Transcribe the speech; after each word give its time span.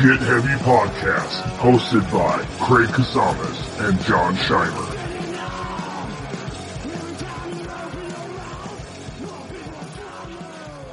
Get 0.00 0.18
Heavy 0.20 0.54
Podcast, 0.64 1.42
hosted 1.58 2.10
by 2.10 2.42
Craig 2.64 2.88
Casamas 2.88 3.86
and 3.86 4.00
John 4.06 4.34
Scheimer. 4.34 4.96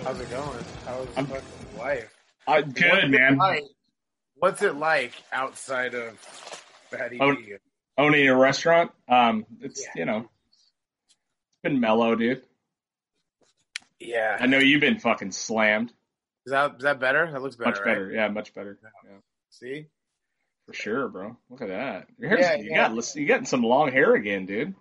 How's 0.03 0.19
it 0.19 0.29
going? 0.29 0.65
How's 0.85 1.07
I'm- 1.17 1.25
fucking 1.25 1.77
life? 1.77 2.13
What's 2.45 2.73
good, 2.73 3.03
it 3.05 3.09
man. 3.09 3.37
like- 3.37 3.63
What's 4.39 4.61
it 4.61 4.75
like 4.75 5.13
outside 5.31 5.95
of 5.95 6.17
Fatty 6.19 7.17
Oh, 7.19 7.35
B? 7.35 7.55
Owning 7.97 8.27
a 8.27 8.35
restaurant, 8.35 8.91
um, 9.07 9.45
it's 9.61 9.83
Yeah. 9.83 9.91
you 9.95 10.05
know, 10.05 10.17
it's 10.19 11.61
been 11.63 11.79
mellow, 11.79 12.15
dude. 12.15 12.43
Yeah. 13.99 14.37
I 14.39 14.45
know 14.45 14.59
you've 14.59 14.81
been 14.81 14.99
fucking 14.99 15.31
slammed. 15.31 15.91
Is 16.45 16.51
that 16.51 16.75
is 16.77 16.83
that 16.83 16.99
better? 16.99 17.29
That 17.31 17.41
looks 17.41 17.55
better. 17.55 17.71
much 17.71 17.79
right? 17.79 17.85
better, 17.85 18.11
yeah, 18.11 18.27
much 18.29 18.53
better, 18.53 18.79
yeah, 19.03 19.17
See? 19.49 19.87
for 20.65 20.73
sure, 20.73 21.07
bro. 21.07 21.37
Look 21.49 21.61
at 21.61 21.69
that. 21.69 22.07
Your 22.19 22.29
hair's, 22.29 22.41
Yeah, 22.41 22.55
you 22.55 22.69
yeah. 22.71 22.89
got 22.93 23.15
you 23.15 23.25
getting 23.25 23.45
some 23.45 23.63
long 23.63 23.91
hair 23.91 24.13
again, 24.15 24.45
dude. 24.45 24.75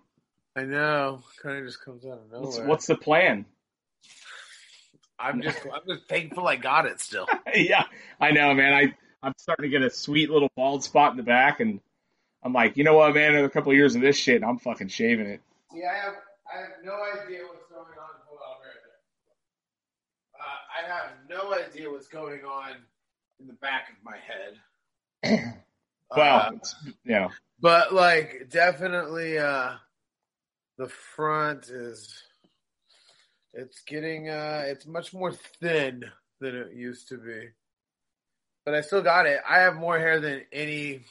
I 0.55 0.63
know. 0.63 1.23
Kind 1.41 1.57
of 1.59 1.65
just 1.65 1.83
comes 1.83 2.05
out 2.05 2.19
of 2.19 2.31
nowhere. 2.31 2.41
What's, 2.41 2.59
what's 2.59 2.85
the 2.87 2.95
plan? 2.95 3.45
I'm 5.19 5.41
just 5.41 5.57
I'm 5.73 5.81
just 5.87 6.07
thankful 6.07 6.47
I 6.47 6.55
got 6.55 6.85
it 6.85 7.01
still. 7.01 7.27
yeah, 7.55 7.83
I 8.19 8.31
know, 8.31 8.53
man. 8.53 8.73
I 8.73 8.95
I'm 9.25 9.33
starting 9.37 9.63
to 9.63 9.69
get 9.69 9.81
a 9.81 9.89
sweet 9.89 10.29
little 10.29 10.49
bald 10.55 10.83
spot 10.83 11.11
in 11.11 11.17
the 11.17 11.23
back, 11.23 11.59
and 11.59 11.79
I'm 12.43 12.53
like, 12.53 12.77
you 12.77 12.83
know 12.83 12.95
what, 12.95 13.13
man? 13.13 13.31
Another 13.33 13.49
couple 13.49 13.71
of 13.71 13.77
years 13.77 13.95
of 13.95 14.01
this 14.01 14.15
shit, 14.17 14.37
and 14.37 14.45
I'm 14.45 14.59
fucking 14.59 14.87
shaving 14.89 15.27
it. 15.27 15.41
See, 15.73 15.83
I 15.83 15.95
have 15.95 16.13
I 16.53 16.59
have 16.61 16.69
no 16.83 16.93
idea 16.93 17.41
what's 17.47 17.65
going 17.69 17.81
on. 17.81 18.15
Hold 18.27 18.39
on, 18.41 18.57
right 18.61 18.81
there. 18.83 20.39
Uh, 20.39 20.59
I 20.77 20.87
have 20.93 21.11
no 21.29 21.53
idea 21.53 21.89
what's 21.91 22.07
going 22.07 22.41
on 22.45 22.71
in 23.39 23.47
the 23.47 23.53
back 23.53 23.89
of 23.89 23.95
my 24.03 24.17
head. 24.17 25.53
Well, 26.15 26.53
Uh, 26.53 26.89
you 27.03 27.27
but 27.59 27.93
like 27.93 28.47
definitely 28.49 29.37
uh 29.39 29.73
the 30.77 30.87
front 30.87 31.67
is 31.69 32.23
it's 33.53 33.81
getting 33.81 34.29
uh 34.29 34.63
it's 34.67 34.85
much 34.87 35.13
more 35.13 35.33
thin 35.33 36.05
than 36.39 36.55
it 36.55 36.73
used 36.73 37.09
to 37.09 37.17
be 37.17 37.49
but 38.63 38.73
i 38.73 38.79
still 38.79 39.01
got 39.01 39.25
it 39.25 39.41
i 39.49 39.59
have 39.59 39.75
more 39.75 39.97
hair 39.99 40.21
than 40.21 40.43
any 40.53 41.01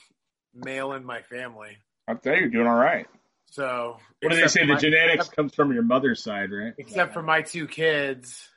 male 0.57 0.93
in 0.93 1.05
my 1.05 1.23
family 1.23 1.77
I'll 2.09 2.17
tell 2.17 2.35
you, 2.35 2.43
you're 2.43 2.51
doing 2.51 2.67
all 2.69 2.75
right. 2.77 3.07
so 3.51 3.97
What 4.23 4.31
do 4.33 4.41
they 4.41 4.47
say? 4.49 4.61
The 4.67 4.75
my- 4.75 4.79
genetics 4.79 5.15
except, 5.27 5.37
comes 5.37 5.55
from 5.55 5.73
your 5.73 5.83
mother's 5.83 6.23
side, 6.23 6.51
right? 6.53 6.73
except 6.79 7.13
for 7.13 7.23
my 7.23 7.43
two 7.43 7.67
kids 7.67 8.49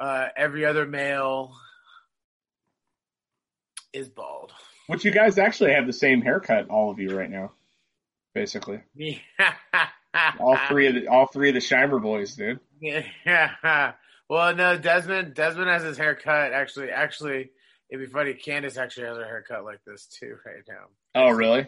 uh 0.00 0.26
every 0.36 0.64
other 0.66 0.86
male 0.86 1.54
is 3.92 4.08
bald 4.08 4.52
Which 4.88 5.04
you 5.04 5.10
guys 5.12 5.38
actually 5.38 5.72
have 5.72 5.86
the 5.86 5.92
same 5.92 6.20
haircut, 6.20 6.68
all 6.68 6.90
of 6.90 6.98
you 6.98 7.16
right 7.16 7.30
now, 7.30 7.52
basically. 8.34 8.80
Yeah. 8.94 9.18
All 10.38 10.56
three 10.68 10.86
of 10.86 10.94
the 10.94 11.08
all 11.08 11.26
three 11.26 11.48
of 11.48 11.54
the 11.54 11.60
Scheimer 11.60 12.00
boys, 12.00 12.34
dude. 12.36 12.60
Yeah. 12.80 13.92
Well, 14.28 14.54
no, 14.56 14.78
Desmond. 14.78 15.34
Desmond 15.34 15.68
has 15.68 15.82
his 15.82 15.98
hair 15.98 16.14
cut. 16.14 16.52
Actually, 16.54 16.90
actually, 16.90 17.50
it'd 17.94 18.06
be 18.08 18.12
funny. 18.12 18.34
Candace 18.34 18.76
actually 18.76 19.06
has 19.06 19.16
her 19.16 19.24
hair 19.24 19.44
cut 19.46 19.64
like 19.64 19.80
this 19.86 20.06
too 20.06 20.36
right 20.46 20.62
now. 20.68 20.86
Oh, 21.14 21.30
really? 21.30 21.66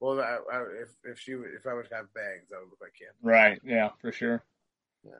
Well, 0.00 0.20
I, 0.20 0.38
I, 0.52 0.62
if 0.82 0.88
if 1.04 1.18
she 1.18 1.32
if 1.32 1.66
I 1.66 1.74
would 1.74 1.88
have 1.92 2.12
bangs, 2.14 2.50
I 2.54 2.58
would 2.58 2.70
look 2.70 2.80
like 2.80 2.94
Candace. 2.98 3.16
Right. 3.22 3.60
Yeah, 3.64 3.90
for 4.00 4.12
sure. 4.12 4.42
Yeah. 5.04 5.12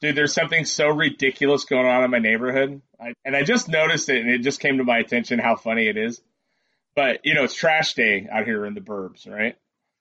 Dude, 0.00 0.16
there's 0.16 0.32
something 0.32 0.64
so 0.64 0.88
ridiculous 0.88 1.64
going 1.64 1.86
on 1.86 2.04
in 2.04 2.10
my 2.10 2.20
neighborhood, 2.20 2.80
I, 2.98 3.12
and 3.24 3.36
I 3.36 3.42
just 3.42 3.68
noticed 3.68 4.08
it, 4.08 4.22
and 4.22 4.30
it 4.30 4.38
just 4.38 4.58
came 4.58 4.78
to 4.78 4.84
my 4.84 4.96
attention 4.98 5.38
how 5.38 5.56
funny 5.56 5.88
it 5.88 5.98
is. 5.98 6.22
But 6.96 7.20
you 7.24 7.34
know, 7.34 7.44
it's 7.44 7.54
trash 7.54 7.94
day 7.94 8.26
out 8.30 8.46
here 8.46 8.64
in 8.64 8.74
the 8.74 8.80
burbs, 8.80 9.28
right? 9.28 9.56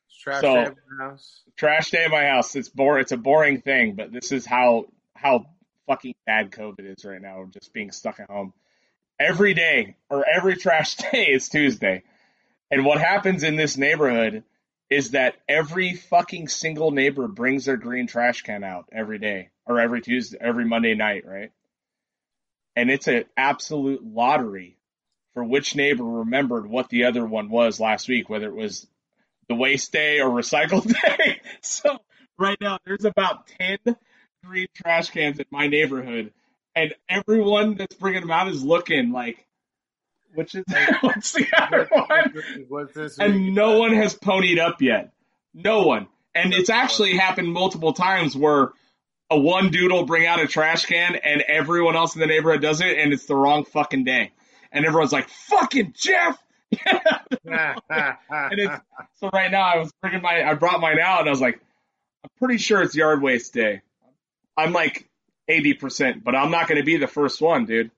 It's 0.08 0.18
trash 0.22 0.42
So- 0.42 0.54
day 0.54 0.62
at 0.62 0.76
my 0.98 1.06
house. 1.06 1.42
Trash 1.58 1.92
day 1.92 2.06
at 2.06 2.12
my 2.12 2.26
house. 2.26 2.56
It's 2.56 2.70
bore. 2.70 3.00
It's 3.00 3.12
a 3.12 3.18
boring 3.18 3.62
thing, 3.62 3.96
but 3.96 4.12
this 4.14 4.32
is 4.32 4.46
how 4.46 4.86
how 5.16 5.48
fucking 5.88 6.14
bad 6.26 6.52
COVID 6.52 6.98
is 6.98 7.04
right 7.04 7.22
now. 7.22 7.46
Just 7.52 7.74
being 7.74 7.92
stuck 7.92 8.20
at 8.22 8.30
home 8.30 8.54
every 9.20 9.54
day 9.54 9.96
or 10.10 10.26
every 10.28 10.56
trash 10.56 10.96
day 11.12 11.26
is 11.26 11.50
Tuesday. 11.50 12.04
And 12.72 12.86
what 12.86 13.00
happens 13.00 13.44
in 13.44 13.56
this 13.56 13.78
neighborhood 13.78 14.44
is 14.90 15.12
that 15.12 15.36
every 15.48 15.94
fucking 15.94 16.48
single 16.48 16.92
neighbor 16.92 17.28
brings 17.28 17.66
their 17.66 17.78
green 17.78 18.08
trash 18.08 18.42
can 18.42 18.64
out 18.64 18.86
every 18.92 19.20
day 19.20 19.50
or 19.66 19.80
every 19.80 20.02
Tuesday, 20.02 20.38
every 20.40 20.66
Monday 20.66 20.96
night, 20.96 21.26
right? 21.28 21.52
And 22.76 22.90
it's 22.90 23.08
an 23.08 23.26
absolute 23.38 24.04
lottery 24.04 24.78
for 25.34 25.44
which 25.44 25.76
neighbor 25.76 26.04
remembered 26.04 26.68
what 26.68 26.90
the 26.90 27.06
other 27.06 27.26
one 27.26 27.50
was 27.50 27.80
last 27.80 28.08
week, 28.08 28.30
whether 28.30 28.48
it 28.48 28.56
was 28.56 28.88
the 29.48 29.56
waste 29.56 29.92
day 29.92 30.22
or 30.22 30.30
recycle 30.30 30.84
day. 31.18 31.42
so 31.62 31.98
right 32.38 32.58
now 32.60 32.80
there's 32.86 33.06
about 33.06 33.48
10 33.60 33.96
green 34.44 34.68
trash 34.74 35.10
cans 35.10 35.40
in 35.40 35.46
my 35.52 35.68
neighborhood 35.68 36.32
and 36.80 36.96
everyone 37.10 37.76
that's 37.76 37.96
bringing 37.96 38.22
them 38.22 38.32
out 38.32 38.48
is 38.48 38.64
looking 38.64 39.12
like, 39.12 39.46
which 40.34 40.56
is, 40.56 40.64
what's 41.02 41.34
the 41.34 41.46
other 41.58 41.90
one? 41.92 42.34
And 43.20 43.54
no 43.54 43.80
one 43.80 43.94
has 43.94 44.16
ponied 44.16 44.60
up 44.60 44.82
yet. 44.82 45.12
No 45.54 45.84
one. 45.84 46.08
And 46.34 46.54
it's 46.54 46.70
actually 46.70 47.18
happened 47.18 47.52
multiple 47.52 47.92
times 47.92 48.34
where 48.34 48.70
a 49.30 49.38
one 49.38 49.72
dude 49.72 49.92
will 49.92 50.06
bring 50.06 50.26
out 50.26 50.40
a 50.40 50.48
trash 50.48 50.86
can 50.86 51.16
and 51.16 51.42
everyone 51.42 51.98
else 51.98 52.16
in 52.16 52.22
the 52.22 52.28
neighborhood 52.28 52.62
does 52.62 52.80
it 52.80 52.98
and 52.98 53.12
it's 53.12 53.26
the 53.26 53.36
wrong 53.36 53.66
fucking 53.66 54.06
day. 54.06 54.32
And 54.72 54.86
everyone's 54.86 55.12
like, 55.12 55.28
fucking 55.28 55.96
Jeff! 55.98 56.38
and 56.86 57.76
it's, 58.52 58.82
so 59.16 59.30
right 59.34 59.52
now 59.52 59.64
I 59.64 59.80
was 59.80 59.92
bringing 60.02 60.22
my, 60.22 60.44
I 60.44 60.54
brought 60.54 60.80
mine 60.80 61.00
out 61.00 61.22
and 61.22 61.28
I 61.28 61.32
was 61.32 61.42
like, 61.42 61.60
I'm 62.24 62.30
pretty 62.38 62.58
sure 62.58 62.82
it's 62.82 62.96
yard 62.96 63.22
waste 63.22 63.54
day. 63.54 63.82
I'm 64.56 64.72
like 64.72 65.09
80%, 65.50 66.24
but 66.24 66.36
I'm 66.36 66.52
not 66.52 66.68
going 66.68 66.78
to 66.80 66.86
be 66.86 66.98
the 66.98 67.08
first 67.08 67.42
one, 67.42 67.66
dude. 67.66 67.92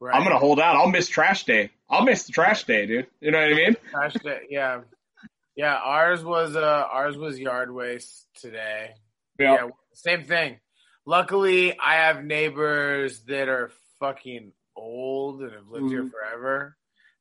Right. 0.00 0.14
I'm 0.14 0.22
going 0.22 0.34
to 0.34 0.38
hold 0.38 0.60
out. 0.60 0.76
I'll 0.76 0.88
miss 0.90 1.08
trash 1.08 1.44
day. 1.44 1.70
I'll 1.88 2.04
miss 2.04 2.24
the 2.24 2.32
trash 2.32 2.64
day, 2.64 2.86
dude. 2.86 3.06
You 3.20 3.30
know 3.30 3.38
what 3.38 3.50
I 3.52 3.54
mean? 3.54 3.76
trash 3.90 4.14
day. 4.14 4.40
Yeah, 4.48 4.80
yeah. 5.56 5.74
Ours 5.76 6.22
was 6.24 6.54
uh 6.56 6.60
ours 6.90 7.16
was 7.16 7.38
yard 7.38 7.70
waste 7.72 8.26
today. 8.40 8.92
Yeah. 9.38 9.54
Yeah, 9.54 9.68
same 9.94 10.24
thing. 10.24 10.60
Luckily, 11.06 11.76
I 11.78 11.94
have 11.96 12.24
neighbors 12.24 13.20
that 13.26 13.48
are 13.48 13.70
fucking 13.98 14.52
old 14.76 15.42
and 15.42 15.52
have 15.52 15.66
lived 15.68 15.90
here 15.90 16.04
Mhm. 16.04 16.10
forever. 16.12 16.76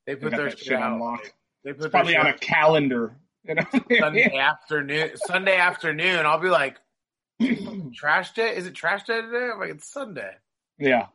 They 0.06 0.14
They 0.14 0.22
put 0.22 0.36
their 0.36 0.50
shit 0.52 0.60
shit 0.60 0.74
out. 0.78 0.94
unlocked. 0.94 1.34
They 1.64 1.74
put 1.74 1.86
It's 1.86 1.92
probably 1.92 2.16
on 2.16 2.28
a 2.28 2.38
calendar. 2.38 3.16
You 3.46 3.56
know? 3.56 3.64
Sunday 4.00 4.38
afternoon. 4.38 5.12
Sunday 5.16 5.58
afternoon, 5.58 6.26
I'll 6.26 6.40
be 6.40 6.50
like, 6.50 6.78
trash 7.94 8.32
day? 8.34 8.56
Is 8.56 8.66
it 8.68 8.74
trash 8.74 9.04
day 9.04 9.22
today? 9.22 9.50
I'm 9.54 9.60
like, 9.60 9.70
it's 9.72 9.92
Sunday. 9.92 10.32
yeah. 10.78 11.08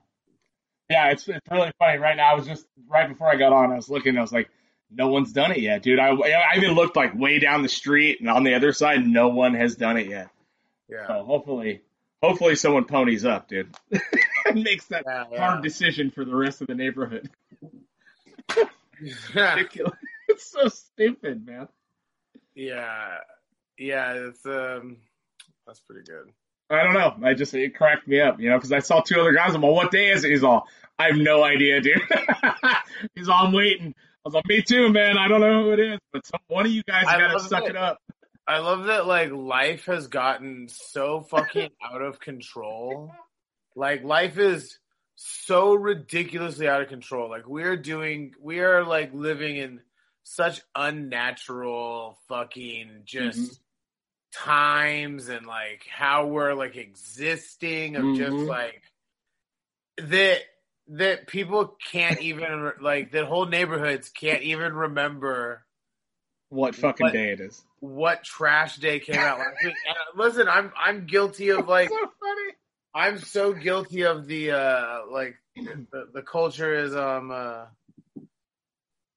Yeah, 0.91 1.11
it's 1.13 1.27
it's 1.27 1.41
really 1.51 1.73
funny. 1.79 1.97
Right 1.99 2.15
now, 2.17 2.31
I 2.31 2.35
was 2.35 2.47
just 2.47 2.67
right 2.89 3.09
before 3.09 3.27
I 3.29 3.37
got 3.37 3.55
on, 3.55 3.73
I 3.73 3.77
was 3.77 3.89
looking. 3.89 4.19
I 4.19 4.21
was 4.21 4.33
like, 4.33 4.51
no 4.91 5.09
one's 5.09 5.33
done 5.33 5.51
it 5.51 5.61
yet, 5.61 5.83
dude. 5.83 5.99
I 5.99 6.11
I 6.11 6.57
even 6.59 6.73
looked 6.73 6.95
like 6.95 7.15
way 7.15 7.39
down 7.39 7.63
the 7.63 7.71
street, 7.71 8.21
and 8.21 8.29
on 8.29 8.45
the 8.45 8.53
other 8.55 8.73
side, 8.75 9.05
no 9.07 9.29
one 9.29 9.55
has 9.55 9.77
done 9.77 9.97
it 9.97 10.09
yet. 10.11 10.29
Yeah. 10.91 11.07
So 11.07 11.25
hopefully, 11.25 11.81
hopefully, 12.23 12.55
someone 12.57 12.85
ponies 12.85 13.25
up, 13.25 13.49
dude, 13.49 13.75
and 14.47 14.63
makes 14.63 14.85
that 14.89 15.05
Yeah, 15.07 15.25
yeah. 15.33 15.39
hard 15.39 15.63
decision 15.65 16.11
for 16.11 16.27
the 16.27 16.37
rest 16.37 16.61
of 16.61 16.67
the 16.67 16.75
neighborhood. 16.75 17.31
yeah. 19.35 19.55
Ridiculous. 19.55 19.95
it's 20.29 20.51
so 20.51 20.69
stupid, 20.69 21.47
man. 21.47 21.69
Yeah. 22.55 23.17
Yeah, 23.79 24.13
it's 24.29 24.45
um 24.45 24.99
that's 25.67 25.81
pretty 25.81 26.03
good. 26.11 26.33
I 26.71 26.83
don't 26.83 26.95
know. 26.95 27.15
I 27.29 27.35
just 27.35 27.53
it 27.55 27.77
cracked 27.77 28.09
me 28.09 28.21
up, 28.21 28.41
you 28.41 28.49
know, 28.49 28.57
because 28.57 28.73
I 28.73 28.79
saw 28.79 29.01
two 29.01 29.21
other 29.21 29.33
guys. 29.33 29.55
I'm 29.55 29.61
like, 29.61 29.73
what 29.73 29.91
day 29.91 30.11
is 30.11 30.25
it? 30.25 30.31
He's 30.31 30.43
all, 30.45 30.67
I 30.99 31.09
have 31.09 31.17
no 31.17 31.45
idea, 31.45 31.81
dude. 31.81 32.01
He's 33.15 33.29
all, 33.29 33.47
I'm 33.47 33.53
waiting. 33.53 33.95
I 33.99 34.21
was 34.25 34.35
like, 34.35 34.47
me 34.47 34.63
too, 34.63 34.91
man. 34.91 35.19
I 35.19 35.29
don't 35.29 35.41
know 35.41 35.65
who 35.65 35.73
it 35.73 35.81
is, 35.81 35.99
but 36.13 36.27
some, 36.27 36.41
one 36.49 36.65
of 36.65 36.73
you 36.73 36.83
guys 36.83 37.05
got 37.05 37.33
to 37.33 37.41
suck 37.41 37.65
it. 37.65 37.71
it 37.71 37.77
up. 37.77 37.99
I 38.47 38.59
love 38.59 38.85
that 38.87 39.07
like 39.07 39.31
life 39.31 39.87
has 39.87 40.07
gotten 40.09 40.69
so 40.69 41.21
fucking 41.23 41.71
out 41.85 42.03
of 42.03 42.21
control. 42.21 43.13
Like 43.77 44.03
life 44.05 44.39
is 44.39 44.79
so 45.17 45.75
ridiculously 45.75 46.69
out 46.69 46.83
of 46.83 46.89
control. 46.89 47.29
Like 47.31 47.47
we're 47.47 47.77
doing 47.77 48.33
we 48.41 48.61
are 48.61 48.85
like 48.85 49.13
living 49.15 49.57
in 49.57 49.81
such 50.25 50.61
unnatural 50.75 52.19
fucking 52.29 53.03
just 53.05 53.39
Mhm. 53.39 53.59
Times 54.35 55.29
and 55.29 55.47
like 55.47 55.87
how 55.91 56.27
we're 56.27 56.55
like 56.55 56.77
existing 56.77 57.97
of 57.97 58.17
just 58.17 58.35
Mhm. 58.37 58.49
like 58.49 58.83
that 59.99 60.41
that 60.89 61.27
people 61.27 61.77
can't 61.91 62.21
even 62.21 62.73
like 62.81 63.13
that 63.13 63.25
whole 63.25 63.47
neighborhoods 63.47 64.11
can't 64.11 64.43
even 64.43 64.75
remember 64.75 65.65
What 66.51 66.75
fucking 66.75 67.05
What- 67.07 67.13
day 67.13 67.31
it 67.31 67.41
is? 67.41 67.65
what 67.81 68.23
trash 68.25 68.77
day 68.77 68.99
came 69.01 69.17
out 69.17 69.39
last 69.39 69.57
week. 69.65 69.75
And 69.87 69.97
uh, 69.97 70.23
listen, 70.25 70.49
I'm 70.49 70.73
I'm 70.77 71.07
guilty 71.07 71.51
of 71.51 71.67
like 71.69 71.89
so. 71.91 71.97
I'm 72.95 73.19
so 73.19 73.53
guilty 73.53 74.03
of 74.05 74.27
the 74.27 74.53
uh 74.53 75.01
like 75.11 75.37
the, 75.57 76.09
the 76.13 76.23
culture 76.23 76.75
is 76.75 76.95
um 76.95 77.31
uh 77.31 77.67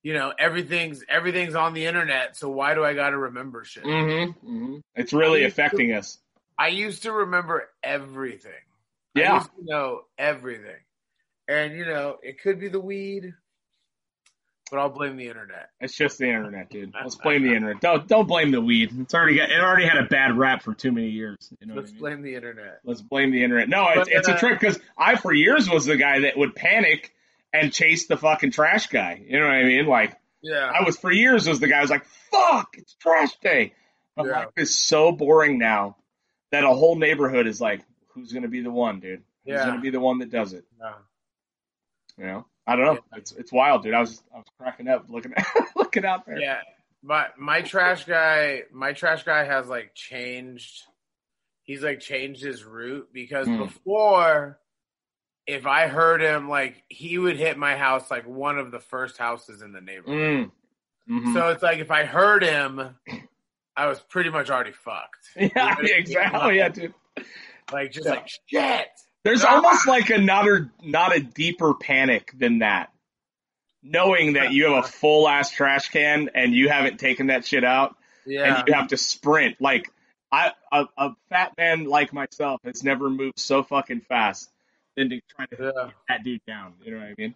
you 0.08 0.14
know 0.14 0.32
everything's 0.40 1.04
everything's 1.10 1.54
on 1.54 1.74
the 1.74 1.86
internet 1.86 2.38
so 2.38 2.50
why 2.50 2.74
do 2.74 2.82
I 2.82 2.94
got 2.94 3.10
to 3.10 3.18
remember 3.18 3.66
shit? 3.66 3.84
Mm-hmm. 3.84 4.32
hmm 4.48 4.78
It's 4.96 5.12
really 5.12 5.44
affecting 5.44 5.92
us. 5.92 6.20
I 6.58 6.70
used 6.70 7.04
to 7.04 7.12
remember 7.12 7.70
everything. 7.84 8.64
I 9.18 9.20
Yeah. 9.20 9.34
used 9.40 9.50
to 9.58 9.66
know 9.66 10.04
everything. 10.18 10.80
And 11.50 11.74
you 11.78 11.84
know, 11.84 12.20
it 12.24 12.42
could 12.42 12.58
be 12.58 12.70
the 12.70 12.80
weed, 12.80 13.34
but 14.72 14.80
I'll 14.80 14.88
blame 14.88 15.18
the 15.18 15.28
internet. 15.28 15.72
It's 15.82 15.98
just 15.98 16.20
the 16.20 16.28
internet, 16.28 16.70
dude. 16.70 16.94
Let's 16.94 17.16
blame 17.24 17.44
the 17.44 17.54
internet. 17.54 17.82
Don't 17.82 18.08
don't 18.08 18.30
blame 18.30 18.52
the 18.52 18.62
weed. 18.62 18.98
It's 18.98 19.14
already 19.14 19.36
got 19.36 19.52
it 19.52 19.60
already 19.60 19.88
had 19.88 19.98
a 19.98 20.06
bad 20.08 20.38
rap 20.38 20.64
for 20.64 20.74
too 20.74 20.94
many 20.94 21.10
years. 21.10 21.36
You 21.60 21.68
know 21.68 21.76
Let's 21.76 21.90
I 21.90 21.92
mean? 21.96 22.00
blame 22.00 22.22
the 22.22 22.34
internet. 22.36 22.80
Let's 22.86 23.02
blame 23.02 23.32
the 23.32 23.44
internet. 23.44 23.68
No, 23.68 23.90
it's 23.90 24.08
But, 24.08 24.08
it's 24.08 24.30
a 24.30 24.36
uh, 24.36 24.40
trick 24.40 24.58
because 24.58 24.80
I 24.98 25.18
for 25.18 25.34
years 25.34 25.70
was 25.70 25.84
the 25.84 25.98
guy 25.98 26.22
that 26.22 26.38
would 26.38 26.56
panic 26.56 27.14
and 27.54 27.72
chase 27.74 28.08
the 28.08 28.18
fucking 28.18 28.52
trash 28.52 28.88
guy. 28.88 29.24
You 29.28 29.40
know 29.40 29.46
what 29.46 29.54
I 29.56 29.64
mean? 29.64 29.86
Like 29.88 30.18
Yeah. 30.42 30.72
I 30.74 30.84
was 30.84 30.98
for 30.98 31.12
years 31.12 31.48
was 31.48 31.60
the 31.60 31.68
guy 31.68 31.78
who 31.78 31.82
was 31.82 31.90
like, 31.90 32.06
"Fuck, 32.32 32.76
it's 32.78 32.94
trash 32.96 33.36
day." 33.38 33.74
But 34.16 34.26
Yeah. 34.28 34.32
life 34.40 34.50
is 34.58 34.78
so 34.78 35.12
boring 35.12 35.58
now 35.60 35.98
that 36.52 36.64
a 36.64 36.70
whole 36.70 36.96
neighborhood 36.96 37.48
is 37.48 37.60
like, 37.62 37.82
"Who's 38.14 38.32
gonna 38.34 38.48
be 38.48 38.62
the 38.62 38.72
one, 38.72 39.00
dude? 39.00 39.24
Who's 39.46 39.54
Yeah. 39.56 39.66
gonna 39.66 39.82
be 39.82 39.90
the 39.90 40.00
one 40.00 40.20
that 40.20 40.30
does 40.32 40.54
it?" 40.54 40.66
Yeah. 40.80 40.94
You 42.18 42.26
know? 42.26 42.46
I 42.66 42.76
don't 42.76 42.86
know. 42.96 43.00
It's 43.16 43.32
it's 43.32 43.52
wild, 43.52 43.84
dude. 43.84 43.94
I 43.94 44.00
was 44.02 44.22
I 44.34 44.38
was 44.38 44.46
cracking 44.60 44.88
up 44.90 45.06
looking 45.10 45.34
at, 45.36 45.46
looking 45.76 46.04
out 46.06 46.26
there. 46.26 46.38
Yeah, 46.40 46.60
but 47.02 47.38
my 47.40 47.62
trash 47.62 48.04
guy, 48.06 48.64
my 48.74 48.92
trash 48.94 49.24
guy 49.24 49.46
has 49.46 49.68
like 49.68 49.94
changed. 49.96 50.84
He's 51.64 51.82
like 51.84 52.00
changed 52.02 52.42
his 52.44 52.64
route 52.66 53.08
because 53.14 53.48
Hmm. 53.48 53.58
before, 53.60 54.60
if 55.48 55.66
I 55.66 55.88
heard 55.88 56.22
him, 56.22 56.50
like 56.50 56.84
he 56.90 57.18
would 57.18 57.38
hit 57.38 57.58
my 57.58 57.76
house 57.78 58.12
like 58.12 58.28
one 58.28 58.60
of 58.60 58.70
the 58.72 58.80
first 58.80 59.18
houses 59.18 59.62
in 59.62 59.72
the 59.72 59.82
neighborhood. 59.82 60.52
Mm. 61.10 61.22
Mhm. 61.26 61.34
So 61.34 61.48
it's 61.50 61.64
like 61.64 61.80
if 61.80 61.90
I 61.90 62.04
heard 62.04 62.44
him, 62.44 62.96
I 63.76 63.88
was 63.88 64.00
pretty 64.02 64.30
much 64.30 64.50
already 64.50 64.74
fucked. 64.74 65.16
yeah, 65.36 65.44
You 65.46 65.50
know 65.56 65.66
what 65.66 65.78
I 65.78 65.82
mean? 65.82 65.94
exactly. 65.96 66.58
Yeah, 66.58 66.70
dude. 66.70 66.94
Like 67.72 67.92
just 67.92 68.06
Yeah. 68.06 68.12
like 68.14 68.28
shit. 68.48 68.88
There's 69.24 69.44
Ah! 69.44 69.56
almost 69.56 69.88
like 69.88 70.10
another, 70.10 70.70
not 70.84 71.16
a 71.16 71.20
deeper 71.22 71.74
panic 71.74 72.32
than 72.38 72.60
that. 72.60 72.92
Knowing 73.84 74.34
that 74.34 74.52
you 74.52 74.74
have 74.74 74.84
a 74.86 74.88
full 74.88 75.28
ass 75.30 75.52
trash 75.52 75.90
can 75.90 76.30
and 76.36 76.54
you 76.54 76.68
haven't 76.70 77.00
taken 77.00 77.28
that 77.28 77.46
shit 77.46 77.64
out 77.64 77.96
Yeah, 78.26 78.58
and 78.60 78.68
you 78.68 78.74
have 78.74 78.88
to 78.90 78.98
sprint. 78.98 79.62
Like, 79.62 79.90
I, 80.32 80.52
a, 80.74 80.86
a 80.98 81.10
fat 81.30 81.54
man 81.58 81.86
like 81.86 82.12
myself 82.12 82.60
has 82.66 82.84
never 82.84 83.10
moved 83.10 83.40
so 83.40 83.64
fucking 83.64 84.02
fast 84.02 84.50
than 84.98 85.10
to 85.12 85.22
try 85.30 85.46
to 85.46 85.56
yeah. 85.76 85.90
that 86.10 86.24
dude 86.26 86.42
down. 86.46 86.74
You 86.84 86.92
know 86.92 86.98
what 86.98 87.08
I 87.08 87.14
mean? 87.18 87.36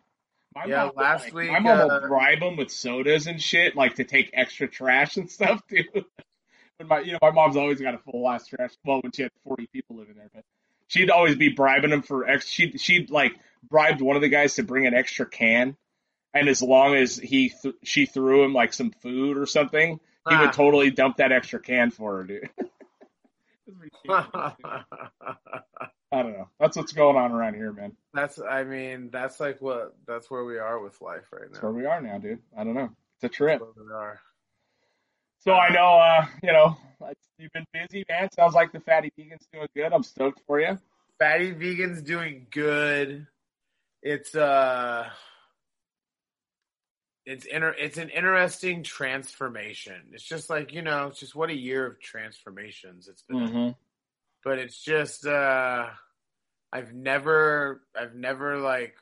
My 0.53 0.65
Yeah, 0.65 0.85
mom, 0.85 0.91
last 0.97 1.23
like, 1.25 1.33
week, 1.33 1.51
my 1.51 1.59
mom 1.59 1.77
will 1.77 1.91
uh, 1.91 2.07
bribe 2.07 2.39
him 2.39 2.57
with 2.57 2.69
sodas 2.71 3.27
and 3.27 3.41
shit, 3.41 3.75
like 3.77 3.95
to 3.95 4.03
take 4.03 4.31
extra 4.33 4.67
trash 4.67 5.15
and 5.15 5.29
stuff, 5.37 5.61
too. 5.69 5.83
But 5.93 6.87
my, 6.87 6.99
you 6.99 7.13
know, 7.13 7.19
my 7.21 7.31
mom's 7.31 7.55
always 7.55 7.79
got 7.79 7.93
a 7.93 7.99
full 7.99 8.27
ass 8.27 8.47
trash. 8.47 8.71
Well, 8.83 8.99
when 9.01 9.11
she 9.13 9.21
had 9.21 9.31
forty 9.45 9.67
people 9.71 9.95
living 9.97 10.15
there, 10.15 10.29
but 10.33 10.43
she'd 10.87 11.09
always 11.11 11.35
be 11.37 11.49
bribing 11.49 11.91
him 11.91 12.01
for 12.01 12.27
ex. 12.27 12.47
She 12.49 12.71
she'd 12.77 13.11
like 13.11 13.33
bribed 13.69 14.01
one 14.01 14.15
of 14.17 14.21
the 14.23 14.29
guys 14.29 14.55
to 14.55 14.63
bring 14.63 14.87
an 14.87 14.93
extra 14.95 15.25
can, 15.27 15.77
and 16.33 16.49
as 16.49 16.61
long 16.61 16.95
as 16.95 17.15
he 17.15 17.49
th- 17.49 17.75
she 17.83 18.07
threw 18.07 18.43
him 18.43 18.53
like 18.53 18.73
some 18.73 18.89
food 18.91 19.37
or 19.37 19.45
something, 19.45 19.99
he 20.27 20.35
Ah. 20.35 20.41
would 20.41 20.53
totally 20.53 20.89
dump 20.89 21.17
that 21.17 21.31
extra 21.31 21.59
can 21.61 21.91
for 21.91 22.17
her, 22.17 22.23
dude. 22.23 22.49
It's 26.11 26.19
ridiculous, 26.19 26.19
dude. 26.19 26.19
I 26.19 26.23
don't 26.23 26.33
know. 26.33 26.49
That's 26.59 26.77
what's 26.77 26.93
going 26.93 27.17
on 27.17 27.31
around 27.31 27.55
here, 27.55 27.71
man. 27.71 27.95
that's. 28.13 28.39
I 28.39 28.63
mean, 28.63 29.09
that's 29.11 29.39
like 29.39 29.61
what. 29.61 29.95
That's 30.07 30.29
where 30.29 30.43
we 30.43 30.57
are 30.57 30.79
with 30.79 31.01
life 31.01 31.25
right 31.31 31.43
now. 31.43 31.47
That's 31.53 31.63
where 31.63 31.71
we 31.71 31.85
are 31.85 32.01
now, 32.01 32.17
dude. 32.17 32.39
I 32.57 32.63
don't 32.63 32.75
know. 32.75 32.89
It's 33.15 33.23
a 33.23 33.29
trip. 33.29 33.59
That's 33.59 33.75
where 33.75 33.85
we 33.85 33.93
are. 33.93 34.19
So 35.39 35.53
I 35.53 35.69
know, 35.69 35.97
uh, 35.97 36.25
you 36.43 36.51
know, 36.51 36.77
you've 37.37 37.51
been 37.51 37.65
busy, 37.73 38.05
man. 38.07 38.29
Sounds 38.31 38.53
like 38.53 38.71
the 38.71 38.79
fatty 38.79 39.11
vegan's 39.17 39.47
doing 39.51 39.67
good. 39.75 39.91
I'm 39.91 40.03
stoked 40.03 40.41
for 40.45 40.59
you. 40.59 40.77
Fatty 41.21 41.51
Vegan's 41.51 42.01
doing 42.01 42.47
good. 42.49 43.27
It's 44.01 44.35
uh 44.35 45.07
it's 47.25 47.45
inter- 47.45 47.75
it's 47.77 47.99
an 47.99 48.09
interesting 48.09 48.81
transformation. 48.81 50.01
It's 50.13 50.23
just 50.23 50.49
like, 50.49 50.73
you 50.73 50.81
know, 50.81 51.07
it's 51.07 51.19
just 51.19 51.35
what 51.35 51.51
a 51.51 51.55
year 51.55 51.85
of 51.85 51.99
transformations 51.99 53.07
it's 53.07 53.21
been. 53.21 53.37
Mm-hmm. 53.37 53.69
But 54.43 54.59
it's 54.59 54.81
just 54.81 55.25
uh 55.25 55.87
I've 56.73 56.93
never 56.93 57.81
I've 57.99 58.15
never 58.15 58.57
like 58.57 58.95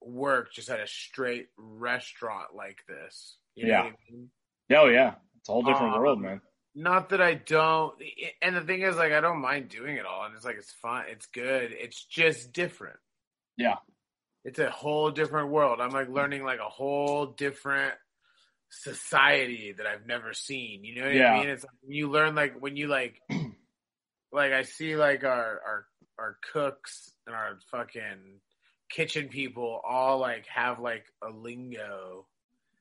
worked 0.00 0.54
just 0.54 0.68
at 0.70 0.80
a 0.80 0.86
straight 0.86 1.48
restaurant 1.56 2.54
like 2.54 2.78
this. 2.88 3.36
You 3.54 3.68
Yeah. 3.68 3.80
I 3.82 3.92
mean? 4.10 4.30
Oh 4.72 4.86
yeah, 4.86 5.14
it's 5.38 5.48
a 5.48 5.52
whole 5.52 5.62
different 5.62 5.94
Um, 5.94 6.00
world, 6.00 6.20
man. 6.20 6.40
Not 6.74 7.10
that 7.10 7.20
I 7.20 7.34
don't, 7.34 7.94
and 8.40 8.56
the 8.56 8.62
thing 8.62 8.80
is, 8.80 8.96
like, 8.96 9.12
I 9.12 9.20
don't 9.20 9.42
mind 9.42 9.68
doing 9.68 9.96
it 9.98 10.06
all, 10.06 10.24
and 10.24 10.34
it's 10.34 10.44
like 10.46 10.56
it's 10.56 10.72
fun, 10.72 11.04
it's 11.08 11.26
good. 11.26 11.70
It's 11.70 12.02
just 12.06 12.52
different. 12.54 12.96
Yeah. 13.58 13.76
It's 14.42 14.58
a 14.58 14.70
whole 14.70 15.10
different 15.10 15.50
world. 15.50 15.80
I'm 15.82 15.90
like 15.90 16.08
learning 16.08 16.44
like 16.44 16.60
a 16.60 16.68
whole 16.70 17.26
different 17.26 17.92
society 18.70 19.74
that 19.76 19.86
I've 19.86 20.06
never 20.06 20.32
seen. 20.32 20.82
You 20.84 20.94
know 20.96 21.06
what 21.06 21.14
Yeah. 21.14 21.34
I 21.34 21.40
mean? 21.40 21.48
It's 21.50 21.62
like 21.64 21.72
when 21.82 21.92
you 21.94 22.10
learn 22.10 22.34
like 22.34 22.54
when 22.58 22.76
you 22.76 22.88
like, 22.88 23.20
like 24.32 24.52
I 24.52 24.62
see 24.62 24.96
like 24.96 25.24
our 25.24 25.60
our 25.66 25.86
our 26.18 26.36
cooks 26.52 27.12
and 27.26 27.34
our 27.34 27.58
fucking 27.70 28.40
kitchen 28.90 29.28
people 29.28 29.80
all 29.88 30.18
like 30.18 30.46
have 30.46 30.78
like 30.78 31.04
a 31.22 31.30
lingo 31.30 32.26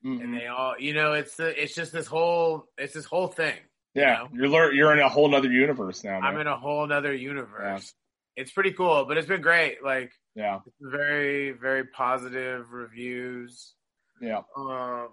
Mhm. 0.03 0.23
and 0.23 0.33
they 0.33 0.47
all 0.47 0.75
you 0.79 0.93
know 0.93 1.13
it's 1.13 1.35
the 1.35 1.61
it's 1.61 1.75
just 1.75 1.91
this 1.93 2.07
whole 2.07 2.65
it's 2.77 2.93
this 2.93 3.05
whole 3.05 3.27
thing 3.27 3.55
Yeah, 3.93 4.25
know? 4.33 4.49
you're 4.49 4.73
you're 4.73 4.93
in 4.93 4.99
a 4.99 5.07
whole 5.07 5.33
other 5.35 5.49
universe 5.51 6.03
now, 6.03 6.19
man. 6.19 6.23
i'm 6.23 6.39
in 6.39 6.47
a 6.47 6.57
whole 6.57 6.87
nother 6.87 7.13
universe 7.13 7.93
it's 8.35 8.51
pretty 8.51 8.71
cool 8.73 9.05
but 9.05 9.17
it's 9.17 9.27
been 9.27 9.41
great 9.41 9.83
like 9.83 10.11
yeah, 10.33 10.59
very 10.81 11.51
very 11.51 11.85
positive 11.85 12.71
reviews 12.71 13.75
yeah, 14.21 14.41
um 14.57 15.09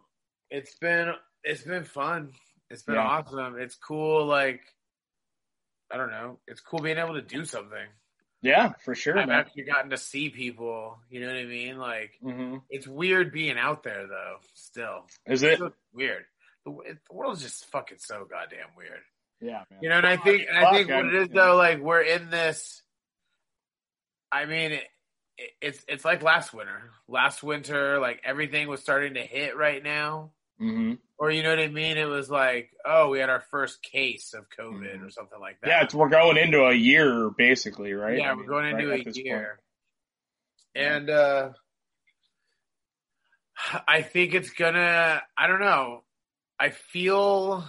it's 0.50 0.74
been 0.78 1.12
it's 1.44 1.62
been 1.62 1.84
fun 1.84 2.32
it's 2.70 2.82
been 2.82 2.94
Yeah. 2.96 3.02
awesome 3.02 3.58
it's 3.58 3.76
cool 3.76 4.24
like 4.24 4.62
i 5.90 5.96
don't 5.96 6.10
know 6.10 6.38
it's 6.46 6.60
cool 6.60 6.80
being 6.80 6.98
able 6.98 7.14
to 7.14 7.22
do 7.22 7.44
something 7.44 7.86
yeah, 8.40 8.72
for 8.84 8.94
sure, 8.94 9.18
i've 9.18 9.26
man. 9.28 9.40
actually 9.40 9.64
gotten 9.64 9.90
to 9.90 9.96
see 9.96 10.28
people 10.30 10.98
you 11.10 11.20
know 11.20 11.26
what 11.26 11.36
i 11.36 11.44
mean 11.44 11.76
like 11.78 12.12
hmm 12.22 12.56
it's 12.70 12.86
weird 12.86 13.32
being 13.32 13.58
out 13.58 13.82
there 13.82 14.06
though 14.06 14.36
still 14.54 15.06
Is 15.26 15.42
it's 15.42 15.60
it? 15.60 15.72
weird 15.92 16.24
the, 16.64 16.70
the 16.72 17.14
world's 17.14 17.42
just 17.42 17.66
fucking 17.70 17.98
so 17.98 18.26
goddamn 18.30 18.68
weird 18.76 19.00
Yeah, 19.40 19.62
man. 19.70 19.80
You 19.82 19.88
know, 19.88 19.96
and 19.98 20.06
I 20.06 20.16
think, 20.16 20.46
and 20.48 20.58
I 20.58 20.72
think 20.72 20.88
what 20.88 21.06
it 21.06 21.14
is 21.14 21.28
though, 21.28 21.56
like 21.56 21.78
we're 21.80 22.02
in 22.02 22.30
this. 22.30 22.82
I 24.30 24.44
mean, 24.44 24.72
it, 24.72 24.84
it's 25.62 25.84
it's 25.88 26.04
like 26.04 26.22
last 26.22 26.52
winter. 26.52 26.90
Last 27.08 27.42
winter, 27.42 27.98
like 28.00 28.20
everything 28.24 28.68
was 28.68 28.80
starting 28.80 29.14
to 29.14 29.20
hit 29.22 29.56
right 29.56 29.82
now, 29.82 30.32
hmm 30.58 30.94
or 31.20 31.30
you 31.32 31.42
know 31.42 31.50
what 31.50 31.58
I 31.58 31.66
mean. 31.68 31.96
It 31.96 32.04
was 32.04 32.30
like, 32.30 32.70
oh, 32.84 33.08
we 33.10 33.18
had 33.18 33.28
our 33.28 33.40
first 33.50 33.82
case 33.82 34.34
of 34.34 34.46
COVID 34.50 34.98
Mhm. 35.00 35.06
or 35.06 35.10
something 35.10 35.40
like 35.40 35.60
that. 35.60 35.68
Yeah, 35.68 35.82
it's 35.82 35.94
we're 35.94 36.08
going 36.08 36.36
into 36.36 36.62
a 36.64 36.72
year 36.74 37.30
basically, 37.30 37.92
right? 37.92 38.18
yeah, 38.18 38.30
I 38.30 38.34
we're 38.34 38.40
mean, 38.40 38.48
going 38.48 38.66
into 38.66 38.92
at 38.92 39.00
a 39.00 39.04
this 39.04 39.16
point. 39.16 39.26
year, 39.26 39.60
and 40.76 41.10
uh 41.10 41.50
I 43.88 44.02
think 44.02 44.34
it's 44.34 44.50
gonna. 44.50 45.20
I 45.36 45.46
don't 45.48 45.60
know. 45.60 46.02
I 46.60 46.70
feel. 46.70 47.64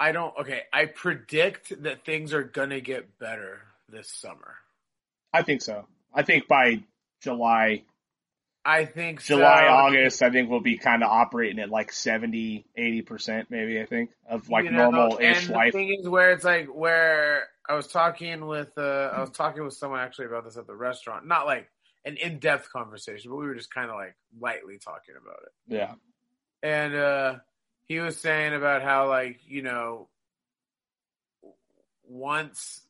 I 0.00 0.12
don't. 0.12 0.34
Okay, 0.40 0.62
I 0.72 0.86
predict 0.86 1.82
that 1.82 2.04
things 2.04 2.32
are 2.32 2.44
gonna 2.44 2.80
get 2.80 3.18
better 3.18 3.60
this 3.88 4.10
summer. 4.10 4.54
I 5.32 5.42
think 5.42 5.60
so. 5.62 5.86
I 6.14 6.22
think 6.22 6.48
by 6.48 6.82
July, 7.22 7.82
I 8.64 8.84
think 8.84 9.22
July, 9.22 9.62
so. 9.66 9.72
August, 9.72 10.22
I 10.22 10.30
think 10.30 10.50
we'll 10.50 10.60
be 10.60 10.76
kind 10.76 11.02
of 11.02 11.10
operating 11.10 11.58
at 11.58 11.70
like 11.70 11.92
70, 11.92 12.66
80 12.76 13.02
percent, 13.02 13.50
maybe. 13.50 13.80
I 13.80 13.86
think 13.86 14.10
of 14.28 14.48
like 14.50 14.64
You 14.64 14.72
know, 14.72 14.90
normal 14.90 15.18
ish 15.18 15.48
life. 15.48 15.72
The 15.72 15.78
thing 15.78 15.96
is, 15.98 16.08
where 16.08 16.32
it's 16.32 16.44
like 16.44 16.66
where 16.66 17.48
I 17.68 17.74
was 17.74 17.86
talking 17.86 18.46
with, 18.46 18.76
uh, 18.76 19.10
I 19.14 19.20
was 19.20 19.30
talking 19.30 19.64
with 19.64 19.74
someone 19.74 20.00
actually 20.00 20.26
about 20.26 20.44
this 20.44 20.56
at 20.56 20.66
the 20.66 20.74
restaurant. 20.74 21.26
Not 21.26 21.46
like 21.46 21.70
an 22.04 22.16
in 22.16 22.38
depth 22.38 22.70
conversation, 22.72 23.30
but 23.30 23.36
we 23.36 23.46
were 23.46 23.54
just 23.54 23.72
kind 23.72 23.90
of 23.90 23.96
like 23.96 24.16
lightly 24.38 24.78
talking 24.78 25.14
about 25.20 25.40
it. 25.44 25.52
Yeah, 25.66 25.94
And 26.62 26.94
uh, 26.94 27.36
he 27.84 28.00
was 28.00 28.16
saying 28.18 28.54
about 28.54 28.82
how 28.82 29.08
like 29.08 29.40
you 29.46 29.62
know, 29.62 30.08
once 32.06 32.82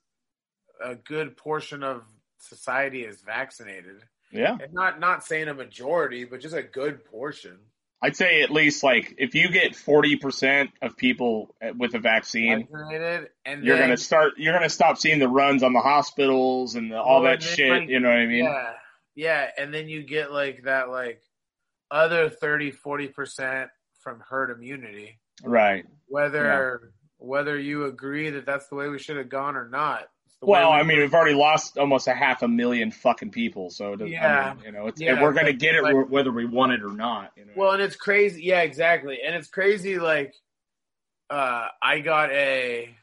a 0.83 0.95
good 0.95 1.37
portion 1.37 1.83
of 1.83 2.03
society 2.39 3.03
is 3.03 3.21
vaccinated, 3.21 4.03
yeah, 4.33 4.57
and 4.63 4.73
not 4.73 5.01
not 5.01 5.25
saying 5.25 5.49
a 5.49 5.55
majority, 5.55 6.25
but 6.25 6.41
just 6.41 6.55
a 6.55 6.63
good 6.63 7.05
portion. 7.05 7.59
I'd 8.01 8.17
say 8.17 8.43
at 8.43 8.51
least 8.51 8.85
like 8.85 9.15
if 9.19 9.35
you 9.35 9.51
get 9.51 9.75
forty 9.75 10.17
percent 10.17 10.71
of 10.81 10.97
people 10.97 11.55
uh, 11.63 11.73
with 11.77 11.95
a 11.95 11.99
vaccine, 11.99 12.69
vaccinated, 12.71 13.31
and 13.45 13.65
you're 13.65 13.77
then, 13.77 13.89
gonna 13.89 13.97
start. 13.97 14.35
You're 14.37 14.55
gonna 14.55 14.69
stop 14.69 14.99
seeing 14.99 15.19
the 15.19 15.29
runs 15.29 15.63
on 15.63 15.73
the 15.73 15.81
hospitals 15.81 16.75
and 16.77 16.93
the, 16.93 17.01
all 17.01 17.23
Well, 17.23 17.33
that 17.33 17.43
shit. 17.43 17.71
like, 17.71 17.89
you 17.89 17.99
know 18.01 18.09
what 18.09 18.19
I 18.19 18.27
mean? 18.27 18.45
yeah, 18.45 18.73
yeah, 19.17 19.51
and 19.59 19.75
then 19.75 19.89
you 19.89 20.05
get 20.05 20.31
like 20.31 20.63
that, 20.65 20.91
like 20.91 21.23
other 21.91 22.29
30 22.29 22.71
40 22.71 23.09
percent 23.09 23.71
from 24.01 24.23
herd 24.29 24.51
immunity. 24.51 25.19
Right. 25.43 25.85
Whether 26.07 26.93
whether 27.19 27.59
you 27.59 27.87
agree 27.87 28.31
that 28.31 28.47
that's 28.47 28.69
the 28.69 28.77
way 28.77 28.89
we 28.89 28.99
should 28.99 29.17
have 29.17 29.29
gone 29.29 29.57
or 29.57 29.69
not. 29.69 30.09
Well, 30.41 30.71
we- 30.71 30.77
I 30.77 30.83
mean, 30.85 30.99
we've 30.99 31.13
already 31.15 31.35
lost 31.35 31.79
almost 31.79 32.07
a 32.07 32.15
half 32.15 32.43
a 32.43 32.49
million 32.49 32.91
fucking 32.93 33.31
people, 33.33 33.71
so 33.71 33.95
it 33.95 33.97
doesn't, 33.97 34.13
Yeah. 34.13 34.51
I 34.51 34.55
mean, 34.55 34.65
you 34.65 34.73
know, 34.73 34.93
Yeah, 34.97 35.21
we're 35.21 35.33
gonna 35.33 35.53
get 35.53 35.75
it 35.75 36.09
whether 36.11 36.31
we 36.31 36.45
want 36.47 36.73
it 36.73 36.83
or 36.83 36.93
not. 36.93 37.33
You 37.37 37.47
know? 37.47 37.53
Well, 37.57 37.73
and 37.73 37.83
it's 37.83 37.97
crazy. 37.97 38.43
Yeah, 38.45 38.61
exactly. 38.63 39.21
And 39.23 39.35
it's 39.35 39.49
crazy. 39.49 39.99
Like, 39.99 40.35
uh, 41.31 41.69
I 41.83 42.01
got 42.01 42.31
a, 42.31 42.95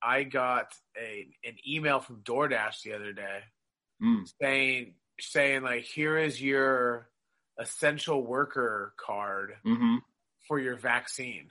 I 0.00 0.22
got 0.22 0.72
a 0.96 1.26
an 1.44 1.56
email 1.66 1.98
from 2.00 2.22
DoorDash 2.22 2.82
the 2.82 2.92
other 2.92 3.12
day 3.12 3.40
Mm. 4.02 4.30
saying 4.40 4.94
saying 5.20 5.62
like, 5.62 5.84
here 5.84 6.18
is 6.18 6.40
your 6.42 7.08
essential 7.58 8.20
worker 8.22 8.94
card 8.96 9.56
hmm 9.62 9.96
for 10.48 10.58
your 10.58 10.76
vaccine. 10.76 11.48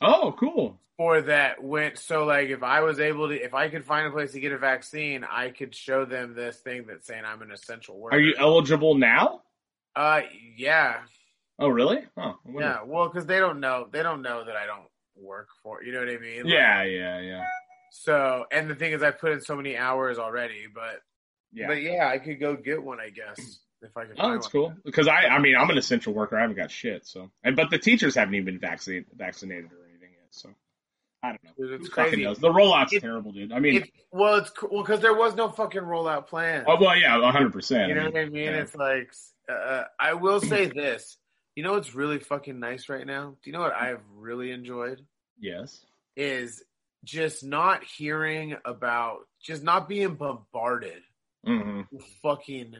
Oh, 0.00 0.32
cool. 0.38 0.80
For 0.98 1.22
that 1.22 1.62
went 1.62 1.96
so 1.98 2.24
like 2.24 2.48
if 2.48 2.62
I 2.62 2.80
was 2.80 2.98
able 3.00 3.28
to 3.28 3.34
if 3.34 3.54
I 3.54 3.68
could 3.68 3.84
find 3.84 4.06
a 4.06 4.10
place 4.10 4.32
to 4.32 4.40
get 4.40 4.52
a 4.52 4.58
vaccine, 4.58 5.24
I 5.24 5.50
could 5.50 5.74
show 5.74 6.04
them 6.04 6.34
this 6.34 6.58
thing 6.58 6.86
that's 6.86 7.06
saying 7.06 7.22
I'm 7.24 7.40
an 7.40 7.52
essential 7.52 7.98
worker. 7.98 8.16
Are 8.16 8.20
you 8.20 8.34
eligible 8.36 8.96
now? 8.96 9.42
Uh, 9.94 10.22
yeah, 10.56 10.98
Oh, 11.58 11.68
really? 11.68 11.98
Oh, 12.16 12.36
yeah. 12.52 12.78
Well, 12.84 13.08
because 13.08 13.26
they 13.26 13.38
don't 13.38 13.60
know 13.60 13.88
they 13.90 14.02
don't 14.02 14.22
know 14.22 14.44
that 14.44 14.56
I 14.56 14.66
don't 14.66 14.86
work 15.16 15.48
for. 15.62 15.82
You 15.82 15.92
know 15.92 16.00
what 16.00 16.08
I 16.08 16.18
mean? 16.18 16.44
Like, 16.44 16.52
Yeah, 16.52 16.84
yeah, 16.84 17.20
yeah, 17.20 17.44
So, 17.90 18.44
and 18.52 18.70
the 18.70 18.74
thing 18.76 18.92
is, 18.92 19.02
I 19.02 19.10
put 19.10 19.32
in 19.32 19.40
so 19.40 19.56
many 19.56 19.76
hours 19.76 20.18
already, 20.18 20.66
but 20.72 21.00
yeah. 21.52 21.66
but 21.66 21.82
yeah, 21.82 22.08
I 22.08 22.18
could 22.18 22.38
go 22.38 22.54
get 22.54 22.82
one, 22.82 23.00
I 23.00 23.10
guess, 23.10 23.58
if 23.82 23.96
I 23.96 24.04
could. 24.04 24.16
Oh, 24.18 24.32
that's 24.32 24.46
one. 24.46 24.50
cool. 24.52 24.74
Because 24.84 25.08
I, 25.08 25.26
I 25.26 25.38
mean, 25.40 25.56
I'm 25.56 25.70
an 25.70 25.78
essential 25.78 26.12
worker. 26.12 26.36
I 26.38 26.42
haven't 26.42 26.56
got 26.56 26.70
shit. 26.70 27.06
So, 27.06 27.30
and 27.42 27.56
but 27.56 27.70
the 27.70 27.78
teachers 27.78 28.14
haven't 28.14 28.34
even 28.34 28.46
been 28.46 28.60
vaccinated, 28.60 29.06
vaccinated 29.16 29.72
or 29.72 29.88
anything 29.88 30.10
yet. 30.12 30.28
So, 30.30 30.50
I 31.22 31.28
don't 31.30 31.44
know. 31.44 31.50
Dude, 31.58 31.80
it's 31.80 31.88
Who 31.88 31.94
fucking 31.94 32.12
crazy. 32.24 32.40
The 32.40 32.48
rollout's 32.48 32.92
It- 32.92 33.00
terrible, 33.00 33.32
dude. 33.32 33.52
I 33.52 33.58
mean, 33.58 33.82
It, 33.82 33.90
well, 34.12 34.36
it's 34.36 34.52
well 34.62 34.82
because 34.82 35.00
there 35.00 35.14
was 35.14 35.34
no 35.34 35.48
fucking 35.48 35.80
rollout 35.82 36.26
plan. 36.28 36.64
oh 36.68 36.76
well, 36.80 36.96
yeah, 36.96 37.18
100. 37.18 37.52
percent 37.52 37.88
you 37.88 37.94
know 37.94 38.04
what 38.04 38.16
I 38.16 38.24
mean? 38.26 38.44
Yeah. 38.44 38.60
It's 38.60 38.74
like 38.74 39.12
uh, 39.48 39.84
I 39.98 40.14
will 40.14 40.40
say 40.40 40.66
this. 40.66 41.16
You 41.56 41.64
know 41.64 41.72
what's 41.72 41.94
really 41.94 42.20
fucking 42.20 42.60
nice 42.60 42.88
right 42.88 43.04
now? 43.06 43.30
Do 43.42 43.50
you 43.50 43.52
know 43.52 43.60
what 43.60 43.72
I've 43.74 44.00
really 44.16 44.50
enjoyed? 44.52 45.04
yes. 45.40 45.80
Is 46.16 46.62
just 47.04 47.44
not 47.44 47.82
hearing 47.84 48.56
about, 48.64 49.20
just 49.42 49.62
not 49.62 49.88
being 49.88 50.14
bombarded 50.14 51.02
hmm 51.44 51.82
with 51.92 52.04
fucking 52.22 52.74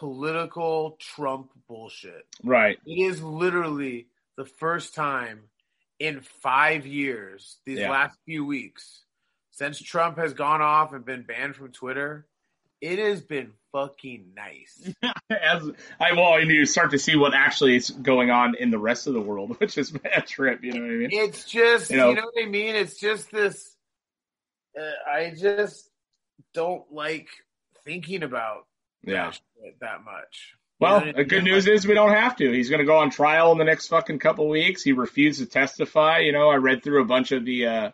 political 0.00 0.96
Trump 1.00 1.50
bullshit. 1.68 2.26
Right. 2.42 2.78
It 2.86 2.92
is 3.00 3.22
literally 3.22 4.08
the 4.36 4.44
first 4.44 4.94
time 4.94 5.42
in 5.98 6.20
five 6.42 6.86
years, 6.86 7.58
these 7.64 7.78
Yeah. 7.78 7.90
last 7.90 8.18
few 8.24 8.44
weeks, 8.44 9.04
since 9.52 9.80
Trump 9.80 10.18
has 10.18 10.34
gone 10.34 10.60
off 10.62 10.92
and 10.92 11.04
been 11.04 11.22
banned 11.22 11.56
from 11.56 11.72
Twitter, 11.72 12.26
it 12.82 12.98
has 12.98 13.22
been 13.22 13.52
fucking 13.72 14.32
nice. 14.36 14.92
As 15.30 15.62
I 15.98 16.12
well, 16.12 16.34
and 16.34 16.50
you 16.50 16.66
start 16.66 16.90
to 16.90 16.98
see 16.98 17.16
what 17.16 17.32
actually 17.34 17.76
is 17.76 17.88
going 17.90 18.30
on 18.30 18.54
in 18.56 18.70
the 18.70 18.78
rest 18.78 19.06
of 19.06 19.14
the 19.14 19.20
world, 19.20 19.56
which 19.60 19.78
is 19.78 19.94
a 20.14 20.20
trip. 20.20 20.62
You 20.62 20.72
know 20.74 20.80
what 20.82 20.90
I 20.90 20.94
mean? 20.94 21.08
It's 21.12 21.44
just, 21.44 21.90
You 21.90 21.96
you 21.96 22.02
know- 22.02 22.12
know, 22.12 22.30
what 22.32 22.44
I 22.44 22.48
mean? 22.48 22.74
It's 22.76 22.98
just 23.00 23.30
this. 23.30 23.74
Uh, 24.78 25.10
I 25.10 25.30
just 25.34 25.88
don't 26.52 26.84
like 26.92 27.28
thinking 27.84 28.22
about 28.22 28.66
Yeah. 29.02 29.26
that 29.30 29.34
shit 29.34 29.80
that 29.80 30.04
much. 30.04 30.54
You 30.80 30.86
Well, 30.86 31.06
know 31.06 31.12
the 31.12 31.24
good 31.24 31.44
news 31.44 31.66
is 31.66 31.86
we 31.86 31.94
don't 31.94 32.12
have 32.12 32.36
to. 32.36 32.52
He's 32.52 32.68
going 32.68 32.80
to 32.80 32.86
go 32.86 32.98
on 32.98 33.10
trial 33.10 33.52
in 33.52 33.58
the 33.58 33.64
next 33.64 33.88
fucking 33.88 34.18
couple 34.18 34.48
weeks. 34.48 34.82
He 34.82 34.92
refused 34.92 35.40
to 35.40 35.46
testify. 35.46 36.18
You 36.18 36.32
know, 36.32 36.50
I 36.50 36.56
read 36.56 36.82
through 36.82 37.02
a 37.02 37.06
bunch 37.06 37.32
of 37.32 37.44
the 37.44 37.66
uh, 37.66 37.90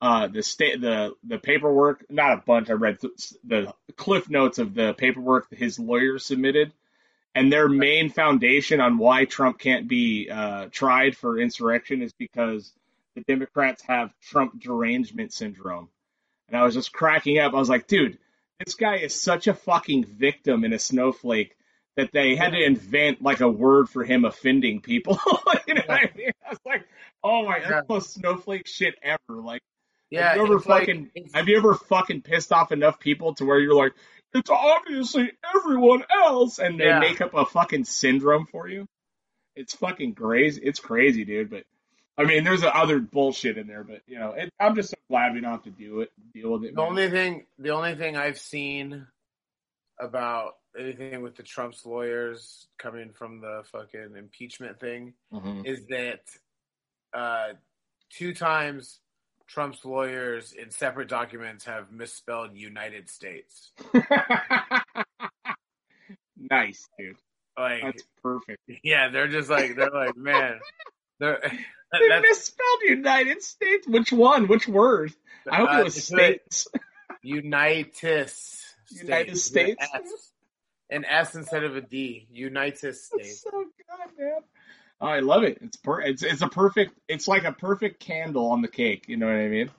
uh, 0.00 0.28
the 0.28 0.42
state 0.42 0.80
the 0.80 1.14
the 1.24 1.38
paperwork. 1.38 2.04
Not 2.10 2.32
a 2.32 2.42
bunch. 2.44 2.70
I 2.70 2.74
read 2.74 3.00
th- 3.00 3.12
the 3.44 3.72
cliff 3.96 4.30
notes 4.30 4.58
of 4.58 4.74
the 4.74 4.94
paperwork 4.94 5.50
that 5.50 5.58
his 5.58 5.78
lawyer 5.80 6.18
submitted, 6.18 6.72
and 7.34 7.52
their 7.52 7.68
main 7.68 8.10
foundation 8.10 8.80
on 8.80 8.98
why 8.98 9.24
Trump 9.24 9.58
can't 9.58 9.88
be 9.88 10.28
uh, 10.30 10.66
tried 10.70 11.16
for 11.16 11.40
insurrection 11.40 12.02
is 12.02 12.12
because 12.12 12.72
the 13.16 13.22
Democrats 13.22 13.82
have 13.82 14.14
Trump 14.20 14.60
derangement 14.60 15.32
syndrome. 15.32 15.88
And 16.48 16.56
I 16.56 16.64
was 16.64 16.74
just 16.74 16.92
cracking 16.92 17.38
up. 17.38 17.52
I 17.52 17.56
was 17.56 17.68
like, 17.68 17.88
dude, 17.88 18.18
this 18.64 18.74
guy 18.74 18.98
is 18.98 19.20
such 19.20 19.48
a 19.48 19.54
fucking 19.54 20.04
victim 20.04 20.62
and 20.62 20.72
a 20.72 20.78
snowflake 20.78 21.56
that 21.96 22.10
they 22.12 22.36
had 22.36 22.50
to 22.50 22.62
invent 22.62 23.22
like 23.22 23.40
a 23.40 23.48
word 23.48 23.88
for 23.88 24.04
him 24.04 24.24
offending 24.24 24.80
people. 24.80 25.18
you 25.66 25.74
know 25.74 25.82
what 25.86 25.98
I 26.00 26.10
mean? 26.16 26.30
I 26.46 26.50
was 26.50 26.58
like, 26.66 26.84
oh 27.24 27.44
my, 27.46 27.58
that's 27.60 27.86
the 27.86 27.94
most 27.94 28.14
snowflake 28.14 28.66
shit 28.66 28.94
ever. 29.02 29.40
Like, 29.40 29.62
Yeah, 30.10 30.28
have 30.28 30.36
you 30.36 30.42
ever 30.44 30.56
it's 30.56 30.66
like- 30.66 30.80
fucking, 30.82 31.10
have 31.34 31.48
you 31.48 31.56
ever 31.58 31.74
fucking 31.74 32.22
pissed 32.22 32.52
off 32.52 32.70
enough 32.72 33.00
people 33.00 33.34
to 33.36 33.44
where 33.44 33.58
you're 33.58 33.74
like, 33.74 33.92
it's 34.34 34.50
obviously 34.50 35.30
everyone 35.56 36.04
else, 36.14 36.58
and 36.58 36.78
they 36.78 36.84
Yeah. 36.86 36.98
make 36.98 37.20
up 37.22 37.32
a 37.32 37.46
fucking 37.46 37.84
syndrome 37.84 38.44
for 38.46 38.68
you? 38.68 38.86
It's 39.54 39.74
fucking 39.74 40.14
crazy. 40.14 40.60
It's 40.62 40.80
crazy, 40.80 41.24
dude. 41.24 41.48
But 41.48 41.62
I 42.18 42.24
mean, 42.24 42.44
there's 42.44 42.62
other 42.62 42.98
bullshit 42.98 43.56
in 43.56 43.66
there, 43.66 43.84
but 43.84 44.02
you 44.06 44.18
know, 44.18 44.32
it, 44.32 44.50
I'm 44.60 44.74
just 44.74 44.90
so 44.90 44.96
glad 45.08 45.32
we 45.32 45.40
don't 45.40 45.52
have 45.52 45.62
to 45.64 45.70
do 45.70 46.00
it, 46.00 46.10
deal 46.34 46.52
with 46.52 46.64
it. 46.64 46.74
The 46.74 46.80
man. 46.82 46.90
only 46.90 47.10
thing, 47.10 47.46
the 47.58 47.70
only 47.70 47.94
thing 47.94 48.16
I've 48.18 48.38
seen 48.38 49.06
about 50.00 50.54
anything 50.78 51.22
with 51.22 51.36
the 51.36 51.42
Trump's 51.42 51.86
lawyers 51.86 52.66
coming 52.78 53.12
from 53.12 53.40
the 53.40 53.62
fucking 53.72 54.14
impeachment 54.16 54.78
thing 54.78 55.14
Mhm. 55.32 55.66
is 55.66 55.86
that 55.88 56.20
uh, 57.14 57.54
two 58.10 58.34
times 58.34 59.00
Trump's 59.46 59.84
lawyers 59.84 60.52
in 60.52 60.70
separate 60.70 61.08
documents 61.08 61.64
have 61.64 61.90
misspelled 61.92 62.54
United 62.56 63.08
States. 63.08 63.72
nice, 66.36 66.88
dude. 66.98 67.16
Like, 67.58 67.82
That's 67.82 68.02
perfect. 68.22 68.60
yeah, 68.82 69.08
they're 69.08 69.28
just 69.28 69.48
like 69.48 69.76
they're 69.76 69.90
like, 69.90 70.16
man, 70.16 70.60
they're 71.18 71.40
They 71.92 72.20
misspelled 72.20 72.80
United 72.82 73.42
States. 73.42 73.86
Which 73.86 74.12
one? 74.12 74.48
Which 74.48 74.66
word? 74.68 75.14
I 75.50 75.56
hope 75.56 75.70
uh, 75.72 75.80
it 75.80 75.84
was 75.84 75.96
it's 75.96 76.10
like 76.12 76.42
states. 78.88 79.02
United 79.02 79.36
States. 79.38 79.76
An 79.92 80.02
S. 80.02 80.32
An 80.88 81.04
S 81.04 81.34
instead 81.34 81.64
of 81.64 81.76
a 81.76 81.80
D. 81.80 82.26
United 82.30 82.96
States. 82.96 83.42
so 83.42 83.50
good, 83.50 84.18
man. 84.18 84.38
Oh, 85.00 85.08
I 85.08 85.20
love 85.20 85.42
it. 85.42 85.58
It's 85.60 85.76
per- 85.76 86.00
it's 86.00 86.22
it's 86.22 86.42
a 86.42 86.48
perfect. 86.48 86.98
It's 87.08 87.28
like 87.28 87.44
a 87.44 87.52
perfect 87.52 88.00
candle 88.00 88.50
on 88.50 88.62
the 88.62 88.68
cake. 88.68 89.04
You 89.08 89.16
know 89.16 89.26
what 89.26 89.36
I 89.36 89.48
mean? 89.48 89.70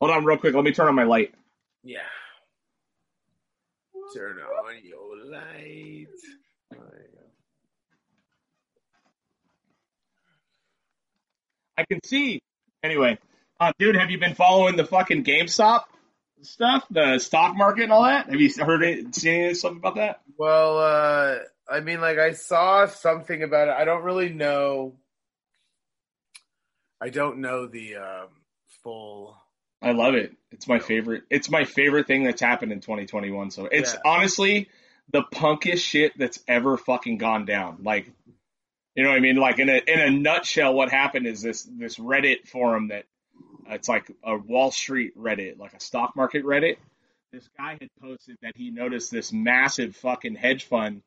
Hold 0.00 0.12
on, 0.12 0.24
real 0.24 0.36
quick. 0.36 0.54
Let 0.54 0.64
me 0.64 0.72
turn 0.72 0.88
on 0.88 0.94
my 0.94 1.04
light. 1.04 1.34
Yeah. 1.82 1.98
Turn 4.14 4.36
on 4.38 4.74
your 4.84 5.16
light. 5.30 6.08
There 6.70 6.80
you 6.80 7.08
go. 7.14 7.22
I 11.76 11.84
can 11.84 12.02
see. 12.04 12.40
Anyway, 12.82 13.18
uh, 13.60 13.72
dude, 13.78 13.96
have 13.96 14.10
you 14.10 14.18
been 14.18 14.34
following 14.34 14.76
the 14.76 14.84
fucking 14.84 15.24
GameStop 15.24 15.84
stuff, 16.42 16.84
the 16.90 17.18
stock 17.18 17.56
market 17.56 17.84
and 17.84 17.92
all 17.92 18.04
that? 18.04 18.28
Have 18.30 18.40
you 18.40 18.50
heard 18.58 18.82
it, 18.82 19.14
seen 19.14 19.44
any 19.44 19.54
stuff 19.54 19.72
about 19.72 19.96
that? 19.96 20.20
Well, 20.36 20.78
uh, 20.78 21.38
I 21.70 21.80
mean, 21.80 22.00
like 22.00 22.18
I 22.18 22.32
saw 22.32 22.86
something 22.86 23.42
about 23.42 23.68
it. 23.68 23.74
I 23.78 23.84
don't 23.84 24.02
really 24.04 24.30
know. 24.30 24.94
I 27.00 27.10
don't 27.10 27.38
know 27.38 27.66
the 27.66 27.96
um, 27.96 28.28
full. 28.82 29.36
I 29.80 29.92
love 29.92 30.14
it. 30.14 30.32
It's 30.50 30.66
my 30.66 30.78
favorite. 30.78 31.24
It's 31.30 31.50
my 31.50 31.64
favorite 31.64 32.06
thing 32.06 32.24
that's 32.24 32.40
happened 32.40 32.72
in 32.72 32.80
2021. 32.80 33.50
So 33.50 33.66
it's 33.66 33.94
Yeah. 33.94 34.00
honestly 34.04 34.68
the 35.10 35.22
punkest 35.22 35.78
shit 35.78 36.18
that's 36.18 36.42
ever 36.48 36.76
fucking 36.76 37.18
gone 37.18 37.44
down. 37.44 37.78
Like, 37.82 38.10
you 38.94 39.04
know 39.04 39.10
what 39.10 39.16
I 39.16 39.20
mean? 39.20 39.36
Like 39.36 39.58
in 39.58 39.68
a 39.68 39.76
in 39.86 40.00
a 40.00 40.10
nutshell, 40.10 40.74
what 40.74 40.90
happened 40.90 41.26
is 41.26 41.40
this 41.40 41.62
this 41.62 41.96
Reddit 41.98 42.48
forum 42.48 42.88
that 42.88 43.04
it's 43.68 43.88
like 43.88 44.10
a 44.24 44.36
Wall 44.36 44.70
Street 44.70 45.16
Reddit, 45.16 45.58
like 45.58 45.74
a 45.74 45.80
stock 45.80 46.16
market 46.16 46.44
Reddit. 46.44 46.76
This 47.32 47.48
guy 47.56 47.76
had 47.80 47.90
posted 48.00 48.36
that 48.42 48.56
he 48.56 48.70
noticed 48.70 49.10
this 49.10 49.32
massive 49.32 49.94
fucking 49.96 50.34
hedge 50.34 50.64
fund 50.64 51.02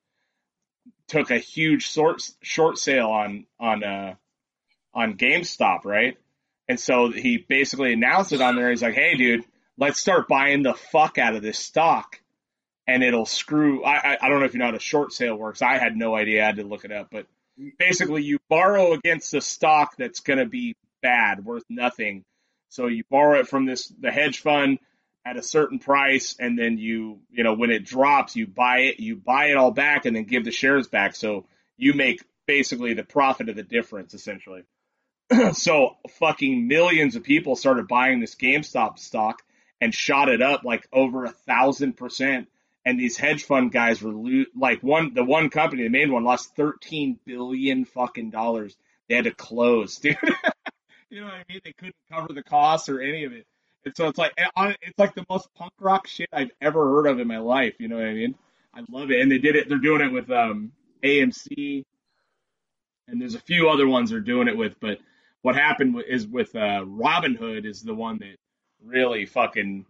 took 1.07 1.31
a 1.31 1.37
huge 1.37 1.89
short 1.89 2.21
short 2.41 2.77
sale 2.77 3.07
on 3.07 3.45
on 3.59 3.83
uh 3.83 4.15
on 4.93 5.17
GameStop, 5.17 5.85
right? 5.85 6.17
And 6.67 6.79
so 6.79 7.11
he 7.11 7.37
basically 7.37 7.93
announced 7.93 8.33
it 8.33 8.41
on 8.41 8.55
there. 8.55 8.69
He's 8.69 8.81
like, 8.81 8.93
"Hey, 8.93 9.15
dude, 9.15 9.45
let's 9.77 9.99
start 9.99 10.27
buying 10.27 10.63
the 10.63 10.73
fuck 10.73 11.17
out 11.17 11.35
of 11.35 11.41
this 11.41 11.59
stock, 11.59 12.19
and 12.87 13.03
it'll 13.03 13.25
screw." 13.25 13.83
I 13.83 14.13
I, 14.13 14.17
I 14.21 14.29
don't 14.29 14.39
know 14.39 14.45
if 14.45 14.53
you 14.53 14.59
know 14.59 14.67
how 14.67 14.75
a 14.75 14.79
short 14.79 15.13
sale 15.13 15.35
works. 15.35 15.61
I 15.61 15.77
had 15.77 15.95
no 15.95 16.15
idea. 16.15 16.43
I 16.43 16.45
had 16.47 16.57
to 16.57 16.63
look 16.63 16.85
it 16.85 16.91
up, 16.91 17.09
but 17.11 17.25
basically 17.77 18.23
you 18.23 18.39
borrow 18.49 18.93
against 18.93 19.33
a 19.33 19.41
stock 19.41 19.95
that's 19.97 20.21
going 20.21 20.39
to 20.39 20.45
be 20.45 20.75
bad, 21.01 21.43
worth 21.43 21.63
nothing. 21.69 22.23
So 22.71 22.87
you 22.87 23.03
borrow 23.09 23.39
it 23.39 23.49
from 23.49 23.65
this 23.65 23.87
the 23.99 24.11
hedge 24.11 24.39
fund 24.39 24.79
at 25.25 25.35
a 25.35 25.43
certain 25.43 25.77
price, 25.77 26.37
and 26.39 26.57
then 26.57 26.77
you 26.77 27.19
you 27.29 27.43
know 27.43 27.53
when 27.53 27.69
it 27.69 27.85
drops, 27.85 28.35
you 28.35 28.47
buy 28.47 28.79
it, 28.79 28.99
you 28.99 29.17
buy 29.17 29.47
it 29.47 29.57
all 29.57 29.71
back, 29.71 30.05
and 30.05 30.15
then 30.15 30.23
give 30.23 30.45
the 30.45 30.51
shares 30.51 30.87
back. 30.87 31.13
So 31.15 31.45
you 31.77 31.93
make 31.93 32.23
basically 32.47 32.93
the 32.93 33.03
profit 33.03 33.49
of 33.49 33.57
the 33.57 33.63
difference, 33.63 34.13
essentially. 34.13 34.63
so 35.51 35.97
fucking 36.11 36.67
millions 36.67 37.17
of 37.17 37.23
people 37.23 37.57
started 37.57 37.89
buying 37.89 38.21
this 38.21 38.35
GameStop 38.35 38.97
stock 38.97 39.41
and 39.81 39.93
shot 39.93 40.29
it 40.29 40.41
up 40.41 40.63
like 40.63 40.87
over 40.93 41.25
a 41.25 41.31
thousand 41.31 41.97
percent. 41.97 42.47
And 42.85 42.97
these 42.97 43.17
hedge 43.17 43.43
fund 43.43 43.73
guys 43.73 44.01
were 44.01 44.13
lo- 44.13 44.45
like 44.55 44.81
one, 44.81 45.13
the 45.13 45.25
one 45.25 45.49
company, 45.49 45.83
the 45.83 45.89
main 45.89 46.11
one, 46.11 46.23
lost 46.23 46.55
thirteen 46.55 47.19
billion 47.25 47.83
fucking 47.83 48.29
dollars. 48.29 48.77
They 49.09 49.15
had 49.15 49.25
to 49.25 49.31
close, 49.31 49.97
dude. 49.99 50.15
You 51.11 51.19
know 51.19 51.25
what 51.25 51.35
I 51.35 51.43
mean? 51.49 51.59
They 51.63 51.73
couldn't 51.73 51.95
cover 52.11 52.33
the 52.33 52.41
costs 52.41 52.89
or 52.89 53.01
any 53.01 53.25
of 53.25 53.33
it. 53.33 53.45
And 53.85 53.95
so 53.95 54.07
it's 54.07 54.17
like 54.17 54.33
it's 54.37 54.99
like 54.99 55.15
the 55.15 55.25
most 55.29 55.53
punk 55.55 55.73
rock 55.79 56.07
shit 56.07 56.29
I've 56.31 56.51
ever 56.61 56.89
heard 56.89 57.07
of 57.07 57.19
in 57.19 57.27
my 57.27 57.39
life. 57.39 57.75
You 57.79 57.87
know 57.87 57.97
what 57.97 58.05
I 58.05 58.13
mean? 58.13 58.35
I 58.73 58.83
love 58.89 59.11
it, 59.11 59.19
and 59.19 59.31
they 59.31 59.39
did 59.39 59.55
it. 59.55 59.67
They're 59.67 59.77
doing 59.79 60.01
it 60.01 60.13
with 60.13 60.31
um, 60.31 60.71
AMC, 61.03 61.83
and 63.07 63.21
there's 63.21 63.35
a 63.35 63.39
few 63.39 63.69
other 63.69 63.87
ones 63.87 64.11
they're 64.11 64.19
doing 64.19 64.47
it 64.47 64.55
with. 64.55 64.79
But 64.79 64.99
what 65.41 65.55
happened 65.55 66.01
is 66.07 66.25
with 66.27 66.55
uh, 66.55 66.85
Robinhood 66.85 67.65
is 67.65 67.81
the 67.81 67.95
one 67.95 68.19
that 68.19 68.37
really 68.83 69.25
fucking 69.25 69.85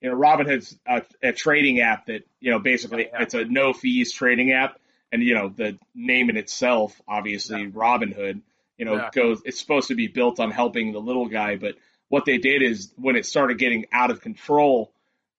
you 0.00 0.10
know 0.10 0.16
Robinhood's 0.16 0.78
a, 0.86 1.02
a 1.22 1.32
trading 1.32 1.80
app 1.80 2.06
that 2.06 2.26
you 2.40 2.52
know 2.52 2.60
basically 2.60 3.08
yeah. 3.12 3.22
it's 3.22 3.34
a 3.34 3.44
no 3.44 3.72
fees 3.72 4.12
trading 4.12 4.52
app, 4.52 4.80
and 5.10 5.22
you 5.22 5.34
know 5.34 5.48
the 5.48 5.76
name 5.96 6.30
in 6.30 6.36
itself 6.36 6.98
obviously 7.08 7.62
yeah. 7.62 7.68
Robinhood 7.70 8.40
you 8.76 8.84
know 8.84 8.96
yeah. 8.96 9.10
goes 9.12 9.42
it's 9.44 9.60
supposed 9.60 9.88
to 9.88 9.94
be 9.94 10.08
built 10.08 10.40
on 10.40 10.50
helping 10.50 10.92
the 10.92 11.00
little 11.00 11.26
guy, 11.26 11.56
but 11.56 11.74
what 12.08 12.24
they 12.24 12.38
did 12.38 12.62
is 12.62 12.92
when 12.96 13.16
it 13.16 13.26
started 13.26 13.58
getting 13.58 13.86
out 13.92 14.10
of 14.10 14.20
control, 14.20 14.92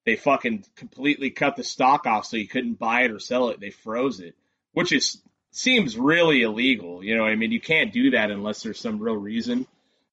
they 0.06 0.16
fucking 0.16 0.66
completely 0.76 1.30
cut 1.30 1.56
the 1.56 1.64
stock 1.64 2.06
off 2.06 2.26
so 2.26 2.38
you 2.38 2.48
couldn't 2.48 2.80
buy 2.80 3.04
it 3.04 3.12
or 3.12 3.20
sell 3.20 3.50
it. 3.50 3.60
They 3.60 3.70
froze 3.70 4.20
it, 4.20 4.36
which 4.74 4.92
is 4.92 5.22
seems 5.52 5.98
really 5.98 6.44
illegal. 6.44 7.04
You 7.04 7.18
know, 7.18 7.26
I 7.26 7.36
mean, 7.36 7.52
you 7.52 7.62
can't 7.62 7.92
do 7.92 8.12
that 8.12 8.32
unless 8.32 8.64
there's 8.64 8.80
some 8.80 9.00
real 9.00 9.18
reason. 9.18 9.66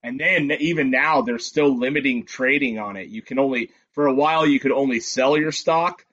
And 0.02 0.21
then 0.21 0.50
even 0.61 0.90
now, 0.90 1.23
they're 1.23 1.38
still 1.38 1.78
limiting 1.78 2.25
trading 2.25 2.78
on 2.78 2.97
it. 2.97 3.09
You 3.09 3.23
can 3.23 3.38
only, 3.38 3.71
for 3.93 4.07
a 4.07 4.14
while, 4.14 4.47
you 4.47 4.61
could 4.61 4.73
only 4.73 5.00
sell 5.00 5.37
your 5.38 5.52
stock 5.52 6.04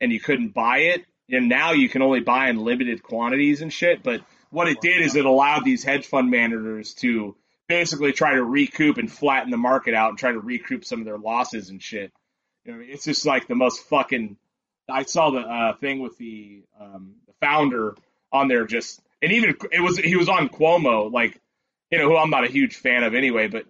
and 0.00 0.12
you 0.12 0.20
couldn't 0.20 0.54
buy 0.54 0.78
it. 0.78 1.06
And 1.30 1.48
now 1.48 1.72
you 1.72 1.88
can 1.88 2.02
only 2.02 2.20
buy 2.20 2.50
in 2.50 2.58
limited 2.58 3.02
quantities 3.02 3.62
and 3.62 3.72
shit. 3.72 4.02
But 4.02 4.20
what 4.52 4.68
it 4.68 4.80
did 4.80 5.02
is 5.02 5.16
it 5.16 5.24
allowed 5.24 5.64
these 5.64 5.82
hedge 5.82 6.06
fund 6.06 6.30
managers 6.30 6.94
to 6.94 7.34
basically 7.68 8.12
try 8.12 8.34
to 8.34 8.44
recoup 8.44 8.98
and 8.98 9.10
flatten 9.10 9.50
the 9.50 9.56
market 9.56 9.94
out 9.94 10.10
and 10.10 10.18
try 10.18 10.30
to 10.30 10.38
recoup 10.38 10.84
some 10.84 11.00
of 11.00 11.06
their 11.06 11.18
losses 11.18 11.70
and 11.70 11.82
shit. 11.82 12.12
You 12.64 12.72
know, 12.72 12.78
it's 12.80 13.04
just 13.04 13.26
like 13.26 13.48
the 13.48 13.54
most 13.54 13.84
fucking. 13.88 14.36
I 14.88 15.04
saw 15.04 15.30
the 15.30 15.40
uh, 15.40 15.76
thing 15.76 16.00
with 16.00 16.18
the 16.18 16.64
um, 16.78 17.14
the 17.26 17.32
founder 17.40 17.96
on 18.30 18.48
there 18.48 18.66
just 18.66 19.00
and 19.22 19.32
even 19.32 19.56
it 19.70 19.80
was 19.80 19.96
he 19.96 20.16
was 20.16 20.28
on 20.28 20.48
Cuomo 20.48 21.10
like 21.10 21.40
you 21.90 21.98
know 21.98 22.08
who 22.08 22.16
I'm 22.16 22.30
not 22.30 22.44
a 22.44 22.50
huge 22.50 22.76
fan 22.76 23.04
of 23.04 23.14
anyway, 23.14 23.48
but 23.48 23.64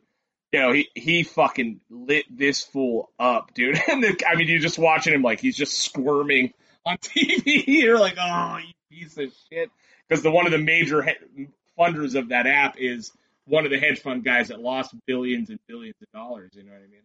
you 0.51 0.61
know 0.61 0.73
he 0.73 0.89
he 0.95 1.23
fucking 1.23 1.81
lit 1.91 2.25
this 2.31 2.62
fool 2.62 3.11
up, 3.19 3.55
dude. 3.55 3.81
And 3.89 4.03
the, 4.03 4.21
I 4.27 4.35
mean, 4.35 4.49
you're 4.49 4.59
just 4.59 4.79
watching 4.79 5.15
him 5.15 5.23
like 5.23 5.41
he's 5.41 5.57
just 5.57 5.79
squirming 5.79 6.53
on 6.85 6.97
TV. 7.03 7.65
You're 7.67 8.01
like, 8.01 8.17
oh, 8.19 8.59
you 8.59 8.73
piece 8.91 9.17
of 9.19 9.33
shit, 9.51 9.71
because 10.12 10.23
the 10.23 10.31
one 10.31 10.45
of 10.45 10.52
the 10.52 10.59
major 10.59 11.00
he- 11.00 11.49
funders 11.78 12.14
of 12.14 12.28
that 12.28 12.47
app 12.47 12.76
is 12.76 13.12
one 13.47 13.64
of 13.64 13.71
the 13.71 13.78
hedge 13.78 14.00
fund 14.00 14.23
guys 14.23 14.49
that 14.49 14.61
lost 14.61 14.95
billions 15.07 15.49
and 15.49 15.59
billions 15.66 15.97
of 16.02 16.12
dollars. 16.12 16.50
You 16.52 16.64
know 16.64 16.73
what 16.73 16.83
I 16.83 16.87
mean? 16.87 17.00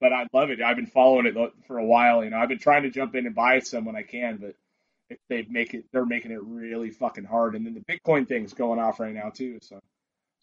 But 0.00 0.12
I 0.12 0.26
love 0.32 0.50
it. 0.50 0.62
I've 0.62 0.76
been 0.76 0.86
following 0.86 1.26
it 1.26 1.34
for 1.66 1.78
a 1.78 1.84
while. 1.84 2.22
You 2.22 2.30
know, 2.30 2.36
I've 2.36 2.48
been 2.48 2.60
trying 2.60 2.84
to 2.84 2.90
jump 2.90 3.16
in 3.16 3.26
and 3.26 3.34
buy 3.34 3.58
some 3.58 3.84
when 3.84 3.96
I 3.96 4.02
can, 4.02 4.36
but 4.36 4.54
they 5.28 5.44
make 5.50 5.74
it 5.74 5.86
they're 5.92 6.06
making 6.06 6.30
it 6.30 6.40
really 6.40 6.90
fucking 6.90 7.24
hard. 7.24 7.56
And 7.56 7.66
then 7.66 7.74
the 7.74 7.92
Bitcoin 7.92 8.28
thing's 8.28 8.54
going 8.54 8.78
off 8.78 9.00
right 9.00 9.12
now 9.12 9.30
too. 9.30 9.58
So 9.60 9.80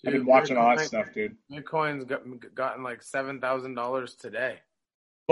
dude, 0.04 0.14
I've 0.14 0.20
been 0.20 0.26
watching 0.26 0.58
Bitcoin, 0.58 0.62
all 0.62 0.76
that 0.76 0.86
stuff, 0.86 1.14
dude. 1.14 1.38
Bitcoin's 1.50 2.04
got, 2.04 2.24
gotten 2.54 2.84
like 2.84 3.02
seven 3.02 3.40
thousand 3.40 3.76
dollars 3.76 4.16
today. 4.16 4.60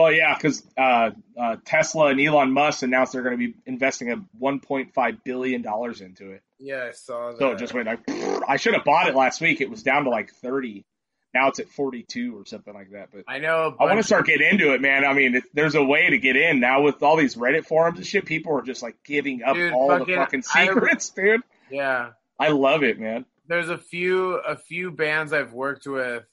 Well, 0.01 0.11
yeah, 0.11 0.35
because 0.35 0.63
uh, 0.77 1.11
uh, 1.39 1.57
Tesla 1.63 2.07
and 2.07 2.19
Elon 2.19 2.51
Musk 2.51 2.83
announced 2.83 3.13
they're 3.13 3.21
going 3.21 3.37
to 3.37 3.47
be 3.47 3.53
investing 3.65 4.11
a 4.11 4.17
1.5 4.41 5.23
billion 5.23 5.61
dollars 5.61 6.01
into 6.01 6.31
it. 6.31 6.41
Yeah, 6.59 6.87
I 6.89 6.91
saw 6.91 7.31
that. 7.31 7.37
So 7.37 7.51
it 7.51 7.59
just 7.59 7.73
went 7.73 7.87
like 7.87 7.99
I 8.47 8.57
should 8.57 8.73
have 8.73 8.83
bought 8.83 9.07
it 9.07 9.15
last 9.15 9.41
week. 9.41 9.61
It 9.61 9.69
was 9.69 9.83
down 9.83 10.05
to 10.05 10.09
like 10.09 10.31
30 10.31 10.85
now 11.33 11.47
it's 11.47 11.59
at 11.59 11.69
42 11.69 12.37
or 12.37 12.45
something 12.45 12.73
like 12.73 12.91
that. 12.91 13.09
But 13.13 13.23
I 13.27 13.39
know 13.39 13.75
I 13.79 13.85
want 13.85 13.97
to 13.97 14.03
start 14.03 14.25
getting 14.25 14.47
into 14.49 14.73
it, 14.73 14.81
man. 14.81 15.05
I 15.05 15.13
mean, 15.13 15.35
it, 15.35 15.43
there's 15.53 15.75
a 15.75 15.83
way 15.83 16.09
to 16.09 16.17
get 16.17 16.35
in 16.35 16.59
now 16.59 16.81
with 16.81 17.01
all 17.03 17.15
these 17.15 17.35
Reddit 17.35 17.65
forums 17.65 17.97
and 17.97 18.05
shit. 18.05 18.25
People 18.25 18.57
are 18.57 18.61
just 18.61 18.83
like 18.83 18.97
giving 19.05 19.43
up 19.43 19.55
dude, 19.55 19.71
all 19.71 19.89
fucking, 19.89 20.07
the 20.07 20.15
fucking 20.15 20.41
secrets, 20.41 21.11
I, 21.17 21.21
dude. 21.21 21.41
Yeah, 21.69 22.09
I 22.39 22.49
love 22.49 22.83
it, 22.83 22.99
man. 22.99 23.25
There's 23.47 23.69
a 23.69 23.77
few 23.77 24.35
a 24.35 24.57
few 24.57 24.91
bands 24.91 25.31
I've 25.31 25.53
worked 25.53 25.87
with. 25.87 26.25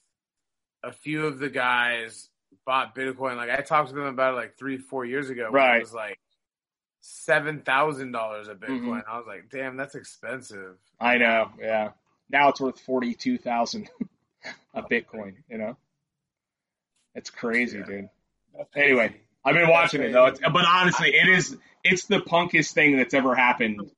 A 0.83 0.91
few 0.91 1.27
of 1.27 1.39
the 1.39 1.49
guys 1.49 2.28
bought 2.69 2.93
Bitcoin. 2.93 3.35
Like 3.35 3.49
I 3.49 3.61
talked 3.61 3.89
to 3.89 3.95
them 3.95 4.05
about 4.05 4.35
it 4.35 4.37
like 4.37 4.55
three, 4.55 4.77
four 4.77 5.03
years 5.03 5.31
ago. 5.31 5.49
Right. 5.51 5.77
It 5.77 5.79
was 5.79 5.91
like 5.91 6.19
seven 7.01 7.61
thousand 7.61 8.11
dollars 8.11 8.47
a 8.47 8.53
Bitcoin. 8.53 9.01
Mm-hmm. 9.01 9.11
I 9.11 9.17
was 9.17 9.25
like, 9.25 9.49
damn, 9.49 9.75
that's 9.75 9.95
expensive. 9.95 10.75
I 10.99 11.17
know. 11.17 11.49
Yeah. 11.59 11.93
Now 12.29 12.49
it's 12.49 12.61
worth 12.61 12.79
forty 12.79 13.15
two 13.15 13.39
thousand. 13.39 13.89
a 14.75 14.83
Bitcoin. 14.83 15.33
You 15.49 15.57
know, 15.57 15.77
it's 17.15 17.31
crazy, 17.31 17.79
yeah. 17.79 17.85
dude. 17.85 18.09
Anyway, 18.75 19.15
I've 19.43 19.55
been 19.55 19.67
watching 19.67 20.03
it 20.03 20.13
though. 20.13 20.27
It's, 20.27 20.39
but 20.39 20.65
honestly, 20.67 21.09
it 21.09 21.27
is 21.27 21.57
it's 21.83 22.05
the 22.05 22.19
punkest 22.19 22.73
thing 22.73 22.97
that's 22.97 23.15
ever 23.15 23.33
happened 23.33 23.89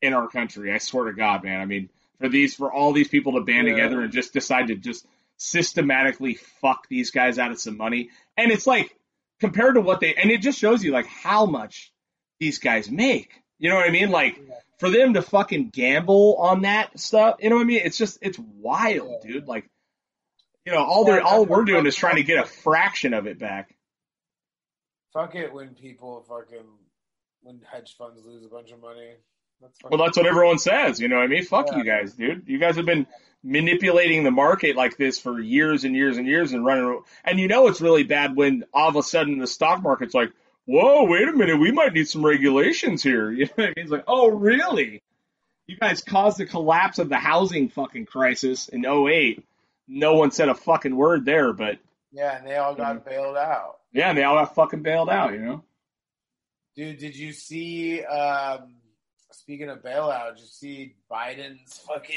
in 0.00 0.14
our 0.14 0.28
country. 0.28 0.72
I 0.72 0.78
swear 0.78 1.04
to 1.04 1.12
God, 1.12 1.44
man. 1.44 1.60
I 1.60 1.66
mean, 1.66 1.90
for 2.18 2.30
these 2.30 2.54
for 2.54 2.72
all 2.72 2.94
these 2.94 3.08
people 3.08 3.34
to 3.34 3.42
band 3.42 3.68
yeah. 3.68 3.74
together 3.74 4.00
and 4.00 4.10
just 4.10 4.32
decide 4.32 4.68
to 4.68 4.76
just 4.76 5.06
systematically 5.36 6.34
fuck 6.60 6.88
these 6.88 7.10
guys 7.10 7.38
out 7.38 7.50
of 7.50 7.60
some 7.60 7.76
money, 7.76 8.10
and 8.36 8.50
it's 8.50 8.66
like 8.66 8.96
compared 9.40 9.74
to 9.74 9.80
what 9.80 10.00
they 10.00 10.14
and 10.14 10.30
it 10.30 10.40
just 10.40 10.58
shows 10.58 10.82
you 10.82 10.92
like 10.92 11.06
how 11.06 11.46
much 11.46 11.92
these 12.40 12.58
guys 12.58 12.90
make. 12.90 13.30
You 13.58 13.70
know 13.70 13.76
what 13.76 13.88
I 13.88 13.92
mean? 13.92 14.10
Like 14.10 14.40
for 14.78 14.90
them 14.90 15.14
to 15.14 15.22
fucking 15.22 15.70
gamble 15.70 16.36
on 16.38 16.62
that 16.62 16.98
stuff, 16.98 17.36
you 17.40 17.50
know 17.50 17.56
what 17.56 17.62
I 17.62 17.66
mean? 17.66 17.82
It's 17.84 17.96
just 17.96 18.18
it's 18.20 18.38
wild, 18.38 19.22
dude. 19.22 19.46
Like 19.46 19.68
you 20.64 20.72
know, 20.72 20.82
all 20.82 21.04
they're 21.04 21.22
all 21.22 21.44
we're 21.44 21.64
doing 21.64 21.86
is 21.86 21.94
trying 21.94 22.16
to 22.16 22.22
get 22.22 22.42
a 22.42 22.46
fraction 22.46 23.14
of 23.14 23.26
it 23.26 23.38
back. 23.38 23.74
Fuck 25.12 25.34
it 25.34 25.52
when 25.52 25.74
people 25.74 26.24
fucking 26.28 26.66
when 27.42 27.60
hedge 27.70 27.94
funds 27.96 28.24
lose 28.24 28.44
a 28.44 28.48
bunch 28.48 28.70
of 28.72 28.80
money. 28.80 29.14
That's 29.60 29.78
well, 29.82 29.98
that's 29.98 30.16
what 30.16 30.26
everyone 30.26 30.58
says. 30.58 31.00
You 31.00 31.08
know 31.08 31.16
what 31.16 31.24
I 31.24 31.28
mean? 31.28 31.44
Fuck 31.44 31.68
yeah. 31.70 31.78
you 31.78 31.84
guys, 31.84 32.12
dude. 32.14 32.44
You 32.46 32.58
guys 32.58 32.76
have 32.76 32.86
been 32.86 33.06
manipulating 33.42 34.24
the 34.24 34.30
market 34.30 34.76
like 34.76 34.96
this 34.96 35.18
for 35.18 35.40
years 35.40 35.84
and 35.84 35.94
years 35.94 36.16
and 36.16 36.26
years 36.26 36.52
and 36.52 36.64
running. 36.64 37.02
And 37.24 37.38
you 37.38 37.48
know 37.48 37.68
it's 37.68 37.80
really 37.80 38.04
bad 38.04 38.36
when 38.36 38.64
all 38.72 38.88
of 38.88 38.96
a 38.96 39.02
sudden 39.02 39.38
the 39.38 39.46
stock 39.46 39.82
market's 39.82 40.14
like, 40.14 40.32
whoa, 40.66 41.04
wait 41.04 41.28
a 41.28 41.32
minute, 41.32 41.58
we 41.58 41.72
might 41.72 41.92
need 41.92 42.08
some 42.08 42.24
regulations 42.24 43.02
here. 43.02 43.30
You 43.38 43.44
know 43.46 43.52
what 43.54 43.64
I 43.64 43.68
mean? 43.68 43.74
It's 43.76 43.90
like, 43.90 44.04
oh, 44.06 44.30
really? 44.30 45.02
You 45.66 45.76
guys 45.76 46.02
caused 46.02 46.38
the 46.38 46.46
collapse 46.46 46.98
of 46.98 47.08
the 47.08 47.16
housing 47.16 47.68
fucking 47.68 48.06
crisis 48.06 48.68
in 48.68 48.84
08 48.84 49.44
no 49.88 50.14
one 50.14 50.30
said 50.30 50.48
a 50.48 50.54
fucking 50.54 50.96
word 50.96 51.24
there, 51.24 51.52
but 51.52 51.78
yeah, 52.12 52.38
and 52.38 52.46
they 52.46 52.56
all 52.56 52.74
got 52.74 53.04
bailed 53.04 53.36
out. 53.36 53.78
Yeah, 53.92 54.08
and 54.08 54.18
they 54.18 54.24
all 54.24 54.36
got 54.36 54.54
fucking 54.54 54.82
bailed 54.82 55.10
out, 55.10 55.32
you 55.32 55.40
know. 55.40 55.64
Dude, 56.76 56.98
did 56.98 57.16
you 57.16 57.32
see? 57.32 58.02
Um, 58.02 58.74
speaking 59.40 59.68
of 59.68 59.82
bailout, 59.82 60.36
did 60.36 60.42
you 60.42 60.46
see 60.46 60.94
Biden's 61.10 61.78
fucking 61.78 62.16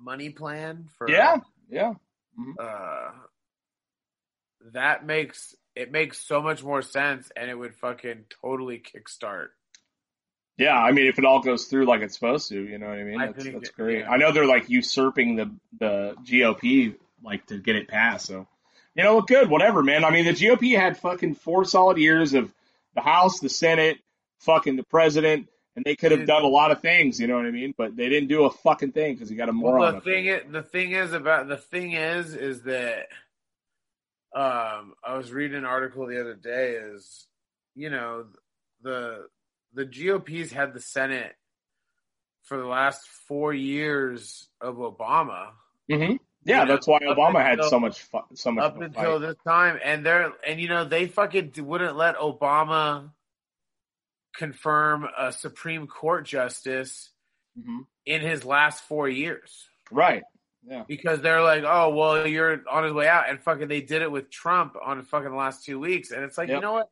money 0.00 0.30
plan 0.30 0.88
for? 0.96 1.10
Yeah, 1.10 1.38
yeah. 1.68 1.94
Mm-hmm. 2.38 2.52
Uh, 2.58 3.12
that 4.72 5.06
makes 5.06 5.54
it 5.74 5.92
makes 5.92 6.18
so 6.18 6.42
much 6.42 6.62
more 6.62 6.82
sense, 6.82 7.30
and 7.36 7.50
it 7.50 7.54
would 7.58 7.74
fucking 7.74 8.24
totally 8.42 8.78
kickstart 8.80 9.48
yeah, 10.60 10.76
I 10.76 10.92
mean, 10.92 11.06
if 11.06 11.18
it 11.18 11.24
all 11.24 11.40
goes 11.40 11.64
through 11.64 11.86
like 11.86 12.02
it's 12.02 12.14
supposed 12.14 12.50
to, 12.50 12.62
you 12.62 12.76
know 12.76 12.88
what 12.88 12.98
I 12.98 13.02
mean? 13.02 13.18
That's, 13.18 13.46
I 13.46 13.50
that's 13.50 13.70
great. 13.70 14.00
Yeah. 14.00 14.10
I 14.10 14.18
know 14.18 14.30
they're 14.30 14.44
like 14.44 14.68
usurping 14.68 15.36
the 15.36 15.50
the 15.78 16.14
GOP 16.22 16.96
like 17.24 17.46
to 17.46 17.56
get 17.56 17.76
it 17.76 17.88
passed. 17.88 18.26
So, 18.26 18.46
you 18.94 19.02
know, 19.02 19.22
good, 19.22 19.48
whatever, 19.48 19.82
man. 19.82 20.04
I 20.04 20.10
mean, 20.10 20.26
the 20.26 20.32
GOP 20.32 20.76
had 20.76 20.98
fucking 20.98 21.36
four 21.36 21.64
solid 21.64 21.96
years 21.96 22.34
of 22.34 22.52
the 22.94 23.00
House, 23.00 23.40
the 23.40 23.48
Senate, 23.48 24.00
fucking 24.40 24.76
the 24.76 24.82
president, 24.82 25.48
and 25.76 25.84
they 25.84 25.96
could 25.96 26.12
have 26.12 26.26
done 26.26 26.42
a 26.42 26.48
lot 26.48 26.70
of 26.70 26.80
things. 26.80 27.20
You 27.20 27.26
know 27.26 27.36
what 27.36 27.46
I 27.46 27.50
mean? 27.50 27.74
But 27.76 27.96
they 27.96 28.08
didn't 28.08 28.28
do 28.28 28.44
a 28.44 28.50
fucking 28.50 28.92
thing 28.92 29.14
because 29.14 29.30
you 29.30 29.36
got 29.36 29.48
a 29.48 29.52
moron. 29.52 29.80
Well, 29.80 29.92
the 29.92 30.00
thing, 30.00 30.26
is, 30.26 30.42
the 30.50 30.62
thing 30.62 30.92
is 30.92 31.12
about 31.12 31.48
the 31.48 31.56
thing 31.56 31.92
is, 31.92 32.34
is 32.34 32.62
that 32.62 33.06
um, 34.34 34.94
I 35.04 35.16
was 35.16 35.32
reading 35.32 35.58
an 35.58 35.64
article 35.64 36.06
the 36.06 36.20
other 36.20 36.34
day. 36.34 36.72
Is 36.72 37.26
you 37.74 37.90
know 37.90 38.26
the 38.82 39.26
the 39.74 39.84
GOP's 39.84 40.52
had 40.52 40.74
the 40.74 40.80
Senate 40.80 41.34
for 42.42 42.56
the 42.56 42.66
last 42.66 43.06
four 43.28 43.52
years 43.52 44.48
of 44.60 44.76
Obama. 44.76 45.50
Mm-hmm. 45.90 46.16
Yeah, 46.44 46.60
You 46.60 46.66
know, 46.66 46.72
that's 46.72 46.86
why 46.86 47.00
Obama 47.00 47.42
had 47.42 47.62
so 47.64 47.78
much 47.78 48.00
fu- 48.00 48.18
so 48.34 48.50
much 48.50 48.64
up 48.64 48.80
until 48.80 49.20
fight. 49.20 49.20
this 49.20 49.36
time, 49.46 49.78
and 49.84 50.04
they're 50.04 50.32
and 50.46 50.60
you 50.60 50.68
know 50.68 50.84
they 50.84 51.06
fucking 51.06 51.52
wouldn't 51.58 51.96
let 51.96 52.16
Obama 52.16 53.10
confirm 54.34 55.06
a 55.16 55.32
Supreme 55.32 55.86
Court 55.86 56.24
justice 56.26 57.10
Mhm. 57.58 57.86
in 58.06 58.20
his 58.20 58.44
last 58.44 58.84
four 58.84 59.08
years 59.08 59.68
Right. 59.90 60.22
Yeah. 60.62 60.84
because 60.86 61.20
they're 61.20 61.42
like, 61.42 61.64
oh 61.64 61.94
well, 61.94 62.26
you're 62.26 62.62
on 62.68 62.84
his 62.84 62.92
way 62.92 63.08
out, 63.08 63.28
and 63.28 63.42
fucking 63.42 63.68
they 63.68 63.80
did 63.80 64.02
it 64.02 64.10
with 64.10 64.30
Trump 64.30 64.76
on 64.80 65.02
fucking 65.04 65.30
the 65.30 65.36
last 65.36 65.64
two 65.64 65.78
weeks, 65.80 66.10
and 66.10 66.22
it's 66.24 66.38
like, 66.38 66.48
Yep. 66.48 66.56
you 66.56 66.60
know 66.62 66.72
what? 66.74 66.90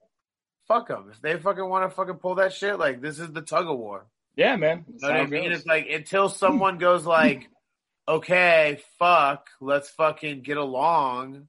Fuck 0.66 0.88
them. 0.88 1.10
If 1.10 1.20
they 1.20 1.38
fucking 1.38 1.66
want 1.66 1.88
to 1.90 1.94
fucking 1.94 2.16
pull 2.16 2.34
that 2.36 2.52
shit, 2.52 2.78
like 2.78 3.00
this 3.00 3.18
is 3.18 3.30
the 3.32 3.42
tug 3.42 3.68
of 3.68 3.78
war. 3.78 4.06
Yeah, 4.36 4.56
man. 4.56 4.84
You 4.88 4.98
know 5.00 5.08
what 5.08 5.16
I 5.16 5.26
mean? 5.26 5.48
goes. 5.50 5.58
It's 5.58 5.66
like 5.66 5.88
until 5.88 6.28
someone 6.28 6.78
goes 6.78 7.06
like, 7.06 7.48
okay, 8.08 8.82
fuck, 8.98 9.48
let's 9.60 9.88
fucking 9.90 10.42
get 10.42 10.56
along 10.56 11.48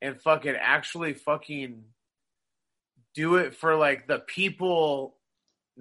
and 0.00 0.20
fucking 0.20 0.54
actually 0.56 1.14
fucking 1.14 1.84
do 3.14 3.36
it 3.36 3.54
for 3.54 3.76
like 3.76 4.06
the 4.06 4.18
people 4.18 5.16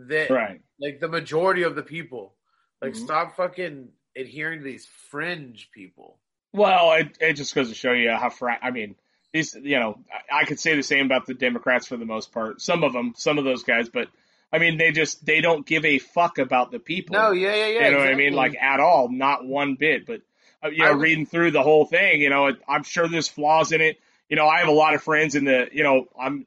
that 0.09 0.29
right. 0.29 0.61
like 0.79 0.99
the 0.99 1.07
majority 1.07 1.63
of 1.63 1.75
the 1.75 1.83
people. 1.83 2.33
Like 2.81 2.93
Mhm. 2.93 3.03
stop 3.05 3.35
fucking 3.35 3.89
adhering 4.15 4.59
to 4.59 4.65
these 4.65 4.87
fringe 5.09 5.69
people. 5.71 6.17
Well, 6.53 6.93
it, 6.93 7.17
it 7.21 7.33
just 7.33 7.53
goes 7.55 7.69
to 7.69 7.75
show 7.75 7.93
you 7.93 8.09
how 8.11 8.29
fra- 8.29 8.59
I 8.61 8.71
mean, 8.71 8.95
these 9.33 9.55
you 9.55 9.79
know, 9.79 9.99
I, 10.31 10.41
I 10.41 10.45
could 10.45 10.59
say 10.59 10.75
the 10.75 10.83
same 10.83 11.05
about 11.05 11.25
the 11.27 11.33
Democrats 11.33 11.87
for 11.87 11.97
the 11.97 12.05
most 12.05 12.31
part. 12.31 12.59
Some 12.61 12.83
of 12.83 12.91
them, 12.93 13.13
some 13.15 13.37
of 13.37 13.43
those 13.45 13.63
guys, 13.63 13.87
but 13.89 14.07
I 14.51 14.57
mean, 14.57 14.77
they 14.77 14.91
just 14.91 15.25
they 15.25 15.39
don't 15.41 15.65
give 15.65 15.85
a 15.85 15.99
fuck 15.99 16.37
about 16.39 16.71
the 16.71 16.79
people. 16.79 17.13
No, 17.15 17.31
yeah, 17.31 17.55
yeah, 17.55 17.67
yeah. 17.67 17.85
you 17.85 17.91
know 17.91 17.99
what 17.99 18.07
I 18.09 18.15
mean? 18.15 18.33
Like 18.33 18.55
at 18.61 18.79
all, 18.79 19.09
not 19.09 19.45
one 19.45 19.75
bit. 19.75 20.05
But 20.05 20.21
uh, 20.63 20.69
you 20.69 20.79
know, 20.83 20.93
would- 20.93 21.01
reading 21.03 21.25
through 21.25 21.51
the 21.51 21.63
whole 21.63 21.85
thing, 21.85 22.19
you 22.21 22.29
know, 22.29 22.47
it, 22.47 22.57
I'm 22.67 22.83
sure 22.83 23.07
there's 23.07 23.27
flaws 23.29 23.71
in 23.71 23.79
it. 23.81 23.97
You 24.27 24.35
know, 24.37 24.47
I 24.47 24.59
have 24.59 24.67
a 24.67 24.71
lot 24.73 24.93
of 24.93 25.03
friends 25.03 25.35
in 25.35 25.43
the, 25.45 25.67
you 25.73 25.83
know, 25.83 26.07
I'm 26.19 26.45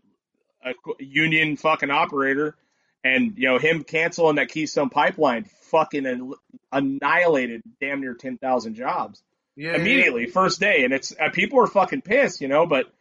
a 0.64 0.72
union 0.98 1.56
fucking 1.56 1.90
operator, 1.90 2.56
and 3.04 3.34
you 3.36 3.48
know, 3.48 3.58
him 3.58 3.84
canceling 3.84 4.36
that 4.36 4.48
Keystone 4.48 4.90
Pipeline 4.90 5.44
fucking 5.44 6.06
an- 6.06 6.32
annihilated 6.72 7.62
damn 7.80 8.00
near 8.00 8.14
ten 8.14 8.38
thousand 8.38 8.74
jobs 8.74 9.22
yeah, 9.56 9.72
yeah, 9.72 9.76
immediately 9.76 10.26
first 10.26 10.60
day, 10.60 10.84
and 10.84 10.92
it's 10.92 11.14
uh, 11.18 11.30
people 11.30 11.60
are 11.60 11.66
fucking 11.66 12.02
pissed, 12.02 12.40
you 12.40 12.48
know. 12.48 12.66
But 12.66 12.92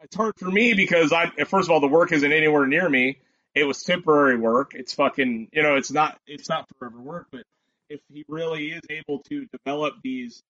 it's 0.00 0.14
hard 0.14 0.34
for 0.38 0.50
me 0.50 0.74
because 0.74 1.12
I 1.12 1.30
first 1.44 1.68
of 1.68 1.72
all 1.72 1.80
the 1.80 1.88
work 1.88 2.12
isn't 2.12 2.32
anywhere 2.32 2.66
near 2.66 2.88
me. 2.88 3.18
It 3.54 3.64
was 3.64 3.82
temporary 3.82 4.38
work. 4.38 4.72
It's 4.74 4.94
fucking 4.94 5.48
you 5.52 5.62
know 5.62 5.76
it's 5.76 5.90
not 5.90 6.18
it's 6.26 6.48
not 6.48 6.68
forever 6.78 7.00
work. 7.00 7.26
But 7.32 7.42
if 7.88 8.00
he 8.12 8.24
really 8.28 8.70
is 8.70 8.82
able 8.90 9.20
to 9.30 9.46
develop 9.46 9.94
these, 10.02 10.42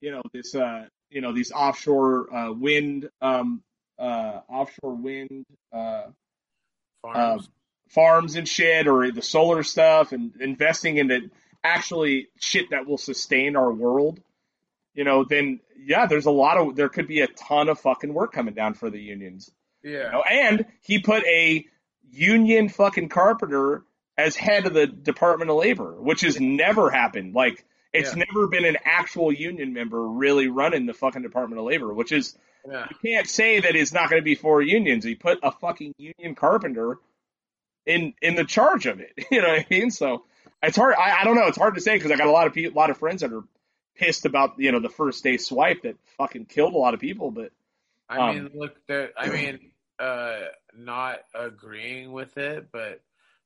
you 0.00 0.10
know 0.10 0.22
this 0.32 0.54
uh 0.54 0.86
you 1.10 1.20
know 1.20 1.32
these 1.32 1.52
offshore 1.52 2.34
uh, 2.34 2.52
wind 2.52 3.08
um 3.20 3.62
uh 3.98 4.40
offshore 4.48 4.94
wind 4.94 5.44
uh 5.72 6.04
Farms. 7.02 7.44
um, 7.44 7.48
farms 7.88 8.36
and 8.36 8.48
shit 8.48 8.86
or 8.88 9.10
the 9.10 9.22
solar 9.22 9.62
stuff 9.62 10.12
and 10.12 10.32
investing 10.40 10.96
into 10.96 11.30
actually 11.62 12.28
shit 12.40 12.70
that 12.70 12.86
will 12.86 12.98
sustain 12.98 13.56
our 13.56 13.72
world, 13.72 14.20
you 14.94 15.04
know, 15.04 15.24
then 15.24 15.60
yeah, 15.78 16.06
there's 16.06 16.26
a 16.26 16.30
lot 16.30 16.56
of 16.58 16.76
there 16.76 16.88
could 16.88 17.08
be 17.08 17.20
a 17.20 17.26
ton 17.26 17.68
of 17.68 17.78
fucking 17.80 18.12
work 18.12 18.32
coming 18.32 18.54
down 18.54 18.74
for 18.74 18.90
the 18.90 19.00
unions. 19.00 19.50
yeah. 19.82 20.06
You 20.06 20.12
know? 20.12 20.22
And 20.30 20.66
he 20.82 20.98
put 21.00 21.24
a 21.24 21.66
union 22.10 22.68
fucking 22.68 23.08
carpenter 23.08 23.84
as 24.16 24.36
head 24.36 24.66
of 24.66 24.74
the 24.74 24.86
Department 24.86 25.50
of 25.50 25.56
Labor, 25.56 26.00
which 26.00 26.20
has 26.20 26.38
never 26.40 26.90
happened. 26.90 27.34
Like 27.34 27.64
it's 27.92 28.14
Yeah. 28.16 28.24
never 28.32 28.46
been 28.48 28.64
an 28.64 28.76
actual 28.84 29.32
union 29.32 29.72
member 29.72 30.06
really 30.08 30.48
running 30.48 30.86
the 30.86 30.94
fucking 30.94 31.22
Department 31.22 31.58
of 31.60 31.66
Labor, 31.66 31.92
which 31.92 32.12
is 32.12 32.36
yeah. 32.68 32.86
you 32.90 32.96
can't 33.10 33.28
say 33.28 33.60
that 33.60 33.74
it's 33.76 33.92
not 33.92 34.08
going 34.10 34.20
to 34.20 34.24
be 34.24 34.34
for 34.36 34.62
unions. 34.62 35.04
He 35.04 35.14
put 35.14 35.38
a 35.42 35.50
fucking 35.52 35.94
union 35.98 36.34
carpenter 36.34 36.98
in 37.86 38.14
in 38.22 38.34
the 38.34 38.44
charge 38.44 38.86
of 38.86 39.00
it. 39.00 39.12
You 39.30 39.42
know 39.42 39.48
what 39.48 39.60
I 39.60 39.66
mean? 39.70 39.90
So 39.90 40.24
it's 40.62 40.76
hard. 40.76 40.94
I, 40.94 41.20
I 41.20 41.24
don't 41.24 41.36
know. 41.36 41.46
It's 41.46 41.58
hard 41.58 41.74
to 41.74 41.80
say 41.80 41.96
because 41.96 42.10
I 42.10 42.16
got 42.16 42.26
a 42.28 42.32
lot 42.32 42.46
of 42.46 42.52
people, 42.54 42.76
a 42.76 42.78
lot 42.78 42.90
of 42.90 42.98
friends 42.98 43.20
that 43.22 43.32
are 43.32 43.42
pissed 43.96 44.24
about 44.26 44.54
you 44.58 44.72
know 44.72 44.80
the 44.80 44.88
first 44.88 45.22
day 45.24 45.36
swipe 45.36 45.82
that 45.82 45.96
fucking 46.18 46.46
killed 46.46 46.74
a 46.74 46.78
lot 46.78 46.94
of 46.94 47.00
people. 47.00 47.30
But 47.30 47.52
I 48.08 48.18
Um, 48.18 48.34
mean, 48.36 48.50
look, 48.54 48.74
there. 48.86 49.10
I 49.16 49.28
mean, 49.28 49.70
uh, 49.98 50.40
not 50.76 51.20
agreeing 51.34 52.12
with 52.12 52.36
it, 52.36 52.68
but 52.72 53.00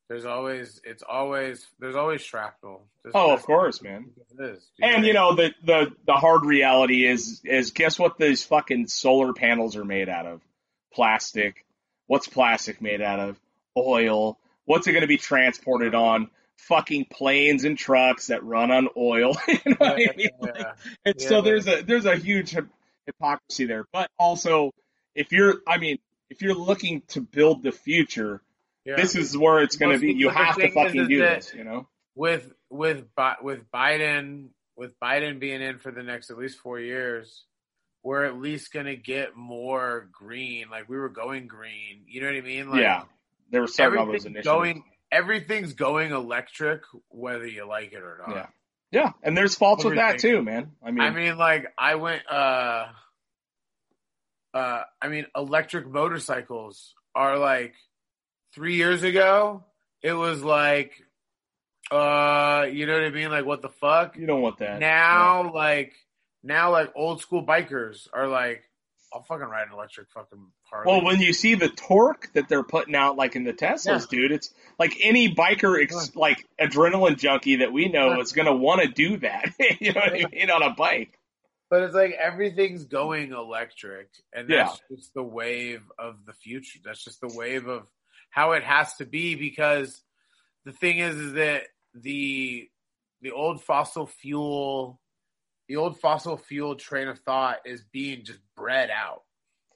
there's 0.08 0.24
always, 0.24 0.80
it's 0.84 1.02
always, 1.02 1.66
there's 1.78 1.94
always 1.96 2.22
shrapnel. 2.22 2.86
Oh, 3.14 3.34
of 3.34 3.42
course, 3.42 3.82
man. 3.82 4.10
Is. 4.38 4.66
And 4.80 5.04
you 5.04 5.12
know 5.12 5.34
the 5.34 5.52
the 5.64 5.92
the 6.06 6.14
hard 6.14 6.44
reality 6.46 7.06
is 7.06 7.42
is 7.44 7.72
guess 7.72 7.98
what 7.98 8.16
these 8.18 8.42
fucking 8.44 8.86
solar 8.88 9.32
panels 9.34 9.76
are 9.76 9.84
made 9.84 10.08
out 10.08 10.26
of? 10.26 10.40
Plastic. 10.94 11.64
What's 12.06 12.26
plastic 12.28 12.80
made 12.80 13.02
out 13.02 13.20
of? 13.20 13.38
Oil. 13.86 14.38
What's 14.64 14.86
it 14.86 14.92
going 14.92 15.02
to 15.02 15.08
be 15.08 15.16
transported 15.18 15.94
on? 15.94 16.30
Fucking 16.58 17.06
planes 17.10 17.64
and 17.64 17.78
trucks 17.78 18.26
that 18.26 18.42
run 18.44 18.70
on 18.70 18.88
oil. 18.96 19.36
you 19.48 19.58
know 19.66 19.76
what 19.78 19.92
I 19.92 19.98
Yeah, 19.98 20.12
mean? 20.16 20.30
Like, 20.40 20.54
yeah. 20.58 20.72
and 21.04 21.14
Yeah, 21.18 21.28
so 21.28 21.40
there's 21.40 21.66
a 21.68 21.82
there's 21.82 22.04
a 22.04 22.16
huge 22.16 22.52
hy- 22.52 22.62
hypocrisy 23.06 23.66
there. 23.66 23.86
But 23.92 24.10
also, 24.18 24.72
if 25.14 25.30
you're, 25.32 25.62
I 25.66 25.78
mean, 25.78 25.98
if 26.30 26.42
you're 26.42 26.54
looking 26.54 27.02
to 27.08 27.20
build 27.20 27.62
the 27.62 27.72
future, 27.72 28.42
this 28.84 29.14
is 29.14 29.36
where 29.36 29.60
it's 29.62 29.76
going 29.76 29.92
to 29.92 29.98
be. 30.00 30.12
You 30.12 30.30
have 30.30 30.56
to 30.56 30.70
fucking 30.70 31.06
do 31.08 31.18
this. 31.18 31.52
You 31.54 31.64
know? 31.64 31.86
with 32.14 32.50
with 32.70 33.04
with 33.42 33.70
Biden 33.72 34.48
with 34.76 34.98
Biden 35.00 35.38
being 35.38 35.62
in 35.62 35.78
for 35.78 35.92
the 35.92 36.02
next 36.02 36.30
at 36.30 36.38
least 36.38 36.58
four 36.58 36.80
years, 36.80 37.44
we're 38.02 38.24
at 38.24 38.36
least 38.38 38.72
gonna 38.72 38.96
get 38.96 39.36
more 39.36 40.08
green. 40.12 40.66
Like 40.70 40.88
we 40.88 40.96
were 40.96 41.08
going 41.08 41.46
green. 41.46 42.02
You 42.06 42.20
know 42.20 42.26
what 42.26 42.36
I 42.36 42.40
mean? 42.40 42.70
Like 42.70 42.80
yeah. 42.80 43.02
There 43.50 43.60
were 43.60 43.66
starting 43.66 43.98
all 43.98 44.06
those 44.06 44.24
initiatives. 44.24 44.46
going. 44.46 44.84
Everything's 45.10 45.72
going 45.72 46.12
electric, 46.12 46.82
whether 47.08 47.46
you 47.46 47.66
like 47.66 47.92
it 47.92 48.02
or 48.02 48.22
not. 48.26 48.36
Yeah. 48.36 48.46
Yeah, 48.90 49.12
and 49.22 49.36
there's 49.36 49.54
faults 49.54 49.84
with 49.84 49.96
that 49.96 50.18
too, 50.18 50.42
man. 50.42 50.72
I 50.82 50.90
mean, 50.90 51.00
I 51.00 51.10
mean, 51.10 51.36
like 51.36 51.66
I 51.76 51.96
went. 51.96 52.22
uh 52.30 52.86
uh 54.54 54.82
I 55.02 55.08
mean, 55.08 55.26
electric 55.36 55.86
motorcycles 55.86 56.94
are 57.14 57.38
like 57.38 57.74
three 58.54 58.76
years 58.76 59.02
ago. 59.02 59.64
It 60.02 60.14
was 60.14 60.42
like, 60.42 60.92
uh, 61.90 62.66
you 62.72 62.86
know 62.86 62.94
what 62.94 63.04
I 63.04 63.10
mean? 63.10 63.30
Like, 63.30 63.44
what 63.44 63.60
the 63.62 63.68
fuck? 63.68 64.16
you 64.16 64.26
don't 64.26 64.40
want 64.42 64.58
that. 64.58 64.78
now 64.80 65.52
like 65.52 65.92
now 66.42 66.70
like 66.72 66.90
old 66.94 67.20
school 67.20 67.44
bikers 67.44 68.08
are 68.12 68.26
like 68.26 68.62
I'll 69.12 69.22
fucking 69.22 69.46
ride 69.46 69.66
an 69.68 69.72
electric 69.72 70.10
fucking 70.10 70.46
Harley. 70.70 70.86
Well, 70.92 71.04
when 71.04 71.20
you 71.20 71.32
see 71.32 71.54
the 71.54 71.68
torque 71.68 72.30
that 72.34 72.48
they're 72.48 72.62
putting 72.62 72.94
out, 72.94 73.16
like 73.16 73.36
in 73.36 73.44
the 73.44 73.52
Teslas, 73.54 74.08
dude, 74.08 74.32
it's 74.32 74.52
like 74.78 74.94
any 75.02 75.34
biker, 75.34 75.82
ex- 75.82 76.14
like 76.14 76.46
adrenaline 76.60 77.16
junkie 77.18 77.56
that 77.56 77.72
we 77.72 77.88
know 77.88 78.14
Yeah. 78.14 78.20
is 78.20 78.32
going 78.32 78.46
to 78.46 78.52
want 78.52 78.82
to 78.82 78.88
do 78.88 79.16
that. 79.18 79.50
you 79.80 79.92
know 79.92 80.00
what 80.00 80.12
I 80.12 80.24
mean 80.30 80.50
on 80.50 80.62
a 80.62 80.74
bike. 80.74 81.18
but 81.70 81.82
it's 81.82 81.94
like 81.94 82.12
everything's 82.12 82.84
going 82.84 83.32
electric 83.32 84.08
and 84.34 84.48
that's 84.48 84.80
just 84.90 85.14
the 85.14 85.22
wave 85.22 85.82
of 85.98 86.16
the 86.26 86.32
future. 86.34 86.78
That's 86.84 87.02
just 87.02 87.20
the 87.20 87.32
wave 87.34 87.66
of 87.66 87.86
how 88.30 88.52
it 88.52 88.62
has 88.64 88.94
to 88.96 89.06
be 89.06 89.34
because 89.36 90.02
the 90.66 90.72
thing 90.72 90.98
is 90.98 91.16
is 91.16 91.32
that 91.34 91.62
the 91.94 92.68
the 93.22 93.30
old 93.32 93.62
fossil 93.62 94.06
fuel 94.06 95.00
the 95.68 95.76
old 95.76 96.00
fossil 96.00 96.36
fuel 96.36 96.74
train 96.76 97.08
of 97.08 97.18
thought 97.20 97.58
is 97.64 97.82
being 97.92 98.24
just 98.24 98.40
bred 98.56 98.90
out. 98.90 99.22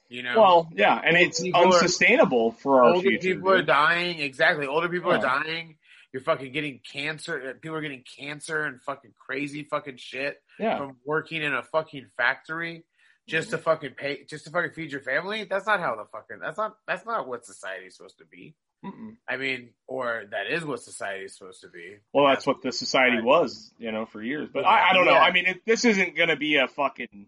You 0.08 0.22
know? 0.22 0.34
Well, 0.38 0.68
yeah, 0.74 1.00
and 1.02 1.16
it's 1.16 1.40
people 1.40 1.60
are- 1.62 1.66
unsustainable 1.74 2.52
for 2.52 2.82
our 2.82 2.90
older 2.94 3.00
future. 3.08 3.34
people 3.36 3.50
are 3.50 3.62
dying. 3.62 4.18
Exactly. 4.20 4.66
Older 4.66 4.88
people 4.88 5.10
Yeah. 5.10 5.18
are 5.18 5.42
dying. 5.44 5.76
You're 6.12 6.20
fucking 6.22 6.52
getting 6.52 6.80
cancer. 6.80 7.50
uh, 7.50 7.52
People 7.60 7.76
are 7.76 7.80
getting 7.80 8.02
cancer 8.18 8.64
and 8.64 8.82
fucking 8.82 9.14
crazy 9.18 9.62
fucking 9.64 9.96
shit 9.96 10.42
Yeah, 10.58 10.76
from 10.76 10.98
working 11.06 11.42
in 11.42 11.54
a 11.54 11.62
fucking 11.62 12.08
factory 12.18 12.84
just 13.26 13.48
to 13.50 13.58
fucking 13.58 13.94
pay, 13.94 14.24
just 14.24 14.44
to 14.44 14.50
fucking 14.50 14.72
feed 14.72 14.92
your 14.92 15.00
family. 15.00 15.44
That's 15.44 15.66
not 15.66 15.80
how 15.80 15.96
the 15.96 16.04
fucking. 16.12 16.38
That's 16.40 16.58
not. 16.58 16.76
That's 16.86 17.06
not 17.06 17.26
what 17.26 17.46
society's 17.46 17.96
supposed 17.96 18.18
to 18.18 18.26
be. 18.26 18.54
Mm-mm. 18.84 19.16
I 19.28 19.36
mean, 19.36 19.70
or 19.86 20.24
that 20.30 20.48
is 20.50 20.64
what 20.64 20.80
society 20.80 21.24
is 21.26 21.36
supposed 21.36 21.60
to 21.62 21.68
be. 21.68 21.96
well, 22.12 22.26
that's 22.28 22.46
what 22.46 22.62
the 22.62 22.72
society 22.72 23.16
Right. 23.16 23.24
was, 23.24 23.72
you 23.78 23.92
know, 23.92 24.06
for 24.06 24.22
years. 24.22 24.48
But 24.52 24.64
I, 24.64 24.90
I 24.90 24.92
don't 24.92 25.04
know. 25.06 25.12
Yeah. 25.12 25.20
I 25.20 25.30
mean, 25.32 25.46
it, 25.46 25.62
this 25.66 25.84
isn't 25.84 26.16
going 26.16 26.30
to 26.30 26.36
be 26.36 26.56
a 26.56 26.66
fucking, 26.66 27.26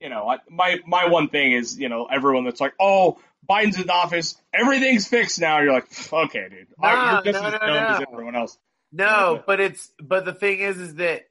you 0.00 0.08
know, 0.08 0.28
I, 0.28 0.36
my 0.48 0.78
my 0.86 1.08
one 1.08 1.28
thing 1.28 1.52
is, 1.52 1.78
you 1.78 1.88
know, 1.88 2.06
everyone 2.06 2.44
that's 2.44 2.60
like, 2.60 2.74
oh, 2.80 3.18
Biden's 3.50 3.80
in 3.80 3.90
office, 3.90 4.36
everything's 4.54 5.08
fixed 5.08 5.40
now. 5.40 5.60
You're 5.60 5.72
like, 5.72 5.86
okay, 6.12 6.46
dude, 6.48 6.66
I- 6.80 6.94
No, 6.94 7.22
you're 7.24 7.32
just 7.32 7.42
no, 7.42 7.48
as 7.48 7.52
no, 7.54 7.58
dumb 7.58 7.76
as 7.94 8.00
no. 8.00 8.06
everyone 8.12 8.36
else. 8.36 8.58
No, 8.92 9.26
Okay. 9.30 9.42
but 9.46 9.60
it's 9.60 9.90
but 10.00 10.24
the 10.24 10.32
thing 10.34 10.60
is, 10.60 10.78
is 10.78 10.94
that 10.96 11.22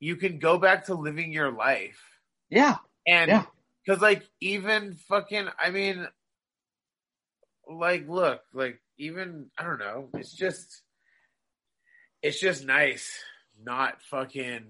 you 0.00 0.16
can 0.16 0.38
go 0.38 0.58
back 0.58 0.86
to 0.86 0.94
living 0.94 1.30
your 1.32 1.52
life 1.52 2.00
Yeah, 2.50 2.76
and 3.06 3.28
Yeah. 3.30 3.44
because 3.84 4.00
like 4.02 4.22
even 4.40 4.94
fucking, 5.08 5.46
I 5.58 5.70
mean, 5.70 6.08
like 7.70 8.08
look, 8.08 8.40
like 8.52 8.80
even 8.98 9.46
I 9.58 9.64
don't 9.64 9.78
know, 9.78 10.08
it's 10.14 10.32
just 10.32 10.82
it's 12.22 12.40
just 12.40 12.64
nice 12.64 13.10
not 13.62 14.02
fucking 14.10 14.66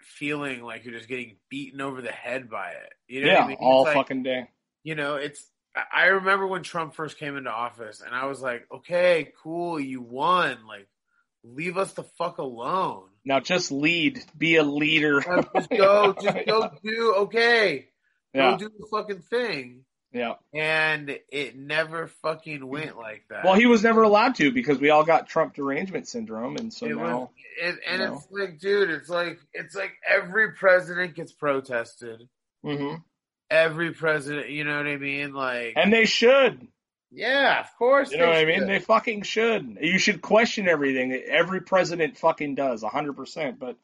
feeling 0.00 0.62
like 0.62 0.84
you're 0.84 0.94
just 0.94 1.08
getting 1.08 1.36
beaten 1.50 1.80
over 1.80 2.00
the 2.00 2.10
head 2.12 2.48
by 2.48 2.70
it. 2.70 2.92
You 3.06 3.24
know 3.24 3.32
yeah, 3.32 3.44
I 3.44 3.48
mean? 3.48 3.56
all 3.60 3.84
like, 3.84 3.94
fucking 3.94 4.22
day. 4.22 4.48
you 4.82 4.94
know, 4.94 5.16
it's 5.16 5.50
I- 5.74 5.84
I 5.92 6.04
remember 6.06 6.46
when 6.46 6.62
Trump 6.62 6.94
first 6.94 7.18
came 7.18 7.36
into 7.36 7.50
office 7.50 8.00
and 8.00 8.14
I 8.14 8.26
was 8.26 8.40
like, 8.40 8.66
okay, 8.72 9.32
cool, 9.42 9.78
you 9.78 10.00
won. 10.00 10.66
Like, 10.66 10.88
leave 11.44 11.76
us 11.76 11.92
the 11.92 12.04
fuck 12.04 12.38
alone. 12.38 13.08
Now 13.24 13.40
just 13.40 13.70
lead, 13.72 14.20
be 14.36 14.56
a 14.56 14.62
leader. 14.62 15.20
Just 15.54 15.70
go, 15.70 16.14
just 16.22 16.46
go 16.46 16.70
do, 16.82 17.14
okay, 17.18 17.88
yeah, 18.32 18.52
go 18.52 18.56
do 18.58 18.70
the 18.78 18.86
fucking 18.90 19.22
thing. 19.22 19.84
Yeah. 20.16 20.34
And 20.54 21.18
it 21.30 21.56
never 21.56 22.06
fucking 22.22 22.66
went 22.66 22.96
like 22.96 23.24
that. 23.30 23.44
Well, 23.44 23.54
he 23.54 23.66
was 23.66 23.82
never 23.82 24.02
allowed 24.02 24.36
to 24.36 24.50
because 24.50 24.78
we 24.78 24.90
all 24.90 25.04
got 25.04 25.28
Trump 25.28 25.54
derangement 25.54 26.08
syndrome, 26.08 26.56
and 26.56 26.72
so 26.72 26.86
it 26.86 26.96
now, 26.96 27.18
was, 27.18 27.28
it, 27.60 27.78
and 27.86 28.00
you 28.00 28.06
know. 28.06 28.14
it's 28.14 28.26
like, 28.30 28.58
dude, 28.58 28.90
it's 28.90 29.08
like, 29.08 29.38
it's 29.52 29.74
like 29.74 29.92
every 30.08 30.52
president 30.52 31.14
gets 31.14 31.32
protested. 31.32 32.28
Mhm. 32.64 33.02
Every 33.50 33.92
president, 33.92 34.48
you 34.50 34.64
know 34.64 34.76
what 34.76 34.86
I 34.86 34.96
mean? 34.96 35.32
Like, 35.32 35.74
and 35.76 35.92
they 35.92 36.04
should. 36.04 36.66
yeah, 37.12 37.60
of 37.60 37.76
course. 37.78 38.10
You 38.10 38.18
know 38.18 38.26
what 38.28 38.36
I 38.36 38.44
mean? 38.44 38.66
They 38.66 38.80
fucking 38.80 39.22
should. 39.22 39.78
You 39.80 39.98
should 39.98 40.20
question 40.20 40.66
everything. 40.68 41.12
Every 41.12 41.60
president 41.60 42.18
fucking 42.18 42.56
does, 42.56 42.82
hundred 42.82 43.12
percent. 43.14 43.60
But 43.60 43.76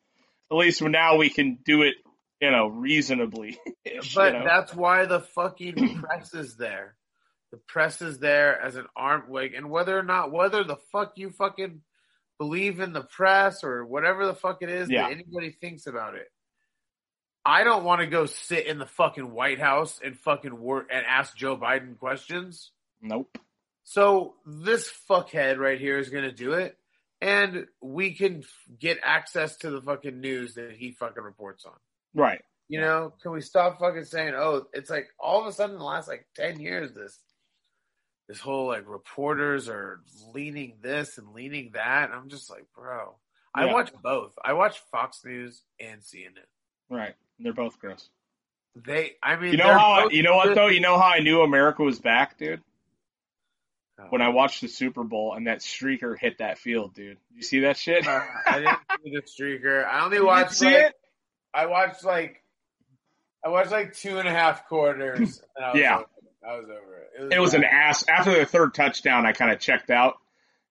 at 0.50 0.56
least 0.56 0.82
now 0.82 1.16
we 1.16 1.30
can 1.30 1.58
do 1.64 1.82
it, 1.82 1.94
you 2.42 2.50
know, 2.50 2.66
reasonably. 2.66 3.58
But 4.14 4.32
you 4.34 4.38
know? 4.40 4.44
that's 4.44 4.74
why 4.74 5.06
the 5.06 5.20
fucking 5.20 6.00
press 6.02 6.34
is 6.34 6.56
there. 6.56 6.96
The 7.52 7.56
press 7.58 8.02
is 8.02 8.18
there 8.18 8.60
as 8.60 8.76
an 8.76 8.86
arm 8.96 9.24
like 9.30 9.52
and 9.56 9.70
whether 9.70 9.96
or 9.98 10.02
not 10.02 10.32
whether 10.32 10.64
the 10.64 10.76
fuck 10.90 11.12
you 11.16 11.30
fucking 11.30 11.82
believe 12.38 12.80
in 12.80 12.92
the 12.92 13.02
press 13.04 13.62
or 13.62 13.84
whatever 13.84 14.26
the 14.26 14.34
fuck 14.34 14.62
it 14.62 14.68
is 14.70 14.90
Yeah. 14.90 15.02
that 15.04 15.12
anybody 15.12 15.50
thinks 15.50 15.86
about 15.86 16.14
it. 16.16 16.26
I 17.44 17.64
don't 17.64 17.84
want 17.84 18.00
to 18.00 18.06
go 18.06 18.26
sit 18.26 18.66
in 18.66 18.78
the 18.78 18.86
fucking 18.86 19.32
White 19.32 19.60
House 19.60 20.00
and 20.02 20.18
fucking 20.18 20.58
work 20.60 20.88
and 20.92 21.04
ask 21.06 21.36
Joe 21.36 21.56
Biden 21.56 21.98
questions. 21.98 22.70
nope. 23.00 23.36
So 23.84 24.34
this 24.46 24.90
fuckhead 25.10 25.58
right 25.58 25.78
here 25.80 25.98
is 25.98 26.08
going 26.08 26.22
to 26.24 26.32
do 26.32 26.52
it, 26.52 26.78
and 27.20 27.66
we 27.80 28.14
can 28.14 28.38
f- 28.38 28.78
get 28.78 28.98
access 29.02 29.56
to 29.58 29.70
the 29.70 29.82
fucking 29.82 30.20
news 30.20 30.54
that 30.54 30.72
he 30.72 30.92
fucking 30.92 31.22
reports 31.22 31.64
on. 31.64 31.74
Right. 32.14 32.42
You 32.68 32.80
know, 32.80 33.12
can 33.22 33.32
we 33.32 33.40
stop 33.40 33.78
fucking 33.78 34.04
saying, 34.04 34.34
"Oh, 34.34 34.66
it's 34.72 34.90
like 34.90 35.08
all 35.18 35.40
of 35.40 35.46
a 35.46 35.52
sudden 35.52 35.78
the 35.78 35.84
last 35.84 36.08
like 36.08 36.26
ten 36.34 36.58
years, 36.58 36.92
this 36.92 37.18
this 38.28 38.40
whole 38.40 38.68
like 38.68 38.88
reporters 38.88 39.68
are 39.68 40.00
leaning 40.32 40.78
this 40.80 41.18
and 41.18 41.34
leaning 41.34 41.72
that." 41.74 42.10
And 42.10 42.14
I'm 42.14 42.28
just 42.30 42.50
like, 42.50 42.64
bro, 42.74 43.16
I 43.54 43.66
watch 43.66 43.92
both. 44.02 44.32
I 44.42 44.54
watch 44.54 44.78
Fox 44.90 45.22
News 45.24 45.62
and 45.78 46.00
CNN. 46.00 46.38
Right. 46.88 47.14
They're 47.38 47.52
both 47.52 47.78
gross. 47.78 48.08
They, 48.74 49.12
I 49.22 49.36
mean, 49.36 49.52
You 49.52 49.58
know 49.58 49.78
how? 49.78 50.04
both 50.04 50.12
You 50.12 50.22
know 50.22 50.36
what 50.36 50.54
though? 50.54 50.68
You 50.68 50.80
know 50.80 50.98
how 50.98 51.08
I 51.08 51.20
knew 51.20 51.42
America 51.42 51.82
was 51.82 52.00
back, 52.00 52.38
dude? 52.38 52.62
When 54.10 54.20
I 54.20 54.30
watched 54.30 54.62
the 54.62 54.68
Super 54.68 55.04
Bowl 55.04 55.34
and 55.34 55.46
that 55.46 55.60
streaker 55.60 56.18
hit 56.18 56.38
that 56.38 56.58
field, 56.58 56.92
dude. 56.94 57.18
You 57.34 57.42
see 57.42 57.60
that 57.60 57.76
shit? 57.76 58.04
Uh, 58.04 58.20
I 58.46 58.58
didn't 58.58 58.78
see 59.04 59.10
the 59.12 59.22
streaker. 59.22 59.86
I 59.86 60.04
only 60.04 60.16
You 60.18 60.26
watched 60.26 60.58
didn't 60.58 60.72
see 60.72 60.76
like 60.76 60.86
it? 60.86 60.94
I 61.54 61.66
watched 61.66 62.04
like 62.04 62.42
I 63.44 63.48
watched 63.48 63.70
like 63.72 63.94
two 63.94 64.18
and 64.18 64.28
a 64.28 64.32
half 64.32 64.68
quarters. 64.68 65.42
And 65.56 65.64
I 65.64 65.70
was 65.72 65.80
Yeah. 65.80 65.94
over 65.96 66.02
it. 66.02 66.46
I 66.46 66.56
was 66.56 66.64
over 66.70 66.96
it. 67.28 67.32
It 67.34 67.40
was 67.40 67.54
an 67.54 67.64
ass. 67.64 68.06
After 68.08 68.34
the 68.38 68.46
third 68.46 68.74
touchdown, 68.74 69.26
I 69.26 69.32
kind 69.32 69.50
of 69.52 69.58
checked 69.60 69.90
out. 69.90 70.18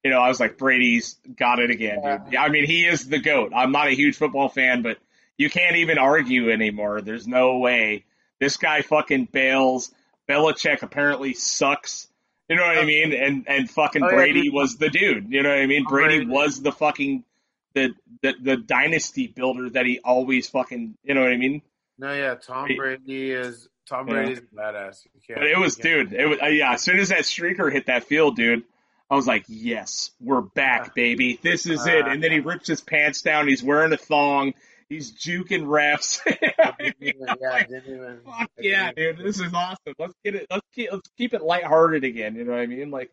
You 0.04 0.10
know, 0.12 0.20
I 0.20 0.28
was 0.30 0.39
like, 0.39 0.58
Brady's 0.58 1.17
got 1.38 1.60
it 1.60 1.70
again, 1.70 2.02
dude. 2.02 2.34
Yeah, 2.34 2.41
I 2.44 2.50
mean, 2.50 2.65
he 2.65 2.86
is 2.88 3.08
the 3.08 3.20
GOAT. 3.20 3.52
I'm 3.56 3.72
not 3.72 3.88
a 3.88 3.91
huge 3.91 4.15
football 4.17 4.50
fan, 4.50 4.82
but 4.82 4.98
you 5.38 5.50
can't 5.50 5.76
even 5.76 5.98
argue 6.00 6.52
anymore. 6.52 7.02
There's 7.02 7.28
no 7.28 7.58
way. 7.60 8.06
This 8.39 8.58
guy 8.58 8.82
fucking 8.82 9.26
bails. 9.32 9.94
Belichick 10.28 10.82
apparently 10.82 11.34
sucks. 11.36 12.08
You 12.50 12.56
know 12.56 12.63
what 12.65 12.78
I 12.80 12.86
mean? 12.86 13.13
And 13.13 13.48
and 13.48 13.70
fucking 13.70 14.04
Oh, 14.04 14.10
yeah, 14.10 14.15
Brady 14.15 14.41
dude. 14.44 14.54
was 14.54 14.78
the 14.78 14.89
dude. 14.89 15.28
You 15.32 15.44
know 15.44 15.50
what 15.50 15.60
I 15.60 15.67
mean? 15.67 15.84
Oh, 15.86 15.89
Brady 15.89 16.17
Brady. 16.26 16.32
was 16.32 16.62
the 16.62 16.72
fucking 16.72 17.24
the, 17.73 17.93
the 18.21 18.34
the 18.41 18.57
dynasty 18.57 19.27
builder 19.27 19.69
that 19.71 19.86
he 19.86 19.99
always 20.03 20.49
fucking. 20.49 20.95
You 21.03 21.13
know 21.13 21.21
what 21.21 21.31
I 21.31 21.38
mean? 21.38 21.62
No, 21.97 22.13
yeah, 22.13 22.36
Tom 22.36 22.67
Brady 22.75 23.31
is 23.31 23.67
Tom 23.88 24.07
Yeah. 24.07 24.13
Brady's 24.13 24.39
a 24.39 24.41
badass. 24.55 25.05
But 25.29 25.43
it 25.43 25.57
was, 25.57 25.75
dude. 25.75 26.13
It 26.13 26.25
was, 26.25 26.39
uh, 26.41 26.47
yeah. 26.47 26.73
As 26.73 26.81
soon 26.81 26.99
as 26.99 27.10
that 27.10 27.19
streaker 27.23 27.71
hit 27.71 27.86
that 27.88 28.05
field, 28.05 28.36
dude, 28.36 28.63
I 29.10 29.15
was 29.15 29.27
like, 29.27 29.45
"Yes, 29.47 30.12
we're 30.19 30.41
back, 30.41 30.95
baby. 30.95 31.39
This 31.41 31.65
is 31.65 31.86
it." 31.86 32.07
And 32.07 32.23
then 32.23 32.31
he 32.31 32.39
rips 32.39 32.67
his 32.67 32.81
pants 32.81 33.21
down. 33.21 33.47
He's 33.47 33.62
wearing 33.63 33.93
a 33.93 33.97
thong. 33.97 34.53
He's 34.89 35.13
juking 35.13 35.63
refs. 35.67 36.19
Didn't 36.79 36.95
yeah, 37.39 37.63
didn't 37.63 37.88
even- 37.88 38.19
Fuck 38.25 38.49
yeah, 38.60 38.91
dude. 38.91 39.19
This 39.19 39.39
is 39.39 39.53
awesome. 39.53 39.93
Let's 39.97 40.13
get 40.25 40.36
it. 40.36 40.47
Let's 40.51 40.67
keep. 40.75 40.91
Let's 40.91 41.10
keep 41.17 41.34
it 41.34 41.41
lighthearted 41.41 42.03
again. 42.03 42.36
You 42.36 42.43
know 42.43 42.51
what 42.51 42.60
I 42.62 42.65
mean? 42.67 42.91
Like, 42.91 43.10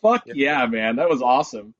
fuck 0.00 0.22
Yeah. 0.26 0.32
yeah, 0.62 0.66
man. 0.66 0.96
That 0.96 1.10
was 1.10 1.20
awesome. 1.20 1.74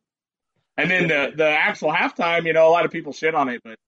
And 0.76 0.90
then 0.90 1.08
the 1.08 1.32
the 1.36 1.48
actual 1.48 1.92
halftime, 1.92 2.46
you 2.46 2.52
know, 2.52 2.66
a 2.68 2.70
lot 2.70 2.84
of 2.84 2.90
people 2.90 3.12
shit 3.12 3.34
on 3.34 3.48
it, 3.48 3.60
but 3.62 3.78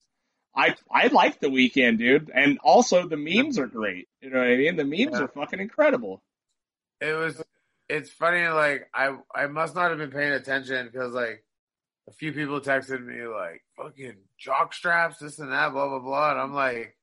I 0.55 0.75
I 0.91 1.07
like 1.09 1.41
the 1.41 1.49
Weeknd, 1.49 1.99
dude. 1.99 2.31
And 2.35 2.59
also 2.63 3.09
the 3.09 3.17
memes 3.17 3.59
are 3.59 3.67
great. 3.67 4.09
You 4.21 4.31
know 4.31 4.39
what 4.39 4.49
I 4.49 4.57
mean? 4.57 4.77
The 4.77 4.85
memes 4.85 5.19
Yeah. 5.19 5.23
are 5.23 5.29
fucking 5.29 5.61
incredible. 5.61 6.23
It 7.01 7.15
was. 7.15 7.43
It's 7.89 8.11
funny. 8.11 8.47
Like 8.49 8.89
I, 8.95 9.17
I 9.35 9.47
must 9.47 9.75
not 9.75 9.91
have 9.91 9.99
been 9.99 10.11
paying 10.11 10.33
attention 10.33 10.89
because 10.91 11.13
like 11.13 11.45
a 12.09 12.13
few 12.13 12.33
people 12.33 12.61
texted 12.61 13.05
me 13.05 13.27
like 13.27 13.63
fucking 13.77 14.17
jock 14.39 14.73
straps, 14.75 15.19
this 15.19 15.39
and 15.39 15.53
that, 15.53 15.73
blah 15.73 15.89
blah 15.89 15.99
blah, 16.01 16.31
and 16.33 16.41
I'm 16.41 16.55
like, 16.55 16.97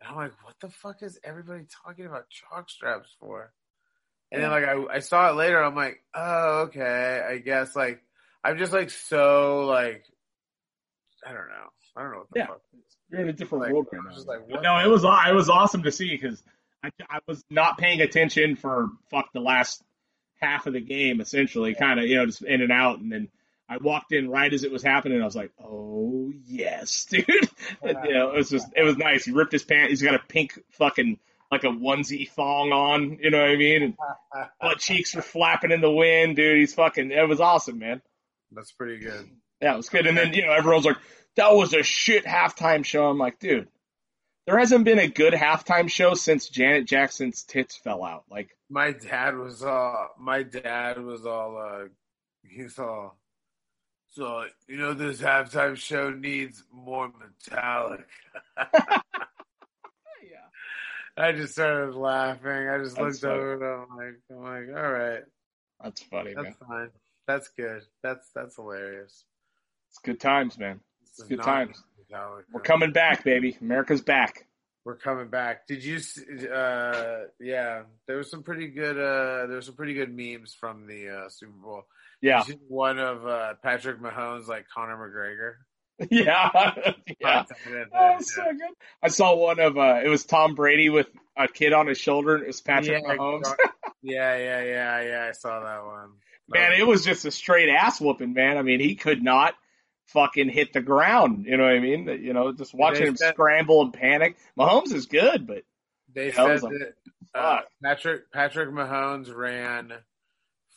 and 0.00 0.10
I'm 0.10 0.16
like, 0.16 0.32
what 0.44 0.54
the 0.60 0.68
fuck 0.70 1.02
is 1.02 1.18
everybody 1.24 1.64
talking 1.84 2.06
about 2.06 2.24
jock 2.30 2.68
straps 2.70 3.14
for? 3.20 3.52
And 4.32 4.42
then 4.42 4.50
like 4.50 4.64
I, 4.64 4.96
I 4.96 4.98
saw 4.98 5.30
it 5.30 5.36
later. 5.36 5.62
I'm 5.62 5.76
like, 5.76 6.02
oh 6.14 6.62
okay, 6.68 7.22
I 7.30 7.38
guess 7.38 7.74
like 7.76 8.02
I'm 8.50 8.58
just 8.58 8.72
like 8.72 8.90
so 8.90 9.66
like 9.66 10.04
I 11.26 11.30
don't 11.32 11.48
know. 11.48 11.68
I 11.96 12.02
don't 12.02 12.12
know 12.12 12.18
what 12.18 12.30
the 12.32 12.38
Yeah. 12.40 12.46
fuck. 12.46 12.60
You're 13.10 13.20
in 13.20 13.28
a 13.28 13.32
different 13.32 13.64
Like, 13.64 13.72
world 13.72 13.86
right 13.92 14.02
now. 14.04 14.22
like, 14.26 14.62
no, 14.62 14.78
it 14.78 14.88
was 14.90 15.04
it 15.04 15.34
was 15.34 15.48
awesome 15.48 15.82
to 15.84 15.92
see 15.92 16.10
because 16.10 16.42
I, 16.82 16.90
I 17.08 17.18
was 17.26 17.44
not 17.50 17.78
paying 17.78 18.00
attention 18.00 18.56
for 18.56 18.88
fuck 19.10 19.32
the 19.32 19.40
last 19.40 19.82
half 20.40 20.66
of 20.66 20.72
the 20.74 20.80
game, 20.80 21.20
essentially, 21.20 21.74
kind 21.74 21.98
of 22.00 22.06
you 22.06 22.16
know 22.16 22.26
just 22.26 22.42
in 22.42 22.62
and 22.62 22.72
out, 22.72 22.98
and 23.00 23.10
then 23.10 23.28
I 23.68 23.78
walked 23.78 24.12
in 24.12 24.28
right 24.30 24.52
as 24.52 24.62
it 24.64 24.70
was 24.70 24.82
happening. 24.82 25.20
I 25.20 25.24
was 25.24 25.36
like, 25.36 25.50
oh 25.62 26.32
yes, 26.46 27.04
dude. 27.10 27.26
And, 27.82 27.96
you 28.04 28.14
know, 28.14 28.30
it 28.30 28.36
was 28.36 28.50
just 28.50 28.66
it 28.76 28.82
was 28.82 28.96
nice. 28.96 29.24
He 29.24 29.32
ripped 29.32 29.52
his 29.52 29.64
pants. 29.64 29.90
He's 29.90 30.02
got 30.02 30.14
a 30.14 30.20
pink 30.28 30.58
fucking 30.72 31.18
like 31.50 31.62
a 31.64 31.68
onesie 31.68 32.28
thong 32.30 32.72
on. 32.72 33.18
You 33.22 33.30
know 33.30 33.40
what 33.40 33.50
I 33.50 33.56
mean? 33.56 33.82
And 33.82 33.94
butt 34.60 34.78
cheeks 34.78 35.14
were 35.14 35.22
flapping 35.22 35.70
in 35.70 35.80
the 35.80 35.90
wind, 35.90 36.36
dude. 36.36 36.58
He's 36.58 36.74
fucking. 36.74 37.10
It 37.12 37.28
was 37.28 37.40
awesome, 37.40 37.78
man. 37.78 38.02
That's 38.56 38.72
pretty 38.72 38.98
good. 38.98 39.28
Yeah, 39.60 39.74
it 39.74 39.76
was 39.76 39.88
good. 39.88 40.06
And 40.06 40.16
then, 40.18 40.32
you 40.34 40.44
know, 40.44 40.52
everyone's 40.52 40.84
like, 40.84 40.96
that 41.36 41.52
was 41.54 41.72
a 41.74 41.82
shit 41.82 42.24
halftime 42.24 42.84
show. 42.84 43.06
I'm 43.08 43.18
like, 43.18 43.38
dude, 43.38 43.68
there 44.46 44.58
hasn't 44.58 44.84
been 44.84 44.98
a 44.98 45.08
good 45.08 45.32
halftime 45.34 45.88
show 45.88 46.14
since 46.14 46.48
Janet 46.48 46.86
Jackson's 46.86 47.42
tits 47.44 47.76
fell 47.76 48.02
out. 48.04 48.24
Like, 48.30 48.56
My 48.68 48.92
dad 48.92 49.36
was 49.36 49.62
all. 49.62 50.08
My 50.18 50.42
dad 50.42 51.00
was 51.00 51.24
all. 51.26 51.56
uh 51.58 51.88
He's 52.48 52.78
all. 52.78 53.18
So 54.12 54.44
you 54.68 54.76
know 54.78 54.94
this 54.94 55.20
halftime 55.20 55.76
show 55.76 56.10
needs 56.10 56.62
more 56.72 57.10
Metallica. 57.10 58.04
yeah. 60.22 60.46
I 61.16 61.32
just 61.32 61.52
started 61.54 61.94
laughing. 61.94 62.68
I 62.68 62.78
just 62.78 62.96
That's 62.96 63.20
looked 63.20 63.20
funny. 63.20 63.34
over 63.34 63.74
and 63.82 63.86
I'm 63.90 63.96
like, 63.96 64.14
I'm 64.30 64.42
like, 64.68 64.76
all 64.84 64.90
right, 64.92 65.22
That's 65.82 66.02
funny, 66.04 66.34
man. 66.34 66.44
that's 66.44 66.56
fine. 66.58 66.88
That's 67.26 67.48
good. 67.48 67.82
That's 68.02 68.28
that's 68.34 68.56
hilarious. 68.56 69.24
It's 69.90 69.98
good 69.98 70.20
times, 70.20 70.58
man. 70.58 70.80
It's 71.02 71.22
good 71.22 71.42
times. 71.42 71.82
We're 72.52 72.60
coming 72.60 72.92
back, 72.92 73.24
baby. 73.24 73.56
America's 73.60 74.00
back. 74.00 74.46
We're 74.84 74.96
coming 74.96 75.28
back. 75.28 75.66
Did 75.66 75.82
you? 75.82 75.98
Uh, 76.48 77.24
yeah, 77.40 77.82
there 78.06 78.16
was 78.16 78.30
some 78.30 78.44
pretty 78.44 78.68
good. 78.68 78.96
Uh, 78.96 79.46
there 79.46 79.56
was 79.56 79.66
some 79.66 79.74
pretty 79.74 79.94
good 79.94 80.14
memes 80.14 80.54
from 80.54 80.86
the 80.86 81.08
uh, 81.08 81.28
Super 81.28 81.52
Bowl. 81.52 81.82
Yeah. 82.20 82.42
Did 82.44 82.48
you 82.48 82.54
see 82.54 82.60
one 82.68 82.98
of 82.98 83.26
uh, 83.26 83.54
Patrick 83.62 84.00
Mahomes 84.00 84.46
like 84.46 84.66
Conor 84.68 84.96
McGregor. 84.96 85.54
Yeah. 86.10 86.50
yeah. 87.20 87.44
Oh, 87.94 88.16
so 88.20 88.42
good. 88.44 88.74
I 89.02 89.08
saw 89.08 89.34
one 89.34 89.58
of, 89.60 89.78
uh, 89.78 90.00
it 90.04 90.08
was 90.08 90.26
Tom 90.26 90.54
Brady 90.54 90.90
with 90.90 91.06
a 91.38 91.48
kid 91.48 91.72
on 91.72 91.86
his 91.86 91.96
shoulder. 91.96 92.34
and 92.34 92.44
It 92.44 92.48
was 92.48 92.60
Patrick 92.60 93.02
yeah, 93.02 93.16
Mahomes. 93.16 93.46
yeah, 94.02 94.36
yeah, 94.36 94.62
yeah, 94.62 95.00
yeah. 95.00 95.26
I 95.26 95.32
saw 95.32 95.58
that 95.60 95.86
one. 95.86 96.10
Man, 96.48 96.72
it 96.72 96.86
was 96.86 97.04
just 97.04 97.24
a 97.24 97.30
straight 97.30 97.68
ass 97.68 98.00
whooping, 98.00 98.32
man. 98.32 98.56
I 98.56 98.62
mean, 98.62 98.80
he 98.80 98.94
could 98.94 99.22
not 99.22 99.54
fucking 100.06 100.48
hit 100.48 100.72
the 100.72 100.80
ground. 100.80 101.44
You 101.46 101.56
know 101.56 101.64
what 101.64 101.72
I 101.72 101.80
mean? 101.80 102.06
You 102.22 102.32
know, 102.32 102.52
just 102.52 102.72
watching 102.74 103.02
They 103.02 103.08
him 103.08 103.16
said- 103.16 103.34
scramble 103.34 103.82
and 103.82 103.92
panic. 103.92 104.36
Mahomes 104.58 104.92
is 104.92 105.06
good, 105.06 105.46
but 105.46 105.64
They 106.14 106.30
said 106.30 106.60
that 106.60 106.92
uh. 107.34 107.60
Patrick 107.82 108.30
Patrick 108.32 108.70
Mahomes 108.70 109.34
ran 109.34 109.92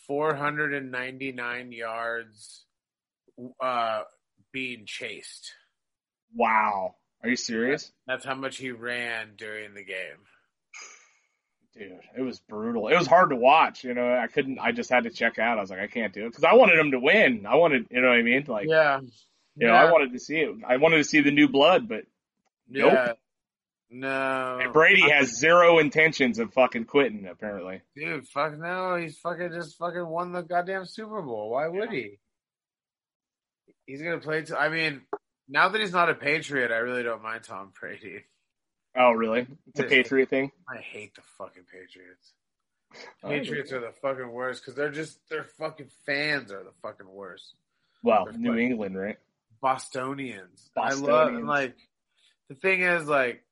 499 0.07 1.71
yards 1.71 2.65
uh, 3.61 4.01
being 4.51 4.83
chased. 4.85 5.53
Wow. 6.35 6.95
Are 7.23 7.29
you 7.29 7.35
serious? 7.35 7.91
That's 8.07 8.25
how 8.25 8.35
much 8.35 8.57
he 8.57 8.71
ran 8.71 9.33
during 9.37 9.73
the 9.73 9.83
game. 9.83 10.17
Dude, 11.79 11.97
it 12.17 12.21
was 12.21 12.41
brutal. 12.41 12.89
It 12.89 12.97
was 12.97 13.07
hard 13.07 13.29
to 13.29 13.37
watch. 13.37 13.85
You 13.85 13.93
know, 13.93 14.13
I 14.13 14.27
couldn't. 14.27 14.59
I 14.59 14.73
just 14.73 14.89
had 14.89 15.05
to 15.05 15.09
check 15.09 15.39
out. 15.39 15.57
I 15.57 15.61
was 15.61 15.69
like, 15.69 15.79
I 15.79 15.87
can't 15.87 16.11
do 16.13 16.25
it 16.25 16.29
because 16.31 16.43
I 16.43 16.53
wanted 16.55 16.77
him 16.77 16.91
to 16.91 16.99
win. 16.99 17.45
I 17.47 17.55
wanted, 17.55 17.87
you 17.89 18.01
know 18.01 18.09
what 18.09 18.17
I 18.17 18.21
mean? 18.21 18.43
Like, 18.49 18.67
yeah, 18.67 18.99
you 19.55 19.65
know, 19.67 19.73
I 19.73 19.89
wanted 19.89 20.11
to 20.11 20.19
see 20.19 20.35
it. 20.39 20.55
I 20.67 20.75
wanted 20.75 20.97
to 20.97 21.05
see 21.05 21.21
the 21.21 21.31
new 21.31 21.47
blood, 21.47 21.87
but 21.87 22.03
nope. 22.69 22.91
yeah. 22.93 23.13
No, 23.91 24.59
And 24.61 24.71
Brady 24.71 25.09
has 25.09 25.39
zero 25.39 25.79
intentions 25.79 26.37
of 26.37 26.53
fucking 26.53 26.85
quitting. 26.85 27.25
Apparently, 27.25 27.81
dude. 27.95 28.27
Fuck 28.27 28.57
no, 28.59 28.97
he's 28.97 29.17
fucking 29.17 29.51
just 29.53 29.77
fucking 29.77 30.05
won 30.05 30.31
the 30.33 30.41
goddamn 30.43 30.85
Super 30.85 31.21
Bowl. 31.21 31.49
Why 31.49 31.67
would 31.69 31.91
he? 31.91 32.19
He's 33.85 34.01
gonna 34.01 34.19
play. 34.19 34.43
T- 34.43 34.53
I 34.53 34.69
mean, 34.69 35.01
now 35.47 35.69
that 35.69 35.79
he's 35.81 35.93
not 35.93 36.09
a 36.09 36.13
Patriot, 36.13 36.71
I 36.71 36.77
really 36.79 37.03
don't 37.03 37.23
mind 37.23 37.43
Tom 37.45 37.71
Brady. 37.79 38.25
Oh 38.99 39.11
really? 39.11 39.47
It's 39.67 39.79
a. 39.79 39.83
Patriot 39.83 40.29
thing. 40.29 40.51
I 40.69 40.77
hate 40.77 41.15
the 41.15 41.21
fucking 41.37 41.63
Patriots. 41.71 42.33
Oh, 43.23 43.29
Patriots 43.29 43.71
are 43.71 43.79
the 43.81 43.91
fucking 44.01 44.31
worst 44.31 44.61
because 44.61 44.75
they're 44.75 44.91
just 44.91 45.17
their 45.29 45.43
fucking 45.57 45.89
fans 46.05 46.51
are 46.51 46.63
the 46.63 46.73
fucking 46.81 47.07
worst. 47.09 47.53
Well, 48.03 48.25
They're 48.25 48.33
New 48.33 48.55
England, 48.57 48.97
right? 48.97 49.17
Bostonians. 49.61 50.69
I 50.77 50.93
love 50.93 51.01
Bostonians. 51.33 51.47
like 51.47 51.75
the 52.49 52.55
thing 52.55 52.81
is 52.81 53.07
like 53.07 53.43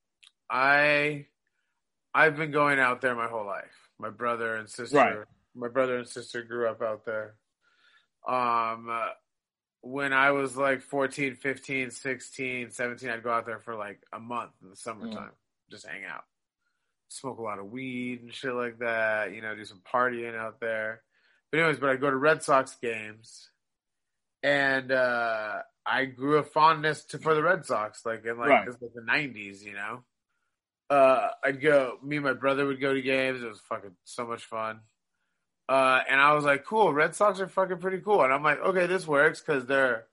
I 0.50 1.26
I've 2.14 2.36
been 2.36 2.50
going 2.50 2.78
out 2.80 3.00
there 3.00 3.14
my 3.14 3.28
whole 3.28 3.46
life. 3.46 3.64
My 3.98 4.10
brother 4.10 4.54
and 4.56 4.68
sister 4.68 4.96
Right. 4.96 5.16
my 5.54 5.68
brother 5.68 5.98
and 5.98 6.08
sister 6.08 6.42
grew 6.42 6.68
up 6.68 6.82
out 6.82 7.04
there. 7.04 7.34
Um 8.26 8.88
when 9.80 10.12
I 10.12 10.32
was 10.32 10.56
like 10.56 10.82
14, 10.82 11.36
15, 11.36 11.90
16, 11.90 12.70
17, 12.70 13.08
I'd 13.10 13.22
go 13.22 13.30
out 13.30 13.46
there 13.46 13.60
for 13.60 13.74
like 13.76 14.00
a 14.12 14.18
month 14.18 14.50
in 14.62 14.70
the 14.70 14.76
summertime, 14.76 15.30
just 15.70 15.86
hang 15.86 16.04
out. 16.04 16.24
Smoke 17.08 17.38
a 17.38 17.42
lot 17.42 17.58
of 17.58 17.70
weed 17.70 18.20
and 18.22 18.34
shit 18.34 18.52
like 18.52 18.78
that, 18.80 19.32
you 19.32 19.40
know, 19.40 19.54
do 19.54 19.64
some 19.64 19.80
partying 19.92 20.36
out 20.36 20.60
there. 20.60 21.02
But 21.50 21.60
anyways, 21.60 21.78
but 21.78 21.90
I'd 21.90 22.00
go 22.00 22.10
to 22.10 22.16
Red 22.16 22.42
Sox 22.42 22.74
games 22.82 23.48
and 24.42 24.92
uh 24.92 25.62
I 25.86 26.04
grew 26.04 26.36
a 26.36 26.42
fondness 26.42 27.04
to 27.06 27.18
for 27.18 27.34
the 27.34 27.42
Red 27.42 27.64
Sox, 27.64 28.04
like 28.04 28.24
in 28.26 28.36
like, 28.38 28.48
Right. 28.50 28.66
this 28.66 28.76
was 28.80 28.90
the 28.94 29.02
nineties, 29.02 29.64
you 29.64 29.72
know. 29.72 30.04
Uh 30.90 31.28
I'd 31.44 31.60
go 31.62 31.98
me 32.02 32.16
and 32.16 32.24
my 32.24 32.34
brother 32.34 32.66
would 32.66 32.80
go 32.80 32.92
to 32.92 33.00
games, 33.02 33.42
it 33.42 33.48
was 33.48 33.60
fucking 33.68 33.94
so 34.04 34.26
much 34.26 34.44
fun. 34.44 34.80
Uh 35.68 36.00
and 36.08 36.20
I 36.20 36.32
was 36.32 36.44
like, 36.44 36.64
cool, 36.64 36.92
Red 36.94 37.14
Sox 37.14 37.40
are 37.40 37.48
fucking 37.48 37.78
pretty 37.78 37.98
cool. 38.00 38.22
And 38.22 38.32
I'm 38.32 38.42
like, 38.42 38.58
okay, 38.60 38.86
this 38.86 39.06
works 39.06 39.40
because 39.40 39.66
they're 39.66 40.06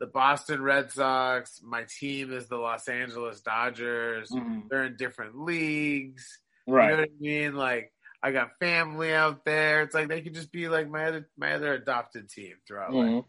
the 0.00 0.06
Boston 0.06 0.62
Red 0.62 0.92
Sox, 0.92 1.60
my 1.62 1.84
team 1.98 2.32
is 2.32 2.46
the 2.48 2.56
Los 2.56 2.86
Angeles 2.88 3.40
Dodgers, 3.40 4.30
Mhm. 4.30 4.68
they're 4.68 4.84
in 4.84 4.96
different 4.96 5.38
leagues. 5.40 6.38
You 6.66 6.72
know 6.74 6.78
Right. 6.78 6.90
what 6.98 7.00
I 7.00 7.08
mean? 7.20 7.54
Like 7.54 7.92
I 8.22 8.32
got 8.32 8.58
family 8.58 9.12
out 9.14 9.44
there. 9.44 9.82
It's 9.82 9.94
like 9.94 10.08
they 10.08 10.22
could 10.22 10.34
just 10.34 10.50
be 10.52 10.68
like 10.68 10.88
my 10.88 11.04
other 11.06 11.28
my 11.36 11.52
other 11.54 11.72
adopted 11.74 12.28
team 12.30 12.56
throughout 12.66 12.92
life. 12.94 13.06
Mhm. 13.06 13.24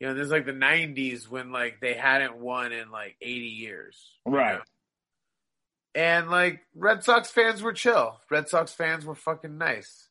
You 0.00 0.08
know, 0.08 0.14
there's 0.14 0.30
like 0.30 0.46
the 0.46 0.52
'90s 0.52 1.28
when 1.28 1.52
like 1.52 1.80
they 1.80 1.94
hadn't 1.94 2.36
won 2.36 2.72
in 2.72 2.90
like 2.90 3.16
80 3.20 3.46
years, 3.48 4.18
you 4.26 4.32
Right. 4.32 4.58
know? 4.58 4.64
And 5.94 6.30
like 6.30 6.60
Red 6.74 7.04
Sox 7.04 7.30
fans 7.30 7.62
were 7.62 7.72
chill. 7.72 8.20
Red 8.30 8.48
Sox 8.48 8.72
fans 8.72 9.04
were 9.04 9.14
fucking 9.14 9.58
nice. 9.58 10.08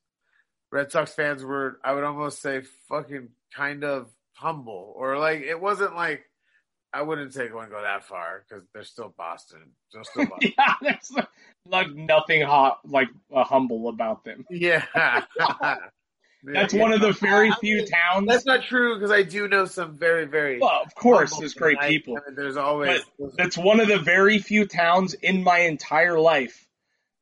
Red 0.71 0.91
Sox 0.91 1.13
fans 1.13 1.43
were, 1.43 1.79
I 1.83 1.93
would 1.93 2.03
almost 2.03 2.41
say, 2.41 2.61
fucking 2.87 3.29
kind 3.53 3.83
of 3.83 4.09
humble, 4.33 4.93
or 4.95 5.17
like 5.17 5.41
it 5.41 5.59
wasn't 5.59 5.95
like 5.95 6.23
I 6.93 7.01
wouldn't 7.01 7.33
say 7.33 7.47
going 7.47 7.69
go 7.69 7.81
that 7.81 8.03
far 8.03 8.43
because 8.47 8.63
they're 8.73 8.83
still 8.83 9.13
Boston. 9.17 9.59
They're 9.93 10.03
still 10.03 10.25
Boston. 10.29 10.53
yeah, 10.57 10.73
there's 10.81 11.11
like 11.65 11.91
nothing 11.91 12.41
hot, 12.41 12.79
like 12.85 13.09
uh, 13.33 13.43
humble 13.43 13.89
about 13.89 14.23
them. 14.23 14.45
yeah. 14.49 14.85
That's 16.43 16.73
one 16.73 16.91
of 16.91 17.01
the 17.01 17.11
very 17.11 17.51
few 17.61 17.85
towns. 17.85 18.27
That's 18.27 18.47
not 18.47 18.63
true 18.63 18.95
because 18.95 19.11
I 19.11 19.21
do 19.21 19.47
know 19.47 19.65
some 19.65 19.95
very, 19.95 20.25
very. 20.25 20.57
Well, 20.59 20.81
of 20.83 20.95
course, 20.95 21.37
there's 21.37 21.53
great 21.53 21.77
I- 21.79 21.87
people. 21.87 22.17
I 22.17 22.29
mean, 22.29 22.35
there's 22.35 22.57
always. 22.57 23.01
That's 23.37 23.55
one 23.57 23.79
of 23.79 23.87
the 23.87 23.99
very 23.99 24.39
few 24.39 24.65
towns 24.65 25.13
in 25.13 25.43
my 25.43 25.59
entire 25.59 26.19
life 26.19 26.67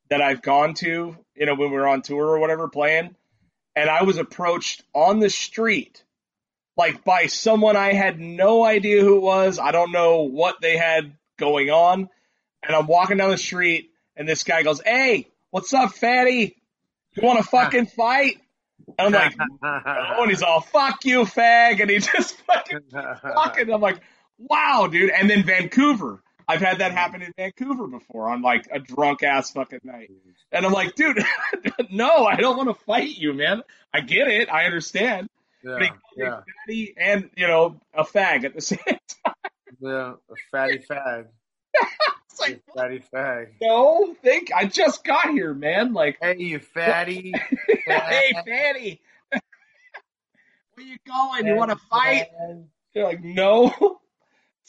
that 0.10 0.22
I've 0.22 0.42
gone 0.42 0.74
to, 0.76 1.18
you 1.36 1.46
know, 1.46 1.54
when 1.54 1.70
we 1.70 1.76
were 1.76 1.88
on 1.88 2.02
tour 2.02 2.28
or 2.28 2.40
whatever 2.40 2.70
playing, 2.70 3.14
and 3.80 3.90
I 3.90 4.04
was 4.04 4.18
approached 4.18 4.84
on 4.94 5.20
the 5.20 5.30
street, 5.30 6.04
like 6.76 7.06
by 7.06 7.28
someone 7.28 7.78
I 7.78 7.94
had 7.94 8.20
no 8.20 8.66
idea 8.66 9.02
who 9.02 9.16
it 9.16 9.22
was. 9.22 9.58
I 9.58 9.72
don't 9.72 9.94
know 9.94 10.24
what 10.24 10.60
they 10.60 10.76
had 10.76 11.14
going 11.38 11.70
on. 11.70 12.10
And 12.62 12.76
I'm 12.76 12.88
walking 12.88 13.16
down 13.16 13.30
the 13.30 13.38
street, 13.38 13.92
and 14.18 14.28
this 14.28 14.44
guy 14.44 14.64
goes, 14.64 14.82
Hey, 14.82 15.30
what's 15.52 15.74
up, 15.74 15.94
fatty? 15.94 16.58
You 17.16 17.26
want 17.26 17.38
to 17.42 17.44
fucking 17.50 17.86
fight? 17.86 18.42
And 18.98 19.16
I'm 19.16 19.32
like, 19.32 19.38
Oh, 19.64 20.24
and 20.24 20.30
he's 20.30 20.44
all, 20.44 20.60
Fuck 20.60 21.06
you, 21.06 21.22
fag. 21.22 21.80
And 21.80 21.90
he 21.90 22.00
just 22.00 22.36
fucking 22.42 22.82
fucking. 22.92 23.72
I'm 23.72 23.80
like, 23.80 24.02
wow, 24.38 24.90
dude. 24.92 25.10
And 25.12 25.30
then 25.30 25.44
Vancouver. 25.44 26.22
I've 26.50 26.62
had 26.62 26.80
that 26.80 26.92
happen 26.94 27.22
in 27.22 27.32
Vancouver 27.38 27.86
before 27.88 28.28
on 28.30 28.42
like 28.42 28.68
a 28.72 28.80
drunk 28.80 29.22
ass 29.22 29.52
fucking 29.52 29.82
night. 29.84 30.10
And 30.52 30.66
I'm 30.66 30.74
like, 30.74 30.96
dude, 30.96 31.24
no, 31.92 32.26
I 32.26 32.38
don't 32.38 32.58
want 32.58 32.70
to 32.70 32.84
fight 32.86 33.16
you, 33.18 33.34
man. 33.34 33.62
I 33.94 34.02
get 34.02 34.28
it. 34.28 34.50
I 34.50 34.66
understand. 34.66 35.30
But 35.64 35.82
he 35.84 35.90
yeah, 36.18 36.26
yeah, 36.26 36.40
fatty 36.66 36.94
and, 36.98 37.30
you 37.38 37.46
know, 37.48 37.80
a 37.94 38.04
fag 38.04 38.46
at 38.46 38.56
the 38.56 38.62
same 38.72 38.80
time. 38.86 39.34
yeah. 39.80 40.14
A 40.14 40.36
fatty 40.52 40.80
fag. 40.80 41.28
It's 42.32 42.40
like, 42.40 42.62
Fatty 42.74 43.04
fag. 43.14 43.48
no, 43.62 44.16
think 44.24 44.52
I 44.56 44.64
just 44.66 45.04
got 45.04 45.30
here, 45.32 45.54
man. 45.54 45.92
Like, 45.94 46.18
Hey, 46.22 46.38
you 46.38 46.60
fatty. 46.60 47.34
hey, 47.86 48.32
fatty. 48.34 49.02
Where 50.74 50.86
you 50.86 50.98
going? 51.06 51.46
You 51.48 51.56
want 51.56 51.72
to 51.72 51.78
fight? 51.90 52.28
They're 52.94 53.04
like, 53.04 53.22
no. 53.24 54.00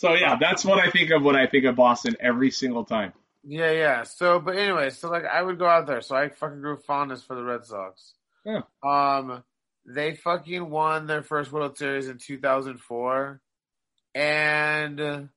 So 0.00 0.14
yeah, 0.14 0.38
that's 0.40 0.64
what 0.64 0.78
I 0.78 0.90
think 0.90 1.10
of 1.10 1.22
when 1.22 1.36
I 1.36 1.46
think 1.46 1.66
of 1.66 1.76
Boston 1.76 2.16
every 2.20 2.50
single 2.50 2.86
time. 2.86 3.12
Yeah, 3.44 3.70
yeah. 3.70 4.02
So, 4.04 4.40
but 4.40 4.56
anyway, 4.56 4.88
so 4.88 5.10
like 5.10 5.26
I 5.26 5.42
would 5.42 5.58
go 5.58 5.66
out 5.66 5.86
there. 5.86 6.00
So 6.00 6.16
I 6.16 6.30
fucking 6.30 6.62
grew 6.62 6.78
fondness 6.78 7.22
for 7.22 7.36
the 7.36 7.44
Red 7.44 7.66
Sox. 7.66 8.14
Yeah. 8.46 8.62
Um, 8.82 9.44
they 9.84 10.14
fucking 10.14 10.70
won 10.70 11.06
their 11.06 11.22
first 11.22 11.52
World 11.52 11.76
Series 11.76 12.08
in 12.08 12.16
2004, 12.16 13.42
and 14.14 15.28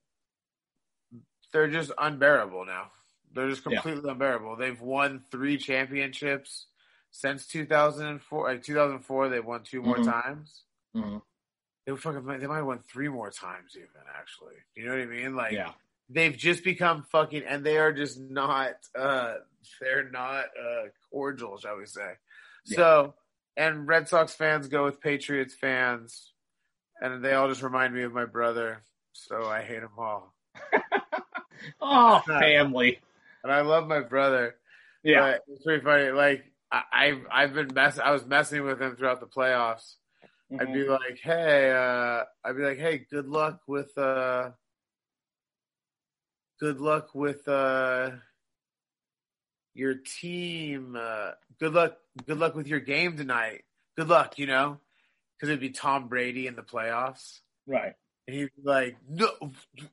they're 1.52 1.68
just 1.70 1.92
unbearable 1.98 2.64
now. 2.64 2.90
They're 3.34 3.50
just 3.50 3.66
Yeah. 3.66 3.82
completely 3.82 4.10
unbearable. 4.10 4.56
They've 4.56 4.80
won 4.80 5.24
three 5.30 5.58
championships 5.58 6.68
since 7.10 7.46
2004. 7.46 8.48
Like 8.48 8.62
2004, 8.62 9.28
they've 9.28 9.44
won 9.44 9.62
two 9.62 9.82
more 9.82 9.96
Mhm. 9.98 10.10
times. 10.10 10.62
They 11.86 11.94
fucking. 11.96 12.24
They 12.26 12.46
might 12.46 12.56
have 12.56 12.66
won 12.66 12.78
three 12.80 13.08
more 13.08 13.30
times, 13.30 13.72
even 13.76 13.88
actually. 14.18 14.54
You 14.74 14.86
know 14.86 14.92
what 14.92 15.00
I 15.02 15.06
mean? 15.06 15.36
Like, 15.36 15.52
Yeah. 15.52 15.72
they've 16.08 16.36
just 16.36 16.64
become 16.64 17.02
fucking 17.12 17.42
and 17.48 17.64
they 17.64 17.76
are 17.78 17.92
just 17.92 18.18
not 18.20 18.72
uh 18.98 19.34
they're 19.80 20.10
not 20.10 20.44
uh 20.58 20.88
cordial 21.10 21.56
shall 21.58 21.78
we 21.78 21.86
say 21.86 22.12
Yeah. 22.66 22.76
so 22.76 23.14
and 23.56 23.86
red 23.88 24.06
sox 24.08 24.34
fans 24.34 24.68
go 24.68 24.84
with 24.84 25.00
patriots 25.00 25.54
fans 25.54 26.32
and 27.00 27.24
they 27.24 27.32
all 27.32 27.48
just 27.48 27.62
remind 27.62 27.94
me 27.94 28.02
of 28.02 28.12
my 28.12 28.26
brother 28.26 28.82
so 29.12 29.46
i 29.46 29.62
hate 29.62 29.80
them 29.80 29.92
all 29.98 30.34
Oh, 31.80 32.20
family. 32.26 33.00
and 33.42 33.50
i 33.52 33.62
love 33.62 33.86
my 33.88 34.00
brother 34.00 34.56
Yeah. 35.02 35.36
it's 35.48 35.64
pretty 35.64 35.82
funny 35.82 36.10
like 36.10 36.44
I, 36.70 36.82
i've 36.92 37.26
i've 37.32 37.54
been 37.54 37.70
mess 37.74 37.98
i 37.98 38.10
was 38.10 38.26
messing 38.26 38.62
with 38.64 38.80
him 38.80 38.96
throughout 38.96 39.20
the 39.20 39.26
playoffs 39.26 39.94
I'd 40.58 40.72
be 40.72 40.84
like, 40.88 41.18
hey, 41.22 41.70
uh, 41.72 42.24
I'd 42.44 42.56
be 42.56 42.62
like, 42.62 42.78
hey, 42.78 43.06
good 43.10 43.26
luck 43.26 43.60
with, 43.66 43.96
uh, 43.98 44.50
good 46.60 46.80
luck 46.80 47.14
with, 47.14 47.46
uh, 47.48 48.10
your 49.74 49.94
team. 49.94 50.96
Uh, 50.98 51.32
good 51.58 51.72
luck, 51.74 51.96
good 52.26 52.38
luck 52.38 52.54
with 52.54 52.66
your 52.68 52.80
game 52.80 53.16
tonight. 53.16 53.64
Good 53.96 54.08
luck, 54.08 54.38
you 54.38 54.46
know, 54.46 54.78
because 55.36 55.48
it'd 55.48 55.60
be 55.60 55.70
Tom 55.70 56.08
Brady 56.08 56.46
in 56.46 56.54
the 56.56 56.62
playoffs, 56.62 57.40
Right. 57.66 57.94
and 58.26 58.36
he'd 58.36 58.50
be 58.56 58.62
like, 58.62 58.96
no, 59.08 59.28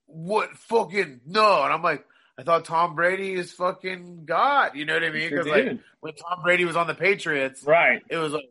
what 0.06 0.56
fucking 0.58 1.22
no, 1.26 1.64
and 1.64 1.74
I'm 1.74 1.82
like. 1.82 2.06
I 2.38 2.44
thought 2.44 2.66
Tom 2.66 2.96
Brady 2.96 3.34
is 3.34 3.52
fucking 3.52 4.24
God. 4.26 4.72
You 4.76 4.86
know 4.86 4.94
what 4.96 5.04
I 5.04 5.10
mean? 5.12 5.30
Sure 5.30 5.44
Because 5.44 5.52
like 5.52 5.80
when 6.00 6.14
Tom 6.16 6.42
Brady 6.42 6.66
was 6.66 6.76
on 6.76 6.88
the 6.88 6.96
Patriots, 6.96 7.62
Right. 7.64 8.02
it 8.10 8.18
was 8.18 8.32
like 8.32 8.50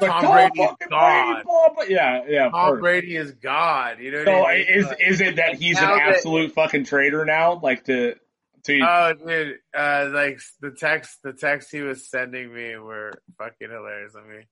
like, 0.00 0.10
Tom 0.10 0.22
"Tom 0.22 0.32
Brady 0.32 0.62
is 0.62 0.76
God. 0.88 1.32
Brady, 1.32 1.42
blah, 1.44 1.68
blah." 1.74 1.84
Yeah, 1.88 2.22
yeah. 2.28 2.48
Tom. 2.50 2.80
Brady 2.80 3.16
is 3.16 3.32
God. 3.32 3.98
You 4.00 4.12
know 4.12 4.24
So 4.24 4.44
I 4.44 4.54
mean? 4.56 4.66
is 4.68 4.86
is 5.00 5.20
it 5.20 5.36
that 5.36 5.54
he's 5.54 5.78
an 5.78 5.84
Now 5.84 5.96
that- 5.96 6.08
absolute 6.16 6.52
fucking 6.52 6.84
traitor 6.84 7.24
now? 7.24 7.60
Like 7.62 7.84
to 7.84 8.14
to 8.64 8.80
Oh, 8.82 9.12
dude! 9.14 9.58
Uh, 9.74 10.10
like 10.12 10.40
the 10.60 10.70
text, 10.70 11.22
the 11.22 11.32
text 11.32 11.70
he 11.70 11.80
was 11.80 12.06
sending 12.08 12.52
me 12.52 12.76
were 12.76 13.12
fucking 13.38 13.70
hilarious. 13.70 14.12
Let 14.14 14.26
me, 14.26 14.44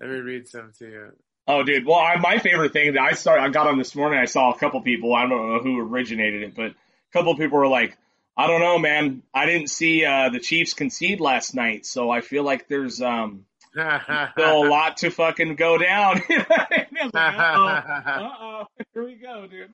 let 0.00 0.08
me 0.10 0.16
read 0.20 0.48
some 0.48 0.72
to 0.78 0.84
you. 0.86 1.12
Oh, 1.46 1.62
dude. 1.62 1.84
Well, 1.84 1.98
I, 1.98 2.16
my 2.16 2.38
favorite 2.38 2.72
thing 2.72 2.94
that 2.94 3.02
I 3.02 3.12
started, 3.12 3.42
I 3.42 3.48
got 3.48 3.66
on 3.66 3.76
this 3.76 3.94
morning. 3.94 4.18
I 4.18 4.24
saw 4.26 4.52
a 4.52 4.58
couple 4.58 4.80
people. 4.82 5.14
I 5.14 5.22
don't 5.28 5.50
know 5.52 5.58
who 5.60 5.80
originated 5.80 6.42
it, 6.42 6.54
but 6.54 6.70
a 6.70 6.74
couple 7.12 7.34
people 7.36 7.58
were 7.58 7.66
like, 7.68 7.96
"I 8.36 8.46
don't 8.46 8.60
know, 8.60 8.78
man. 8.78 9.22
I 9.34 9.44
didn't 9.46 9.68
see 9.68 10.04
uh, 10.06 10.30
the 10.30 10.40
Chiefs 10.40 10.72
concede 10.74 11.20
last 11.20 11.54
night, 11.54 11.84
so 11.84 12.08
I 12.10 12.20
feel 12.22 12.44
like 12.44 12.66
there's 12.68 13.02
um 13.02 13.44
still 13.72 14.64
a 14.64 14.68
lot 14.68 14.98
to 14.98 15.10
fucking 15.10 15.56
go 15.56 15.78
down." 15.78 16.20
uh 17.14 17.82
oh, 18.18 18.64
here 18.94 19.04
we 19.04 19.14
go, 19.14 19.46
dude. 19.46 19.72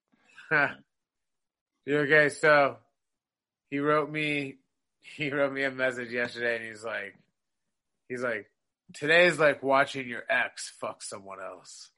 okay, 1.89 2.29
so 2.29 2.77
he 3.71 3.79
wrote 3.79 4.11
me 4.11 4.57
he 5.01 5.31
wrote 5.31 5.53
me 5.53 5.63
a 5.65 5.71
message 5.71 6.11
yesterday 6.11 6.57
and 6.57 6.65
he's 6.67 6.85
like 6.85 7.17
he's 8.09 8.23
like 8.23 8.51
today's 8.95 9.39
like 9.39 9.63
watching 9.63 10.09
your 10.09 10.23
ex 10.29 10.73
fuck 10.81 11.03
someone 11.03 11.39
else. 11.41 11.91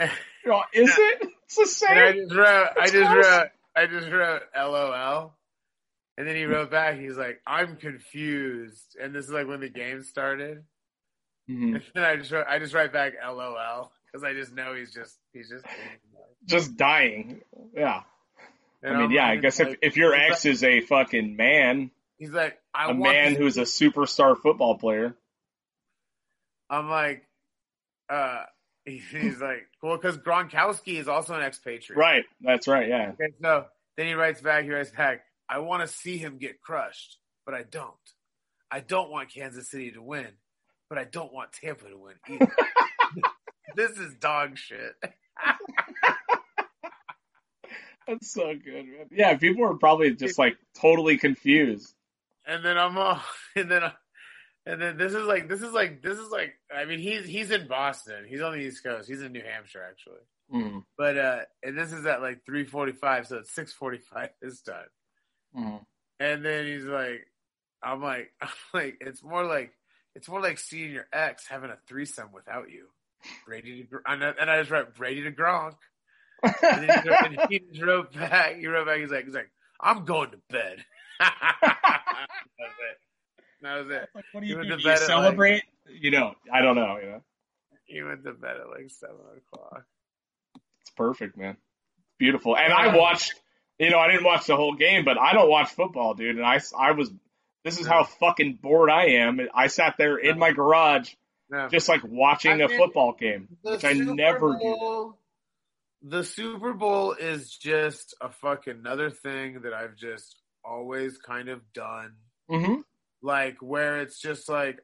Oh, 0.00 0.62
is 0.72 0.90
it? 0.98 1.28
It's 1.44 1.56
the 1.56 1.66
same. 1.66 1.98
And 1.98 2.08
I 2.08 2.12
just 2.12 2.34
wrote 2.34 2.68
I 2.80 2.86
just 2.86 3.10
wrote 3.10 3.48
I 3.76 3.86
just 3.86 4.10
wrote 4.10 4.42
LOL. 4.56 5.34
And 6.18 6.26
then 6.28 6.36
he 6.36 6.44
wrote 6.44 6.70
back, 6.70 6.98
he's 6.98 7.16
like, 7.16 7.40
I'm 7.46 7.76
confused. 7.76 8.96
And 9.00 9.14
this 9.14 9.24
is 9.24 9.30
like 9.30 9.46
when 9.48 9.60
the 9.60 9.68
game 9.70 10.02
started. 10.02 10.64
Mhm. 11.50 11.74
And 11.74 11.82
then 11.94 12.04
I 12.04 12.16
just 12.16 12.30
wrote 12.30 12.46
I 12.48 12.58
just 12.58 12.74
write 12.74 12.92
back 12.92 13.14
LOL. 13.24 13.90
Because 14.06 14.24
I 14.24 14.34
just 14.34 14.52
know 14.54 14.74
he's 14.74 14.92
just 14.92 15.16
he's 15.32 15.48
just 15.48 15.64
Just 16.46 16.76
dying. 16.76 17.40
Yeah. 17.74 18.02
And 18.82 18.94
I 18.94 18.96
mean, 18.98 19.06
I'm 19.06 19.10
yeah. 19.12 19.26
I 19.26 19.30
like- 19.34 19.42
guess 19.42 19.60
if, 19.60 19.76
if 19.80 19.96
your 19.96 20.14
ex 20.14 20.44
like- 20.44 20.52
is 20.52 20.62
a 20.64 20.80
fucking 20.82 21.34
man, 21.36 21.90
he's 22.18 22.30
like 22.30 22.58
I 22.74 22.90
a 22.90 22.94
man 22.94 23.34
who's 23.34 23.56
a 23.56 23.62
superstar 23.62 24.36
football 24.36 24.76
player. 24.76 25.14
I'm 26.70 26.88
like, 26.90 27.26
uh, 28.10 28.44
he's 28.84 29.40
like, 29.40 29.66
well, 29.82 29.96
because 29.96 30.18
Gronkowski 30.18 30.98
is 30.98 31.08
also 31.08 31.34
an 31.34 31.42
expatriate. 31.42 31.98
Right. 31.98 32.24
That's 32.40 32.66
right. 32.68 32.88
Yeah. 32.88 33.12
Okay, 33.12 33.32
so 33.40 33.66
then 33.96 34.06
he 34.06 34.14
writes 34.14 34.40
back, 34.40 34.64
he 34.64 34.70
writes 34.70 34.90
back, 34.90 35.22
I 35.52 35.58
want 35.58 35.82
to 35.86 35.94
see 35.94 36.16
him 36.16 36.38
get 36.38 36.62
crushed, 36.62 37.18
but 37.44 37.54
I 37.54 37.62
don't. 37.62 37.92
I 38.70 38.80
don't 38.80 39.10
want 39.10 39.34
Kansas 39.34 39.70
City 39.70 39.90
to 39.90 40.00
win, 40.00 40.28
but 40.88 40.96
I 40.96 41.04
don't 41.04 41.30
want 41.30 41.52
Tampa 41.52 41.90
to 41.90 41.98
win 41.98 42.14
either. 42.26 42.50
this 43.76 43.90
is 43.98 44.14
dog 44.14 44.56
shit. 44.56 44.94
That's 48.08 48.32
so 48.32 48.54
good, 48.54 48.86
man. 48.86 49.08
Yeah, 49.10 49.36
people 49.36 49.66
are 49.66 49.74
probably 49.74 50.14
just 50.14 50.38
like 50.38 50.56
totally 50.80 51.18
confused. 51.18 51.92
And 52.46 52.64
then 52.64 52.78
I'm 52.78 52.96
all, 52.96 53.20
and 53.56 53.70
then, 53.70 53.82
and 54.64 54.80
then 54.80 54.96
this 54.96 55.12
is 55.12 55.26
like, 55.26 55.50
this 55.50 55.60
is 55.60 55.72
like, 55.72 56.00
this 56.02 56.18
is 56.18 56.30
like, 56.30 56.54
I 56.74 56.86
mean, 56.86 56.98
he's, 56.98 57.26
he's 57.26 57.50
in 57.50 57.68
Boston. 57.68 58.24
He's 58.26 58.40
on 58.40 58.52
the 58.52 58.58
East 58.58 58.82
Coast. 58.82 59.06
He's 59.06 59.20
in 59.20 59.32
New 59.32 59.42
Hampshire, 59.42 59.84
actually. 59.86 60.22
Mm, 60.52 60.82
But, 60.96 61.18
uh, 61.18 61.40
and 61.62 61.76
this 61.76 61.92
is 61.92 62.06
at 62.06 62.22
like 62.22 62.46
345, 62.46 63.26
so 63.26 63.36
it's 63.36 63.52
645 63.52 64.30
this 64.40 64.62
time. 64.62 64.86
Mm. 65.56 65.80
And 66.20 66.44
then 66.44 66.66
he's 66.66 66.84
like, 66.84 67.26
I'm 67.82 68.02
like, 68.02 68.32
I'm 68.40 68.48
like, 68.74 68.98
it's 69.00 69.22
more 69.22 69.44
like, 69.44 69.72
it's 70.14 70.28
more 70.28 70.40
like 70.40 70.58
seeing 70.58 70.92
your 70.92 71.06
ex 71.12 71.46
having 71.48 71.70
a 71.70 71.78
threesome 71.88 72.30
without 72.32 72.70
you. 72.70 72.86
Brady 73.46 73.84
to, 73.84 73.98
and 74.06 74.24
I, 74.24 74.32
and 74.40 74.50
I 74.50 74.58
just 74.60 74.70
wrote 74.70 74.94
Brady 74.96 75.22
to 75.22 75.30
Gronk. 75.32 75.74
And, 76.42 76.52
then 76.88 77.02
he, 77.02 77.08
wrote, 77.08 77.18
and 77.24 77.38
he 77.50 77.58
just 77.72 77.82
wrote 77.82 78.12
back, 78.12 78.56
he 78.56 78.66
wrote 78.66 78.86
back, 78.86 78.98
he's 78.98 79.10
like, 79.10 79.24
he's 79.24 79.34
like, 79.34 79.50
I'm 79.80 80.04
going 80.04 80.30
to 80.32 80.38
bed. 80.50 80.84
that 81.20 81.76
was 82.58 82.70
it. 82.90 82.98
That 83.62 83.76
was 83.78 83.90
it. 83.90 84.08
Like, 84.14 84.24
what 84.32 84.40
do 84.40 84.46
You 84.46 84.56
you 84.58 84.62
do? 84.64 84.76
Do 84.76 84.82
you 84.82 84.90
at, 84.90 84.98
like- 84.98 85.06
celebrate? 85.06 85.62
You 85.88 86.10
know, 86.10 86.34
I 86.52 86.62
don't 86.62 86.76
know. 86.76 86.98
You 87.02 87.10
know, 87.10 87.22
He 87.84 88.02
went 88.02 88.24
to 88.24 88.32
bed 88.32 88.56
at 88.60 88.68
like 88.68 88.88
seven 88.90 89.16
o'clock. 89.36 89.84
it's 90.80 90.90
perfect, 90.96 91.36
man. 91.36 91.56
It's 91.98 92.14
Beautiful. 92.18 92.56
And 92.56 92.72
I 92.72 92.96
watched. 92.96 93.34
You 93.78 93.90
know, 93.90 93.98
I 93.98 94.08
didn't 94.10 94.24
watch 94.24 94.46
the 94.46 94.56
whole 94.56 94.74
game, 94.74 95.04
but 95.04 95.18
I 95.18 95.32
don't 95.32 95.48
watch 95.50 95.70
football, 95.70 96.14
dude. 96.14 96.36
And 96.36 96.44
I, 96.46 96.60
I 96.78 96.92
was. 96.92 97.10
This 97.64 97.78
is 97.80 97.86
how 97.86 98.04
fucking 98.04 98.58
bored 98.60 98.90
I 98.90 99.06
am. 99.20 99.40
I 99.54 99.68
sat 99.68 99.94
there 99.96 100.16
in 100.16 100.36
my 100.38 100.50
garage, 100.52 101.14
No. 101.48 101.68
just 101.68 101.88
like 101.88 102.02
watching 102.04 102.60
I 102.60 102.64
a 102.64 102.68
mean, 102.68 102.76
football 102.78 103.12
game, 103.18 103.48
The 103.62 103.70
which 103.72 103.84
I 103.84 103.94
Super 103.94 104.14
never 104.14 104.58
do. 104.60 105.14
The 106.02 106.24
Super 106.24 106.72
Bowl 106.72 107.12
is 107.12 107.48
just 107.56 108.16
a 108.20 108.30
fucking 108.30 108.74
another 108.80 109.10
thing 109.10 109.60
that 109.62 109.72
I've 109.72 109.94
just 109.94 110.36
always 110.64 111.18
kind 111.18 111.48
of 111.48 111.60
done. 111.72 112.14
hmm 112.48 112.80
Like 113.22 113.58
where 113.60 114.00
it's 114.00 114.20
just 114.20 114.48
like, 114.48 114.80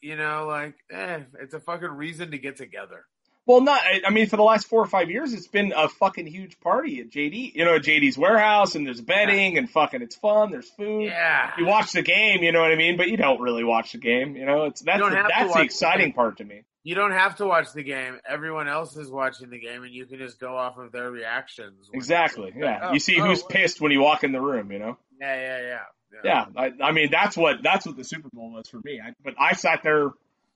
you 0.00 0.16
know, 0.16 0.46
like, 0.46 0.76
eh, 0.92 1.22
it's 1.40 1.54
a 1.54 1.60
fucking 1.60 1.88
reason 1.88 2.30
to 2.30 2.38
get 2.38 2.56
together. 2.56 3.04
Well, 3.46 3.60
not. 3.60 3.80
I- 4.06 4.10
mean, 4.10 4.28
for 4.28 4.36
the 4.36 4.42
last 4.42 4.68
four 4.68 4.82
or 4.82 4.86
five 4.86 5.10
years, 5.10 5.32
it's 5.32 5.48
been 5.48 5.72
a 5.74 5.88
fucking 5.88 6.26
huge 6.26 6.60
party 6.60 7.00
at 7.00 7.10
JD. 7.10 7.52
You 7.54 7.64
know, 7.64 7.74
at 7.74 7.82
JD's 7.82 8.16
warehouse, 8.16 8.74
and 8.74 8.86
there's 8.86 9.00
betting 9.00 9.58
and 9.58 9.68
fucking. 9.68 10.02
It's 10.02 10.16
fun. 10.16 10.50
There's 10.52 10.68
food. 10.70 11.04
Yeah. 11.04 11.52
You 11.58 11.66
watch 11.66 11.92
the 11.92 12.02
game, 12.02 12.42
you 12.42 12.52
know 12.52 12.60
what 12.60 12.72
I 12.72 12.76
mean, 12.76 12.96
but 12.96 13.08
you 13.08 13.16
don't 13.16 13.40
really 13.40 13.64
watch 13.64 13.92
the 13.92 13.98
game. 13.98 14.36
You 14.36 14.46
know, 14.46 14.64
it's 14.64 14.80
that's 14.82 15.02
the, 15.02 15.10
that's 15.10 15.52
the 15.52 15.58
the 15.58 15.64
exciting 15.64 16.06
game. 16.06 16.14
part 16.14 16.38
to 16.38 16.44
me. 16.44 16.62
You 16.84 16.96
don't 16.96 17.12
have 17.12 17.36
to 17.36 17.46
watch 17.46 17.72
the 17.72 17.84
game. 17.84 18.18
Everyone 18.28 18.68
else 18.68 18.96
is 18.96 19.08
watching 19.10 19.50
the 19.50 19.60
game, 19.60 19.84
and 19.84 19.92
you 19.92 20.06
can 20.06 20.18
just 20.18 20.40
go 20.40 20.56
off 20.56 20.78
of 20.78 20.90
their 20.90 21.10
reactions. 21.10 21.88
Exactly. 21.92 22.52
Yeah. 22.56 22.80
Oh, 22.82 22.92
you 22.92 22.98
see 22.98 23.20
oh, 23.20 23.24
who's 23.24 23.42
wait. 23.42 23.50
pissed 23.50 23.80
when 23.80 23.92
you 23.92 24.00
walk 24.00 24.24
in 24.24 24.32
the 24.32 24.40
room. 24.40 24.72
You 24.72 24.78
know. 24.78 24.98
Yeah, 25.20 25.36
yeah, 25.36 25.60
yeah. 25.60 25.78
Yeah. 26.24 26.44
I, 26.56 26.72
I 26.82 26.92
mean, 26.92 27.08
that's 27.10 27.36
what 27.36 27.62
that's 27.62 27.86
what 27.86 27.96
the 27.96 28.04
Super 28.04 28.28
Bowl 28.32 28.52
was 28.52 28.68
for 28.68 28.80
me. 28.84 29.00
I, 29.00 29.12
but 29.24 29.34
I 29.38 29.54
sat 29.54 29.82
there 29.82 30.10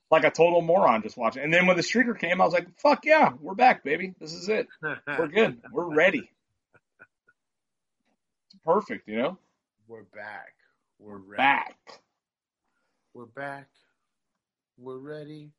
like 0.09 0.23
a 0.23 0.31
total 0.31 0.61
moron 0.61 1.01
just 1.01 1.17
watching. 1.17 1.43
And 1.43 1.53
then 1.53 1.67
when 1.67 1.77
the 1.77 1.83
streaker 1.83 2.17
came, 2.17 2.41
I 2.41 2.45
was 2.45 2.53
like, 2.53 2.67
"Fuck 2.79 3.05
yeah, 3.05 3.33
we're 3.41 3.55
back, 3.55 3.83
baby. 3.83 4.13
This 4.19 4.33
is 4.33 4.49
it. 4.49 4.67
We're 4.81 5.27
good. 5.27 5.61
We're 5.71 5.93
ready. 5.93 6.29
It's 8.47 8.61
perfect. 8.63 9.07
You 9.07 9.17
know. 9.17 9.37
We're 9.87 10.03
back. 10.03 10.53
We're 10.99 11.17
ready. 11.17 11.37
Back. 11.37 11.77
We're 13.13 13.25
back. 13.25 13.67
We're 14.77 14.97
ready. 14.97 15.51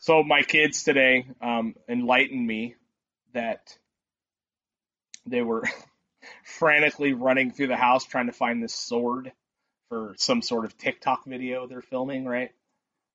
So 0.00 0.22
my 0.22 0.42
kids 0.42 0.84
today 0.84 1.26
um, 1.40 1.74
enlightened 1.88 2.46
me 2.46 2.76
that 3.34 3.76
they 5.26 5.42
were 5.42 5.64
frantically 6.44 7.12
running 7.12 7.50
through 7.50 7.68
the 7.68 7.76
house 7.76 8.04
trying 8.04 8.26
to 8.26 8.32
find 8.32 8.62
this 8.62 8.74
sword 8.74 9.32
for 9.88 10.14
some 10.16 10.42
sort 10.42 10.64
of 10.64 10.76
TikTok 10.78 11.24
video 11.24 11.66
they're 11.66 11.82
filming, 11.82 12.26
right? 12.26 12.50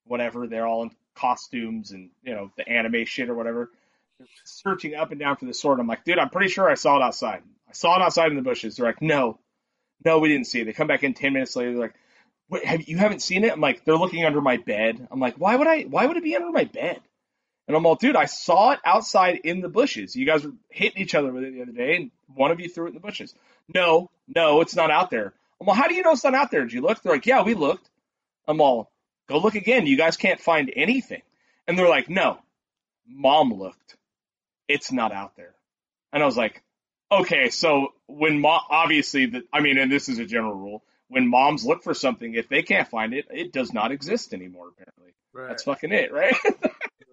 Whatever. 0.06 0.46
They're 0.46 0.66
all 0.66 0.82
in 0.82 0.90
costumes 1.14 1.92
and 1.92 2.10
you 2.22 2.34
know 2.34 2.50
the 2.56 2.68
anime 2.68 3.04
shit 3.04 3.28
or 3.28 3.34
whatever. 3.34 3.70
They're 4.18 4.28
searching 4.44 4.94
up 4.94 5.10
and 5.10 5.20
down 5.20 5.36
for 5.36 5.44
the 5.44 5.54
sword. 5.54 5.80
I'm 5.80 5.86
like, 5.86 6.04
dude, 6.04 6.18
I'm 6.18 6.30
pretty 6.30 6.48
sure 6.48 6.68
I 6.68 6.74
saw 6.74 6.96
it 6.96 7.02
outside. 7.02 7.42
I 7.68 7.72
saw 7.72 7.96
it 7.96 8.02
outside 8.02 8.30
in 8.30 8.36
the 8.36 8.42
bushes. 8.42 8.76
They're 8.76 8.86
like, 8.86 9.02
no, 9.02 9.38
no, 10.04 10.18
we 10.18 10.28
didn't 10.28 10.46
see 10.46 10.60
it. 10.60 10.64
They 10.64 10.72
come 10.72 10.86
back 10.86 11.02
in 11.02 11.14
ten 11.14 11.32
minutes 11.32 11.56
later. 11.56 11.72
They're 11.72 11.80
like, 11.80 11.94
Wait, 12.48 12.64
have 12.64 12.88
you 12.88 12.98
haven't 12.98 13.22
seen 13.22 13.44
it? 13.44 13.52
I'm 13.52 13.60
like, 13.60 13.84
they're 13.84 13.96
looking 13.96 14.24
under 14.24 14.40
my 14.40 14.58
bed. 14.58 15.08
I'm 15.10 15.20
like, 15.20 15.36
why 15.36 15.56
would 15.56 15.66
I? 15.66 15.82
Why 15.82 16.06
would 16.06 16.16
it 16.16 16.24
be 16.24 16.36
under 16.36 16.50
my 16.50 16.64
bed? 16.64 17.00
And 17.66 17.76
I'm 17.76 17.86
all, 17.86 17.94
dude, 17.94 18.16
I 18.16 18.26
saw 18.26 18.72
it 18.72 18.80
outside 18.84 19.40
in 19.44 19.62
the 19.62 19.70
bushes. 19.70 20.14
You 20.14 20.26
guys 20.26 20.44
were 20.44 20.52
hitting 20.68 21.00
each 21.00 21.14
other 21.14 21.32
with 21.32 21.44
it 21.44 21.54
the 21.54 21.62
other 21.62 21.72
day, 21.72 21.96
and 21.96 22.10
one 22.34 22.50
of 22.50 22.60
you 22.60 22.68
threw 22.68 22.84
it 22.84 22.88
in 22.88 22.94
the 22.94 23.00
bushes. 23.00 23.34
No, 23.74 24.10
no, 24.28 24.60
it's 24.60 24.76
not 24.76 24.90
out 24.90 25.10
there. 25.10 25.32
I'm 25.64 25.68
all, 25.70 25.74
how 25.74 25.88
do 25.88 25.94
you 25.94 26.02
know 26.02 26.12
it's 26.12 26.24
not 26.24 26.34
out 26.34 26.50
there? 26.50 26.60
Did 26.60 26.74
you 26.74 26.82
look? 26.82 27.02
They're 27.02 27.12
like, 27.12 27.24
yeah, 27.24 27.42
we 27.42 27.54
looked. 27.54 27.88
I'm 28.46 28.60
all, 28.60 28.92
go 29.28 29.38
look 29.38 29.54
again. 29.54 29.86
You 29.86 29.96
guys 29.96 30.18
can't 30.18 30.38
find 30.38 30.70
anything. 30.76 31.22
And 31.66 31.78
they're 31.78 31.88
like, 31.88 32.10
no, 32.10 32.38
mom 33.08 33.54
looked. 33.54 33.96
It's 34.68 34.92
not 34.92 35.10
out 35.12 35.36
there. 35.36 35.54
And 36.12 36.22
I 36.22 36.26
was 36.26 36.36
like, 36.36 36.62
okay, 37.10 37.48
so 37.48 37.94
when 38.06 38.40
mom, 38.40 38.60
obviously, 38.68 39.24
the, 39.26 39.42
I 39.52 39.60
mean, 39.60 39.78
and 39.78 39.90
this 39.90 40.10
is 40.10 40.18
a 40.18 40.26
general 40.26 40.54
rule, 40.54 40.84
when 41.08 41.26
moms 41.28 41.64
look 41.64 41.82
for 41.82 41.94
something, 41.94 42.34
if 42.34 42.50
they 42.50 42.62
can't 42.62 42.88
find 42.88 43.14
it, 43.14 43.26
it 43.30 43.50
does 43.50 43.72
not 43.72 43.90
exist 43.90 44.34
anymore, 44.34 44.68
apparently. 44.68 45.14
Right. 45.32 45.48
That's 45.48 45.62
fucking 45.62 45.92
it, 45.92 46.12
right? 46.12 46.34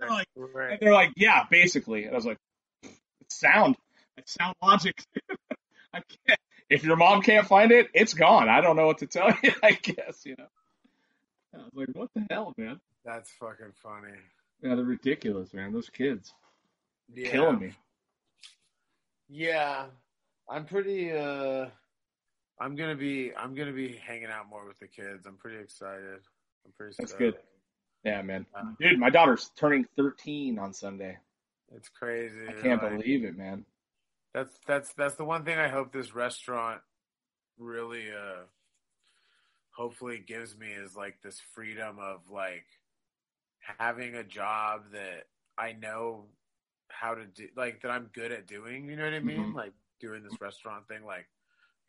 right. 0.01 0.09
like- 0.09 0.27
right. 0.35 0.71
and 0.71 0.79
they're 0.81 0.93
like, 0.93 1.13
yeah, 1.15 1.45
basically. 1.49 2.03
And 2.03 2.11
I 2.11 2.15
was 2.15 2.25
like, 2.25 2.37
it's 2.83 3.39
sound. 3.39 3.77
It's 4.17 4.33
sound 4.33 4.55
logic. 4.61 5.01
I 5.93 6.01
can't, 6.27 6.39
if 6.71 6.83
your 6.83 6.95
mom 6.95 7.21
can't 7.21 7.45
find 7.47 7.71
it, 7.71 7.89
it's 7.93 8.13
gone. 8.15 8.49
I 8.49 8.61
don't 8.61 8.75
know 8.75 8.87
what 8.87 8.99
to 8.99 9.07
tell 9.07 9.29
you, 9.43 9.51
I 9.61 9.71
guess, 9.73 10.25
you 10.25 10.35
know. 10.37 10.47
I 11.53 11.57
was 11.57 11.71
like, 11.75 11.89
what 11.93 12.09
the 12.15 12.25
hell, 12.31 12.53
man? 12.57 12.79
That's 13.05 13.29
fucking 13.39 13.73
funny. 13.83 14.13
Yeah, 14.63 14.75
they're 14.75 14.85
ridiculous, 14.85 15.53
man. 15.53 15.73
Those 15.73 15.89
kids. 15.89 16.33
Yeah. 17.13 17.29
Killing 17.29 17.59
me. 17.59 17.73
Yeah. 19.29 19.85
I'm 20.49 20.65
pretty 20.65 21.11
uh 21.11 21.67
I'm 22.59 22.75
gonna 22.75 22.95
be 22.95 23.31
I'm 23.35 23.55
gonna 23.55 23.71
be 23.73 23.95
hanging 24.05 24.27
out 24.27 24.49
more 24.49 24.65
with 24.67 24.79
the 24.79 24.87
kids. 24.87 25.25
I'm 25.25 25.35
pretty 25.37 25.57
excited. 25.57 26.19
I'm 26.65 26.71
pretty 26.77 26.95
That's 26.99 27.11
excited. 27.13 27.33
good. 27.33 27.41
Yeah, 28.03 28.21
man. 28.21 28.45
Yeah. 28.79 28.89
Dude, 28.91 28.99
my 28.99 29.09
daughter's 29.09 29.49
turning 29.57 29.85
13 29.95 30.59
on 30.59 30.73
Sunday. 30.73 31.17
It's 31.75 31.89
crazy. 31.89 32.47
I 32.47 32.53
can't 32.61 32.81
like- 32.83 32.97
believe 32.99 33.23
it, 33.25 33.37
man. 33.37 33.65
That's 34.33 34.57
that's 34.65 34.93
that's 34.93 35.15
the 35.15 35.25
one 35.25 35.43
thing 35.43 35.57
I 35.57 35.67
hope 35.67 35.91
this 35.91 36.15
restaurant 36.15 36.81
really 37.57 38.05
uh 38.11 38.43
hopefully 39.71 40.23
gives 40.25 40.57
me 40.57 40.67
is 40.67 40.95
like 40.95 41.21
this 41.21 41.39
freedom 41.53 41.97
of 41.99 42.29
like 42.29 42.65
having 43.77 44.15
a 44.15 44.23
job 44.23 44.91
that 44.93 45.27
I 45.57 45.73
know 45.73 46.25
how 46.89 47.15
to 47.15 47.25
do, 47.25 47.47
like 47.55 47.81
that 47.81 47.91
I'm 47.91 48.09
good 48.13 48.31
at 48.31 48.47
doing. 48.47 48.87
You 48.87 48.95
know 48.95 49.03
what 49.03 49.13
I 49.13 49.19
mean? 49.19 49.53
Mhm. 49.53 49.55
Like 49.55 49.73
doing 49.99 50.23
this 50.23 50.39
restaurant 50.41 50.87
thing. 50.87 51.05
Like, 51.05 51.27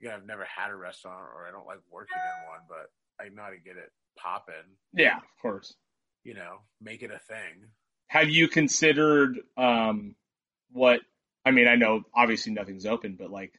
yeah, 0.00 0.14
I've 0.14 0.26
never 0.26 0.44
had 0.44 0.70
a 0.70 0.76
restaurant, 0.76 1.28
or 1.34 1.46
I 1.46 1.50
don't 1.50 1.66
like 1.66 1.80
working 1.90 2.16
in 2.16 2.48
one, 2.48 2.60
but 2.68 2.90
I 3.24 3.28
know 3.28 3.42
how 3.42 3.50
to 3.50 3.56
get 3.56 3.76
it 3.76 3.92
popping. 4.16 4.76
Yeah, 4.92 5.16
of 5.16 5.36
course. 5.40 5.74
You 6.24 6.34
know, 6.34 6.58
make 6.80 7.02
it 7.02 7.10
a 7.10 7.18
thing. 7.18 7.70
Have 8.08 8.28
you 8.28 8.46
considered 8.48 9.38
um, 9.56 10.14
what? 10.70 11.00
I 11.44 11.50
mean, 11.50 11.68
I 11.68 11.74
know 11.76 12.02
obviously 12.14 12.52
nothing's 12.52 12.86
open, 12.86 13.16
but 13.18 13.30
like, 13.30 13.58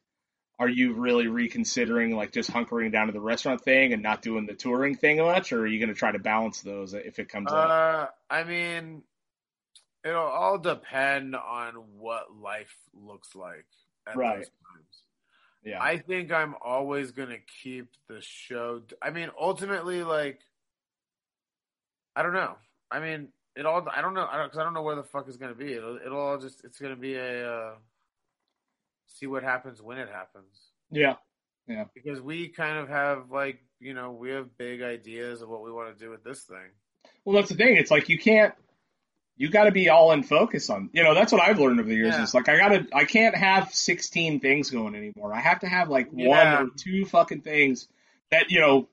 are 0.60 0.70
you 0.70 0.94
really 0.94 1.28
reconsidering 1.28 2.16
like 2.16 2.32
just 2.32 2.50
hunkering 2.50 2.92
down 2.92 3.08
to 3.08 3.14
the 3.14 3.20
restaurant 3.20 3.64
thing 3.64 3.92
and 3.92 4.02
not 4.02 4.22
doing 4.22 4.46
the 4.46 4.54
touring 4.54 4.96
thing 4.96 5.18
much, 5.18 5.52
or 5.52 5.62
are 5.62 5.68
you 5.68 5.80
going 5.80 5.90
to 5.90 5.96
try 5.96 6.12
to 6.12 6.20
balance 6.20 6.62
those 6.62 6.94
if 6.94 7.20
it 7.20 7.30
comes 7.30 7.52
up? 7.52 7.70
Uh, 7.70 8.08
I 8.30 8.44
mean, 8.44 9.04
it'll 10.06 10.22
all 10.22 10.58
depend 10.58 11.36
on 11.36 11.74
what 11.98 12.36
life 12.36 12.76
looks 12.94 13.36
like 13.36 13.66
at 14.08 14.16
Right. 14.16 14.38
those 14.38 14.46
times. 14.46 15.04
Yeah, 15.66 15.82
I 15.82 15.98
think 15.98 16.32
I'm 16.32 16.56
always 16.62 17.12
gonna 17.12 17.40
keep 17.62 17.88
the 18.10 18.20
show. 18.22 18.82
I 19.02 19.12
mean, 19.12 19.30
ultimately, 19.40 20.04
like, 20.04 20.42
I 22.18 22.22
don't 22.22 22.34
know. 22.34 22.58
I 22.92 23.00
mean, 23.00 23.30
it 23.56 23.66
all. 23.66 23.88
I 23.96 24.02
don't 24.02 24.14
know. 24.14 24.28
I 24.30 24.38
don't 24.38 24.48
because 24.48 24.60
I 24.60 24.64
don't 24.64 24.74
know 24.74 24.82
where 24.82 24.96
the 24.96 25.04
fuck 25.04 25.26
it's 25.28 25.38
gonna 25.38 25.56
be. 25.56 25.74
It'll. 25.74 25.98
It'll 25.98 26.20
all 26.20 26.38
just. 26.38 26.64
It's 26.64 26.80
gonna 26.80 26.96
be 26.96 27.16
a. 27.16 27.52
Uh, 27.52 27.74
see 29.08 29.28
what 29.28 29.44
happens 29.44 29.82
when 29.82 29.98
it 29.98 30.10
happens. 30.10 30.60
Yeah. 30.92 31.16
Yeah, 31.66 31.86
Because 31.96 32.20
we 32.20 32.50
kind 32.50 32.78
of 32.78 32.90
have 32.90 33.32
like 33.32 33.62
you 33.80 33.94
know 33.94 34.12
we 34.12 34.32
have 34.32 34.58
big 34.58 34.82
ideas 34.82 35.42
of 35.42 35.48
what 35.48 35.64
we 35.64 35.72
want 35.72 35.98
to 35.98 36.04
do 36.04 36.12
with 36.12 36.22
this 36.22 36.42
thing. 36.44 36.58
Well, 37.24 37.38
that's 37.38 37.48
the 37.48 37.56
thing. 37.56 37.78
It's 37.78 37.90
like 37.90 38.10
you 38.10 38.20
can't. 38.20 38.54
You 39.38 39.50
got 39.50 39.64
to 39.64 39.72
be 39.72 39.88
all 39.90 40.12
in 40.12 40.24
focus 40.24 40.70
on. 40.70 40.90
You 40.94 41.04
know, 41.04 41.14
that's 41.16 41.32
what 41.32 41.42
I've 41.42 41.58
learned 41.60 41.80
over 41.80 41.88
the 41.88 41.96
years. 41.96 42.16
Yeah. 42.16 42.22
It's 42.24 42.34
like 42.34 42.50
I 42.50 42.58
gotta. 42.58 42.86
I 42.94 43.06
can't 43.06 43.34
have 43.36 43.74
sixteen 43.74 44.42
things 44.42 44.70
going 44.72 44.94
anymore. 44.94 45.34
I 45.34 45.40
have 45.40 45.62
to 45.62 45.68
have 45.68 45.88
like 45.90 46.10
Yeah. 46.14 46.28
one 46.28 46.68
or 46.68 46.70
two 46.76 47.06
fucking 47.06 47.42
things 47.42 47.88
that 48.30 48.52
you 48.52 48.60
know 48.60 48.90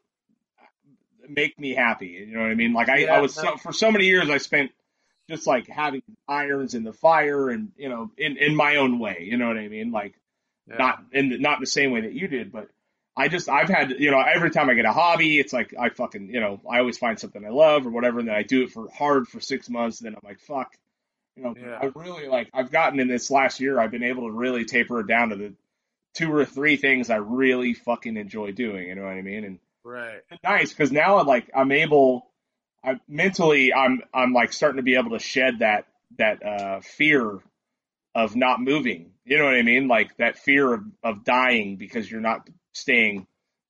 make 1.31 1.59
me 1.59 1.74
happy. 1.74 2.09
You 2.09 2.35
know 2.35 2.41
what 2.43 2.51
I 2.51 2.55
mean? 2.55 2.72
Like 2.72 2.89
I, 2.89 2.99
Yeah, 2.99 3.16
I 3.16 3.20
was 3.20 3.35
so, 3.35 3.57
for 3.57 3.72
so 3.72 3.91
many 3.91 4.07
years. 4.07 4.28
I 4.31 4.39
spent 4.39 4.70
just 5.28 5.47
like 5.47 5.68
having 5.68 6.03
irons 6.28 6.74
in 6.74 6.83
the 6.85 6.93
fire 6.93 7.51
and 7.51 7.70
you 7.76 7.89
know 7.89 8.11
in 8.18 8.37
in 8.37 8.55
my 8.55 8.76
own 8.76 8.99
way. 8.99 9.26
You 9.28 9.37
know 9.37 9.47
what 9.49 9.57
I 9.57 9.68
mean? 9.68 9.91
Like 9.93 10.14
Yeah. 10.68 10.76
not 10.78 11.05
in 11.12 11.28
the, 11.31 11.39
not 11.39 11.61
the 11.61 11.66
same 11.66 11.93
way 11.93 12.03
that 12.03 12.12
you 12.12 12.28
did, 12.28 12.51
but 12.53 12.68
I 13.16 13.28
just 13.28 13.49
I've 13.49 13.68
had 13.68 13.91
you 13.99 14.11
know 14.11 14.20
every 14.20 14.51
time 14.51 14.70
I 14.70 14.74
get 14.74 14.85
a 14.85 14.93
hobby, 14.93 15.39
it's 15.39 15.53
like 15.53 15.74
I 15.78 15.91
fucking 15.91 16.28
you 16.33 16.41
know 16.41 16.61
I 16.70 16.78
always 16.78 16.99
find 16.99 17.18
something 17.18 17.45
I 17.45 17.51
love 17.51 17.87
or 17.87 17.91
whatever, 17.91 18.18
and 18.20 18.28
then 18.28 18.35
I 18.35 18.43
do 18.43 18.62
it 18.64 18.70
for 18.72 18.89
hard 18.91 19.28
for 19.28 19.41
six 19.41 19.68
months, 19.68 20.01
and 20.01 20.07
then 20.07 20.14
I'm 20.14 20.28
like 20.28 20.41
fuck, 20.41 20.74
you 21.37 21.43
know 21.45 21.55
Yeah. 21.59 21.78
I 21.81 21.91
really 21.95 22.26
like 22.28 22.49
I've 22.53 22.70
gotten 22.70 22.99
in 23.01 23.09
this 23.09 23.31
last 23.31 23.61
year 23.61 23.78
I've 23.81 23.91
been 23.91 24.05
able 24.05 24.26
to 24.28 24.33
really 24.33 24.64
taper 24.64 25.01
it 25.01 25.07
down 25.07 25.31
to 25.31 25.37
the 25.37 25.55
two 26.14 26.33
or 26.33 26.45
three 26.45 26.76
things 26.76 27.09
I 27.11 27.16
really 27.16 27.72
fucking 27.74 28.16
enjoy 28.16 28.51
doing. 28.53 28.89
You 28.89 28.95
know 28.97 29.03
what 29.03 29.12
I 29.12 29.22
mean? 29.22 29.45
And 29.45 29.59
right. 29.85 30.20
it's 30.31 30.43
nice 30.43 30.70
because 30.70 30.93
now 30.93 31.18
I'm 31.18 31.26
like 31.26 31.51
I'm 31.55 31.72
able. 31.72 32.26
I 32.85 32.99
mentally 33.09 33.72
I'm 33.74 34.03
I'm 34.12 34.33
like 34.33 34.53
starting 34.53 34.78
to 34.78 34.83
be 34.83 34.97
able 34.97 35.11
to 35.11 35.18
shed 35.18 35.61
that 35.61 35.87
that 36.18 36.45
uh, 36.45 36.81
fear 36.81 37.41
of 38.14 38.37
not 38.37 38.61
moving. 38.61 39.12
You 39.24 39.39
know 39.39 39.45
what 39.45 39.55
I 39.55 39.62
mean? 39.62 39.87
Like 39.89 40.16
that 40.16 40.39
fear 40.39 40.74
of, 40.74 40.85
of 41.03 41.24
dying 41.24 41.76
because 41.76 42.11
you're 42.11 42.20
not 42.20 42.49
staying, 42.72 43.26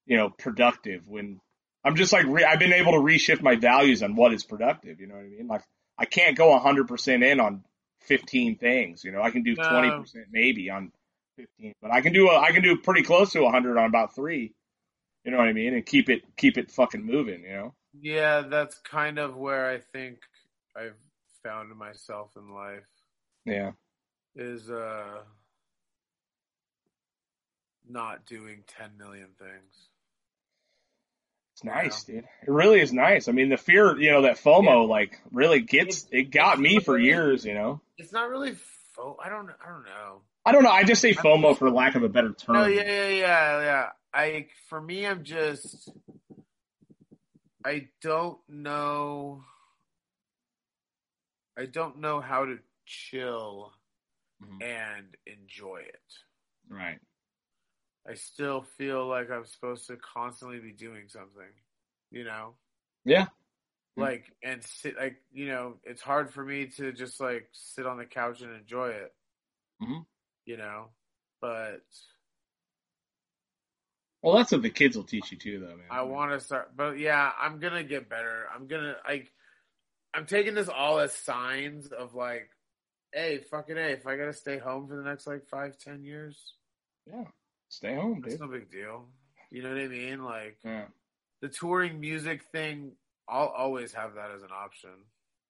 you 0.06 0.16
know, 0.16 0.30
productive. 0.30 1.06
When 1.06 1.40
I'm 1.84 1.96
just 1.96 2.12
like 2.12 2.26
re- 2.26 2.44
I've 2.44 2.58
been 2.58 2.72
able 2.72 2.92
to 2.92 2.98
reshift 2.98 3.42
my 3.42 3.56
values 3.56 4.02
on 4.02 4.16
what 4.16 4.32
is 4.32 4.44
productive. 4.44 5.00
You 5.00 5.06
know 5.06 5.16
what 5.16 5.24
I 5.24 5.28
mean? 5.28 5.46
Like 5.46 5.62
I 5.98 6.04
can't 6.06 6.36
go 6.36 6.50
100 6.50 6.88
percent 6.88 7.22
in 7.22 7.40
on 7.40 7.64
15 8.02 8.56
things. 8.56 9.04
You 9.04 9.12
know, 9.12 9.22
I 9.22 9.30
can 9.30 9.42
do 9.42 9.54
No. 9.54 9.68
20 9.68 9.90
percent 10.00 10.26
maybe 10.30 10.70
on 10.70 10.92
15, 11.36 11.74
but 11.82 11.92
I 11.92 12.00
can 12.00 12.12
do 12.12 12.28
a, 12.28 12.38
I 12.38 12.52
can 12.52 12.62
do 12.62 12.76
pretty 12.76 13.02
close 13.02 13.32
to 13.32 13.42
100 13.42 13.76
on 13.78 13.84
about 13.86 14.14
three. 14.14 14.54
You 15.24 15.30
know 15.32 15.38
what 15.38 15.48
I 15.48 15.52
mean? 15.52 15.74
And 15.74 15.84
keep 15.84 16.08
it 16.08 16.22
keep 16.36 16.56
it 16.58 16.70
fucking 16.70 17.04
moving. 17.04 17.42
You 17.42 17.52
know? 17.52 17.74
Yeah, 18.00 18.42
that's 18.42 18.78
kind 18.78 19.18
of 19.18 19.36
where 19.36 19.68
I 19.70 19.78
think 19.92 20.18
I've 20.76 20.96
found 21.42 21.74
myself 21.76 22.32
in 22.36 22.54
life 22.54 22.86
Yeah. 23.44 23.72
is 24.34 24.70
uh 24.70 25.22
not 27.88 28.24
doing 28.26 28.62
10 28.78 28.90
million 28.98 29.28
things. 29.38 29.88
It's 31.54 31.64
nice, 31.64 32.04
dude. 32.04 32.18
It 32.42 32.48
really 32.50 32.80
is 32.80 32.92
nice. 32.92 33.28
I 33.28 33.32
mean, 33.32 33.48
the 33.48 33.56
fear, 33.56 33.98
you 34.00 34.10
know, 34.12 34.22
that 34.22 34.36
FOMO, 34.38 34.88
like, 34.88 35.20
really 35.32 35.60
gets. 35.60 36.06
It 36.10 36.30
got 36.30 36.58
me 36.58 36.78
for 36.78 36.96
years, 36.96 37.44
you 37.44 37.52
know. 37.54 37.80
It's 37.98 38.12
not 38.12 38.30
really 38.30 38.54
fo- 38.94 39.18
I 39.22 39.28
don't 39.28 39.50
I 39.50 39.68
don't 39.68 39.84
know. 39.84 40.22
I 40.46 40.52
don't 40.52 40.62
know. 40.62 40.70
I 40.70 40.84
just 40.84 41.02
say 41.02 41.12
FOMO 41.12 41.58
for 41.58 41.70
lack 41.70 41.96
of 41.96 42.02
a 42.02 42.08
better 42.08 42.32
term. 42.32 42.54
No, 42.56 42.66
yeah, 42.66 42.82
yeah, 42.84 43.08
yeah, 43.08 43.60
yeah. 43.62 43.88
I 44.12 44.48
for 44.68 44.80
me 44.80 45.06
I'm 45.06 45.24
just 45.24 45.90
I 47.64 47.88
don't 48.00 48.38
know 48.48 49.44
I 51.56 51.66
don't 51.66 51.98
know 51.98 52.20
how 52.20 52.44
to 52.44 52.58
chill 52.86 53.72
Mhm. 54.42 54.62
and 54.62 55.16
enjoy 55.26 55.78
it. 55.82 56.12
Right. 56.68 57.00
I 58.06 58.14
still 58.14 58.62
feel 58.62 59.06
like 59.06 59.30
I'm 59.30 59.44
supposed 59.44 59.86
to 59.88 59.96
constantly 59.98 60.58
be 60.58 60.72
doing 60.72 61.08
something, 61.08 61.52
you 62.10 62.24
know? 62.24 62.56
Yeah. 63.04 63.26
Mhm. 63.96 64.00
Like 64.02 64.36
and 64.42 64.64
sit 64.64 64.96
like, 64.96 65.22
you 65.30 65.46
know, 65.48 65.78
it's 65.84 66.00
hard 66.02 66.32
for 66.32 66.44
me 66.44 66.66
to 66.68 66.92
just 66.92 67.20
like 67.20 67.48
sit 67.52 67.86
on 67.86 67.98
the 67.98 68.06
couch 68.06 68.40
and 68.40 68.54
enjoy 68.54 68.88
it. 68.90 69.14
Mhm. 69.82 70.06
You 70.46 70.56
know? 70.56 70.94
But 71.40 71.84
Well, 74.22 74.36
that's 74.36 74.52
what 74.52 74.62
the 74.62 74.70
kids 74.70 74.96
will 74.96 75.04
teach 75.04 75.32
you 75.32 75.38
too, 75.38 75.60
though, 75.60 75.76
man. 75.76 75.86
I 75.90 76.02
want 76.02 76.32
to 76.32 76.40
start, 76.44 76.76
but 76.76 76.98
yeah, 76.98 77.30
I'm 77.40 77.58
gonna 77.58 77.82
get 77.84 78.08
better. 78.08 78.44
I'm 78.54 78.66
gonna 78.66 78.96
like, 79.08 79.32
I'm 80.12 80.26
taking 80.26 80.54
this 80.54 80.68
all 80.68 80.98
as 80.98 81.12
signs 81.12 81.86
of 81.88 82.14
like, 82.14 82.50
hey, 83.14 83.38
fucking 83.50 83.76
hey, 83.76 83.92
if 83.92 84.06
I 84.06 84.16
gotta 84.16 84.32
stay 84.34 84.58
home 84.58 84.88
for 84.88 84.96
the 84.96 85.02
next 85.02 85.26
like 85.26 85.46
five, 85.48 85.78
ten 85.78 86.04
years, 86.04 86.54
Yeah. 87.06 87.24
Stay 87.68 87.94
home, 87.94 88.22
it's 88.26 88.40
no 88.40 88.48
big 88.48 88.70
deal. 88.70 89.06
You 89.50 89.62
know 89.62 89.70
what 89.70 89.78
I 89.78 89.86
mean? 89.88 90.24
Like 90.24 90.58
Yeah. 90.64 90.86
the 91.40 91.48
touring 91.48 92.00
music 92.00 92.42
thing, 92.52 92.92
I'll 93.28 93.46
always 93.46 93.92
have 93.94 94.14
that 94.14 94.32
as 94.32 94.42
an 94.42 94.50
option. 94.52 94.90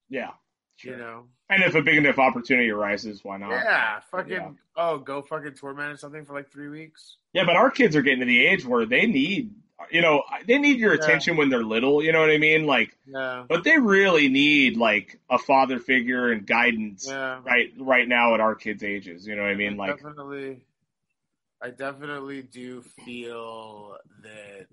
Yeah. 0.08 0.32
Sure. 0.80 0.92
You 0.92 0.98
know? 0.98 1.24
And 1.50 1.62
if 1.62 1.74
a 1.74 1.82
big 1.82 1.98
enough 1.98 2.18
opportunity 2.18 2.70
arises, 2.70 3.22
why 3.22 3.36
not? 3.36 3.50
Yeah, 3.50 4.00
fucking. 4.10 4.32
Yeah. 4.32 4.50
Oh, 4.76 4.96
go 4.98 5.20
fucking 5.20 5.54
tour 5.54 5.74
manage 5.74 5.98
something 5.98 6.24
for 6.24 6.32
like 6.32 6.50
three 6.50 6.68
weeks. 6.68 7.18
Yeah, 7.34 7.44
but 7.44 7.54
our 7.56 7.70
kids 7.70 7.94
are 7.96 8.02
getting 8.02 8.20
to 8.20 8.24
the 8.26 8.46
age 8.46 8.64
where 8.64 8.86
they 8.86 9.04
need, 9.04 9.50
you 9.90 10.00
know, 10.00 10.22
they 10.46 10.56
need 10.56 10.78
your 10.78 10.94
Yeah. 10.94 11.02
attention 11.04 11.36
when 11.36 11.50
they're 11.50 11.62
little. 11.62 12.02
You 12.02 12.12
know 12.12 12.20
what 12.20 12.30
I 12.30 12.38
mean? 12.38 12.64
Like, 12.64 12.96
Yeah, 13.06 13.44
but 13.46 13.62
they 13.62 13.76
really 13.78 14.30
need 14.30 14.78
like 14.78 15.20
a 15.28 15.36
father 15.38 15.78
figure 15.78 16.32
and 16.32 16.46
guidance 16.46 17.06
yeah. 17.06 17.40
right 17.44 17.70
right 17.78 18.08
now 18.08 18.32
at 18.32 18.40
our 18.40 18.54
kids' 18.54 18.82
ages. 18.82 19.26
You 19.26 19.36
know 19.36 19.42
what 19.42 19.50
I 19.50 19.56
mean? 19.56 19.76
Like, 19.76 19.96
definitely, 19.96 20.64
I 21.60 21.70
definitely 21.70 22.40
do 22.42 22.80
feel 23.04 23.96
that 24.22 24.66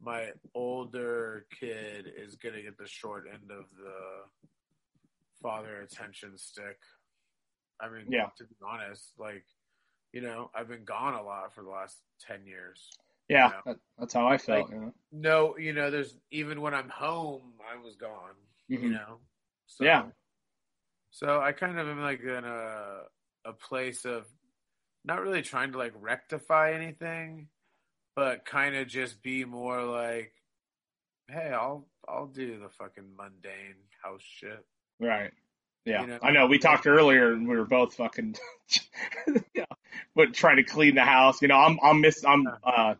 my 0.00 0.30
older 0.54 1.46
kid 1.58 2.12
is 2.16 2.36
gonna 2.36 2.62
get 2.62 2.78
the 2.78 2.86
short 2.86 3.26
end 3.32 3.50
of 3.50 3.64
the 3.76 4.28
father 5.44 5.82
attention 5.82 6.38
stick. 6.38 6.78
I 7.78 7.90
mean, 7.90 8.06
Yeah. 8.08 8.30
to 8.38 8.44
be 8.44 8.54
honest, 8.66 9.12
like 9.18 9.44
you 10.12 10.20
know, 10.20 10.48
I've 10.54 10.68
been 10.68 10.84
gone 10.84 11.14
a 11.14 11.22
lot 11.22 11.52
for 11.54 11.62
the 11.62 11.68
last 11.70 11.98
ten 12.20 12.46
years. 12.46 12.90
yeah, 13.28 13.48
Yeah. 13.50 13.60
that, 13.66 13.76
that's 13.98 14.14
how 14.14 14.26
I 14.28 14.38
felt. 14.38 14.66
Like- 14.70 14.74
you 14.74 14.80
know? 14.80 14.94
No, 15.12 15.56
you 15.58 15.72
know, 15.72 15.90
there's 15.90 16.16
even 16.30 16.60
when 16.60 16.72
I'm 16.74 16.88
home, 16.88 17.58
I 17.68 17.76
was 17.76 17.96
gone. 17.96 18.36
You 18.68 18.78
Mhm. 18.78 18.90
know, 18.92 19.20
so, 19.66 19.84
Yeah. 19.84 20.10
So 21.10 21.40
I 21.40 21.52
kind 21.52 21.78
of 21.78 21.86
am 21.88 22.00
like 22.00 22.20
in 22.20 22.44
a 22.44 23.08
a 23.44 23.52
place 23.52 24.04
of 24.06 24.26
not 25.04 25.20
really 25.20 25.42
trying 25.42 25.72
to 25.72 25.78
like 25.78 25.92
rectify 25.96 26.72
anything, 26.72 27.50
but 28.14 28.44
kind 28.46 28.74
of 28.76 28.86
just 28.88 29.20
be 29.22 29.44
more 29.44 29.82
like, 29.82 30.34
hey, 31.28 31.52
I'll 31.52 31.88
I'll 32.08 32.26
do 32.28 32.58
the 32.60 32.68
fucking 32.70 33.14
mundane 33.16 33.88
house 34.02 34.22
shit. 34.22 34.64
Right. 35.04 35.30
Yeah, 35.84 36.00
You 36.02 36.06
know? 36.06 36.18
I 36.22 36.30
know. 36.32 36.46
We 36.46 36.58
talked 36.58 36.86
earlier, 36.86 37.32
and 37.32 37.46
we 37.46 37.56
were 37.56 37.66
both 37.66 37.94
fucking, 37.94 38.36
yeah, 39.54 39.64
but 40.16 40.32
trying 40.32 40.56
to 40.56 40.62
clean 40.64 40.94
the 40.94 41.02
house. 41.04 41.42
You 41.42 41.48
know, 41.48 41.56
I'm 41.58 41.78
I'm 41.82 42.00
miss 42.00 42.24
I'm 42.24 42.46
uh 42.62 42.94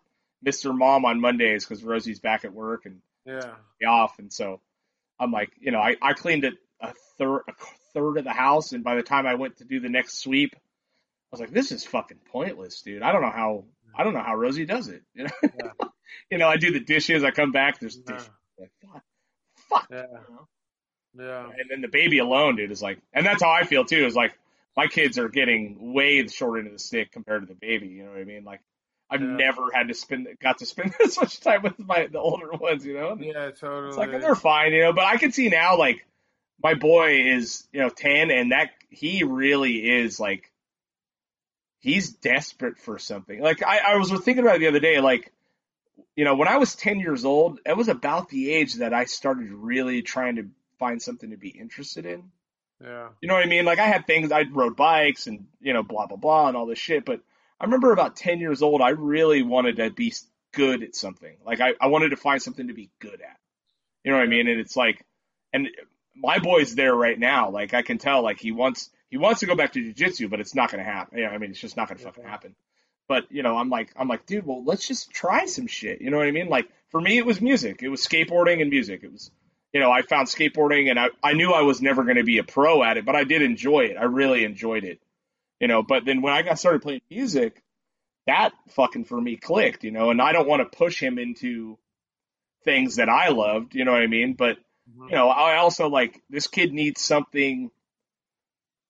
Mr. 0.45 0.77
Mom 0.77 1.05
on 1.07 1.19
Mondays 1.21 1.65
because 1.65 1.83
Rosie's 1.83 2.21
back 2.21 2.45
at 2.45 2.53
work 2.53 2.85
and 2.85 3.01
Yeah, 3.25 3.55
off, 3.89 4.19
and 4.19 4.31
so 4.31 4.61
I'm 5.19 5.33
like, 5.33 5.51
you 5.59 5.71
know, 5.73 5.79
I 5.81 5.97
I 6.03 6.13
cleaned 6.13 6.45
it 6.45 6.55
a 6.81 6.93
third 7.17 7.41
a 7.49 7.53
third 7.95 8.19
of 8.19 8.25
the 8.25 8.33
house, 8.33 8.73
and 8.73 8.85
by 8.85 8.97
the 8.97 9.03
time 9.03 9.27
I 9.27 9.37
went 9.37 9.57
to 9.59 9.65
do 9.65 9.81
the 9.81 9.89
next 9.89 10.19
sweep, 10.19 10.55
I 10.55 10.59
was 11.31 11.41
like, 11.41 11.51
this 11.53 11.73
is 11.73 11.85
fucking 11.87 12.19
pointless, 12.31 12.83
dude. 12.83 13.03
I 13.03 13.13
don't 13.13 13.23
know 13.23 13.31
how 13.31 13.65
I 13.97 14.05
don't 14.05 14.13
know 14.13 14.21
how 14.23 14.35
Rosie 14.35 14.67
does 14.67 14.89
it. 14.89 15.03
You 15.15 15.25
know, 15.25 15.31
Yeah. 15.43 15.87
you 16.31 16.37
know, 16.39 16.49
I 16.49 16.59
do 16.59 16.71
the 16.71 16.81
dishes, 16.81 17.25
I 17.25 17.31
come 17.31 17.51
back, 17.53 17.81
there's 17.81 17.97
yeah, 17.97 18.13
dishes. 18.17 18.31
Like, 18.59 18.71
fuck, 18.83 19.03
fuck. 19.71 19.87
yeah. 19.91 20.03
You 20.03 20.35
know? 20.35 20.49
Yeah. 21.19 21.45
And 21.47 21.71
then 21.71 21.81
the 21.81 21.89
baby 21.89 22.19
alone, 22.19 22.57
dude, 22.57 22.71
is 22.73 22.83
like, 22.83 22.99
and 23.13 23.25
that's 23.25 23.43
how 23.43 23.51
I 23.51 23.65
feel 23.65 23.85
too. 23.85 24.05
Is 24.07 24.15
like 24.17 24.37
my 24.77 24.87
kids 24.87 25.19
are 25.19 25.29
getting 25.29 25.93
way 25.93 26.23
the 26.23 26.29
short 26.29 26.59
end 26.59 26.67
of 26.67 26.73
the 26.73 26.79
stick 26.79 27.13
compared 27.13 27.43
to 27.43 27.47
the 27.47 27.55
baby. 27.55 27.89
You 27.89 28.05
know 28.05 28.11
what 28.11 28.21
I 28.21 28.25
mean? 28.25 28.45
Like 28.45 28.61
I've 29.11 29.21
Yeah. 29.21 29.37
never 29.37 29.71
had 29.73 29.89
to 29.89 29.95
spend 29.95 30.27
got 30.41 30.59
to 30.59 30.67
spend 30.67 30.95
this 30.99 31.17
much 31.17 31.41
time 31.41 31.63
with 31.63 31.79
my 31.79 32.07
the 32.07 32.19
older 32.19 32.51
ones. 32.53 32.85
You 32.85 32.95
know? 32.95 33.17
Yeah, 33.21 33.51
totally. 33.51 33.89
It's 33.89 33.99
like 33.99 34.11
they're 34.11 34.35
fine, 34.35 34.73
you 34.73 34.83
know. 34.83 34.93
But 34.93 35.05
I 35.05 35.17
can 35.17 35.31
see 35.33 35.49
now, 35.49 35.79
like 35.79 36.05
my 36.63 36.75
boy 36.75 37.29
is, 37.33 37.67
you 37.73 37.81
know, 37.81 37.91
ten, 37.91 38.31
and 38.31 38.53
that 38.53 38.71
he 38.89 39.23
really 39.25 39.89
is 39.89 40.19
like 40.19 40.51
he's 41.81 42.11
desperate 42.13 42.79
for 42.79 42.99
something. 42.99 43.41
Like 43.41 43.63
I, 43.63 43.79
I 43.79 43.97
was 43.97 44.11
thinking 44.11 44.41
about 44.41 44.57
it 44.57 44.61
the 44.61 44.69
other 44.69 44.81
day, 44.81 45.01
like 45.01 45.33
you 46.17 46.25
know, 46.25 46.35
when 46.37 46.49
I 46.49 46.57
was 46.57 46.75
ten 46.75 46.99
years 46.99 47.25
old, 47.25 47.61
it 47.67 47.77
was 47.77 47.89
about 47.89 48.29
the 48.29 48.53
age 48.53 48.75
that 48.75 48.95
I 48.95 49.05
started 49.05 49.51
really 49.53 50.03
trying 50.03 50.37
to 50.37 50.47
find 50.79 51.01
something 51.01 51.31
to 51.31 51.37
be 51.37 51.49
interested 51.49 52.07
in. 52.07 52.31
yeah. 52.83 53.09
You 53.21 53.29
know 53.29 53.35
what 53.35 53.45
I 53.45 53.49
mean? 53.49 53.65
Like 53.65 53.79
I 53.79 53.87
had 53.87 54.07
things, 54.07 54.33
I 54.33 54.43
rode 54.51 54.77
bikes 54.77 55.27
and 55.27 55.47
you 55.61 55.73
know, 55.73 55.83
blah 55.83 56.07
blah 56.07 56.17
blah, 56.17 56.49
and 56.49 56.57
all 56.57 56.67
this 56.67 56.79
shit. 56.79 57.05
But 57.05 57.21
I 57.61 57.65
remember 57.65 57.93
about 57.93 58.17
ten 58.17 58.41
years 58.41 58.63
old, 58.63 58.81
I 58.81 58.91
really 58.91 59.43
wanted 59.43 59.77
to 59.77 59.91
be 59.91 60.13
good 60.53 60.83
at 60.83 60.95
something. 60.95 61.37
Like 61.45 61.61
I, 61.61 61.75
I 61.81 61.89
wanted 61.89 62.11
to 62.11 62.17
find 62.17 62.41
something 62.41 62.69
to 62.69 62.75
be 62.75 62.91
good 63.01 63.21
at. 63.21 63.39
You 64.05 64.13
know 64.13 64.19
what 64.19 64.25
I 64.25 64.29
mean? 64.29 64.49
And 64.49 64.61
it's 64.61 64.77
like, 64.77 65.05
and 65.53 65.69
my 66.15 66.39
boy's 66.39 66.75
there 66.75 66.95
right 66.95 67.19
now. 67.19 67.51
Like 67.51 67.75
I 67.75 67.83
can 67.83 67.99
tell, 67.99 68.23
like 68.23 68.39
he 68.39 68.53
wants 68.53 68.91
he 69.09 69.17
wants 69.17 69.41
to 69.41 69.47
go 69.47 69.55
back 69.55 69.73
to 69.73 69.81
jujitsu, 69.81 70.29
but 70.29 70.41
it's 70.41 70.55
not 70.55 70.71
going 70.71 70.85
to 70.85 70.91
happen. 70.91 71.19
Yeah, 71.19 71.29
I 71.29 71.39
mean, 71.39 71.51
it's 71.51 71.61
just 71.61 71.77
not 71.77 71.89
going 71.89 71.99
to 71.99 72.05
fucking 72.05 72.25
happen. 72.25 72.55
But 73.09 73.31
you 73.31 73.43
know, 73.43 73.57
I'm 73.57 73.69
like, 73.71 73.93
I'm 73.97 74.09
like, 74.09 74.27
dude, 74.27 74.47
well, 74.47 74.65
let's 74.65 74.87
just 74.89 75.11
try 75.11 75.47
some 75.47 75.67
shit. 75.67 76.01
You 76.01 76.11
know 76.11 76.17
what 76.19 76.27
I 76.27 76.33
mean? 76.33 76.49
Like 76.49 76.69
for 76.91 77.01
me, 77.01 77.19
it 77.19 77.27
was 77.27 77.41
music. 77.41 77.83
It 77.83 77.89
was 77.89 78.05
skateboarding 78.05 78.61
and 78.61 78.71
music. 78.71 79.03
It 79.03 79.13
was, 79.13 79.31
you 79.75 79.81
know, 79.81 79.91
I 79.91 80.03
found 80.03 80.29
skateboarding, 80.29 80.89
and 80.89 80.99
I 80.99 81.09
I 81.23 81.35
knew 81.35 81.51
I 81.51 81.63
was 81.63 81.83
never 81.83 82.05
going 82.05 82.17
to 82.17 82.25
be 82.25 82.39
a 82.39 82.45
pro 82.45 82.83
at 82.83 82.97
it, 82.97 83.05
but 83.05 83.17
I 83.17 83.25
did 83.25 83.43
enjoy 83.43 83.81
it. 83.81 83.97
I 83.99 84.05
really 84.05 84.45
enjoyed 84.45 84.85
it. 84.85 85.01
You 85.61 85.69
know, 85.69 85.83
but 85.83 86.05
then 86.05 86.23
when 86.23 86.33
I 86.33 86.43
got 86.43 86.59
started 86.59 86.83
playing 86.83 87.03
music, 87.11 87.63
that 88.27 88.53
fucking 88.71 89.05
for 89.05 89.21
me 89.21 89.37
clicked. 89.37 89.85
You 89.85 89.91
know, 89.91 90.11
and 90.11 90.23
I 90.23 90.33
don't 90.33 90.49
want 90.49 90.63
to 90.63 90.77
push 90.79 91.01
him 91.01 91.19
into 91.19 91.77
things 92.65 92.97
that 92.97 93.09
I 93.09 93.29
loved. 93.29 93.75
You 93.75 93.85
know 93.85 93.93
what 93.93 94.03
I 94.03 94.07
mean? 94.07 94.35
But 94.35 94.59
Mhm. 94.91 95.11
you 95.11 95.17
know, 95.17 95.29
I 95.29 95.57
also 95.57 95.89
like 95.89 96.23
this 96.31 96.47
kid 96.47 96.73
needs 96.73 97.01
something 97.01 97.71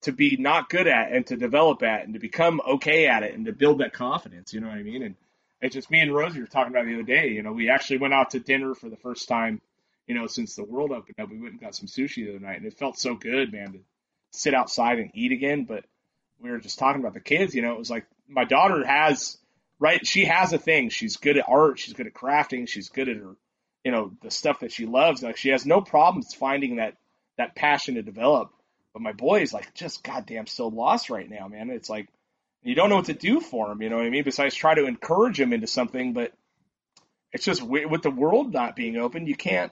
to 0.03 0.12
be 0.12 0.37
not 0.37 0.68
good 0.68 0.87
at 0.87 1.12
and 1.12 1.26
to 1.28 1.37
develop 1.37 1.82
at 1.82 2.05
and 2.05 2.12
to 2.12 2.20
become 2.20 2.61
okay 2.66 3.07
at 3.07 3.22
it 3.22 3.35
and 3.35 3.47
to 3.47 3.53
build 3.53 3.78
that 3.78 3.95
confidence. 3.95 4.53
You 4.53 4.61
know 4.61 4.68
what 4.68 4.76
I 4.76 4.82
mean? 4.82 5.03
And 5.03 5.14
it's 5.62 5.74
just 5.74 5.91
me 5.91 6.01
and 6.01 6.14
Rosie 6.14 6.41
were 6.41 6.47
talking 6.47 6.72
about 6.72 6.85
the 6.85 6.93
other 6.93 7.03
day. 7.03 7.28
You 7.28 7.43
know, 7.43 7.53
we 7.53 7.70
actually 7.70 7.99
went 7.99 8.12
out 8.12 8.30
to 8.30 8.39
dinner 8.41 8.74
for 8.74 8.91
the 8.91 8.99
first 8.99 9.28
time, 9.28 9.62
you 10.07 10.14
know, 10.14 10.26
since 10.26 10.55
the 10.55 10.64
world 10.64 10.92
opened 10.92 11.18
up. 11.20 11.30
We 11.30 11.38
went 11.38 11.52
and 11.52 11.61
got 11.61 11.74
some 11.74 11.86
sushi 11.86 12.26
the 12.26 12.30
other 12.30 12.40
night, 12.40 12.59
and 12.59 12.66
it 12.66 12.78
felt 12.78 12.98
so 12.98 13.14
good, 13.14 13.52
man, 13.52 13.72
to 13.72 13.78
sit 14.32 14.55
outside 14.55 14.98
and 14.98 15.11
eat 15.14 15.32
again. 15.32 15.64
But 15.64 15.84
we 16.40 16.50
were 16.50 16.59
just 16.59 16.78
talking 16.78 17.00
about 17.00 17.14
the 17.14 17.20
kids. 17.20 17.55
You 17.55 17.62
know, 17.62 17.72
it 17.72 17.78
was 17.78 17.90
like 17.90 18.07
my 18.28 18.44
daughter 18.44 18.86
has 18.86 19.38
right. 19.78 20.07
She 20.07 20.24
has 20.26 20.52
a 20.52 20.59
thing. 20.59 20.90
She's 20.90 21.16
good 21.16 21.38
at 21.38 21.48
art. 21.48 21.78
She's 21.78 21.94
good 21.94 22.07
at 22.07 22.14
crafting. 22.14 22.68
She's 22.68 22.88
good 22.88 23.09
at 23.09 23.16
her 23.16 23.36
you 23.84 23.92
know 23.92 24.12
the 24.22 24.30
stuff 24.30 24.61
that 24.61 24.72
she 24.72 24.86
loves 24.86 25.22
like 25.22 25.36
she 25.36 25.50
has 25.50 25.64
no 25.64 25.80
problems 25.80 26.34
finding 26.34 26.76
that 26.76 26.96
that 27.36 27.55
passion 27.55 27.94
to 27.94 28.02
develop 28.02 28.50
but 28.92 29.02
my 29.02 29.12
boy 29.12 29.42
is 29.42 29.52
like 29.52 29.72
just 29.74 30.02
goddamn 30.02 30.46
so 30.46 30.66
lost 30.68 31.11
right 31.11 31.30
now 31.30 31.46
man 31.46 31.70
it's 31.70 31.90
like 31.90 32.09
you 32.62 32.74
don't 32.74 32.88
know 32.88 32.96
what 32.96 33.05
to 33.05 33.14
do 33.14 33.40
for 33.40 33.70
him 33.70 33.82
you 33.82 33.90
know 33.90 33.96
what 33.96 34.07
i 34.07 34.11
mean 34.11 34.24
besides 34.24 34.55
try 34.55 34.74
to 34.74 34.86
encourage 34.86 35.38
him 35.38 35.52
into 35.52 35.66
something 35.66 36.14
but 36.14 36.32
it's 37.32 37.44
just 37.44 37.62
with 37.62 38.02
the 38.02 38.11
world 38.11 38.52
not 38.52 38.74
being 38.74 38.96
open 38.96 39.26
you 39.26 39.36
can't 39.36 39.70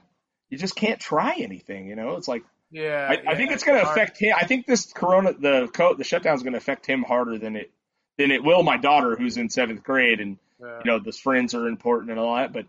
you 0.52 0.58
just 0.58 0.76
can't 0.76 1.00
try 1.00 1.34
anything 1.38 1.88
you 1.88 1.96
know 1.96 2.16
it's 2.16 2.28
like 2.28 2.44
Yeah. 2.70 3.06
I, 3.10 3.32
I 3.32 3.34
think 3.36 3.48
yeah, 3.50 3.54
it's 3.54 3.64
going 3.64 3.80
to 3.84 3.90
affect 3.90 4.18
him. 4.18 4.34
I 4.34 4.46
think 4.46 4.64
this 4.66 4.92
corona, 4.94 5.32
the 5.34 5.68
co- 5.72 5.94
the 5.94 6.04
shutdown 6.04 6.34
is 6.36 6.42
going 6.42 6.54
to 6.54 6.58
affect 6.58 6.86
him 6.86 7.02
harder 7.02 7.36
than 7.38 7.56
it 7.56 7.70
than 8.18 8.30
it 8.30 8.42
will 8.42 8.62
my 8.62 8.78
daughter, 8.78 9.14
who's 9.16 9.36
in 9.36 9.50
seventh 9.50 9.82
grade, 9.82 10.20
and 10.20 10.38
Yeah. 10.60 10.78
you 10.84 10.90
know, 10.90 10.98
those 10.98 11.18
friends 11.18 11.54
are 11.54 11.66
important 11.68 12.10
and 12.12 12.18
all 12.20 12.36
that, 12.36 12.52
but 12.52 12.64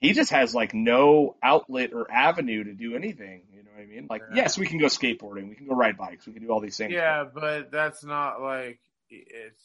he 0.00 0.12
just 0.12 0.32
has 0.32 0.54
like 0.54 0.74
no 0.74 1.36
outlet 1.42 1.92
or 1.92 2.10
avenue 2.10 2.64
to 2.64 2.72
do 2.72 2.96
anything. 2.96 3.42
You 3.52 3.62
know 3.62 3.70
what 3.76 3.82
I 3.82 3.86
mean? 3.86 4.06
Like, 4.10 4.22
Yeah. 4.30 4.42
yes, 4.42 4.58
we 4.58 4.66
can 4.66 4.78
go 4.78 4.86
skateboarding, 4.86 5.48
we 5.48 5.54
can 5.54 5.66
go 5.68 5.74
ride 5.76 5.96
bikes, 5.96 6.26
we 6.26 6.32
can 6.32 6.42
do 6.42 6.50
all 6.50 6.60
these 6.60 6.76
things. 6.76 6.92
Yeah, 6.92 7.24
but 7.32 7.70
that's 7.70 8.02
not 8.04 8.40
like 8.42 8.80
it's 9.10 9.64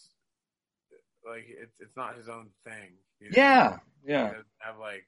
like 1.25 1.45
it's 1.47 1.75
it's 1.79 1.95
not 1.97 2.15
his 2.15 2.29
own 2.29 2.49
thing. 2.63 2.91
you 3.21 3.29
know? 3.31 3.35
Yeah, 3.37 3.79
yeah. 4.05 4.33
Have 4.59 4.77
like 4.79 5.05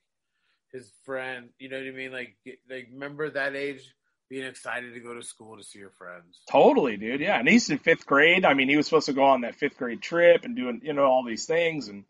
his 0.71 0.91
friend. 1.05 1.49
You 1.59 1.69
know 1.69 1.77
what 1.77 1.87
I 1.87 1.91
mean? 1.91 2.11
Like 2.11 2.35
like 2.69 2.89
remember 2.91 3.29
that 3.31 3.55
age, 3.55 3.81
being 4.29 4.45
excited 4.45 4.93
to 4.93 4.99
go 4.99 5.13
to 5.13 5.21
school 5.21 5.57
to 5.57 5.63
see 5.63 5.79
your 5.79 5.91
friends. 5.91 6.39
Totally, 6.49 6.97
dude. 6.97 7.19
Yeah, 7.19 7.37
and 7.37 7.47
he's 7.47 7.69
in 7.69 7.79
fifth 7.79 8.05
grade. 8.05 8.45
I 8.45 8.53
mean, 8.53 8.69
he 8.69 8.77
was 8.77 8.87
supposed 8.87 9.07
to 9.07 9.13
go 9.13 9.25
on 9.25 9.41
that 9.41 9.55
fifth 9.55 9.77
grade 9.77 10.01
trip 10.01 10.45
and 10.45 10.55
doing, 10.55 10.81
you 10.83 10.93
know, 10.93 11.03
all 11.03 11.25
these 11.25 11.45
things, 11.45 11.89
and 11.89 12.05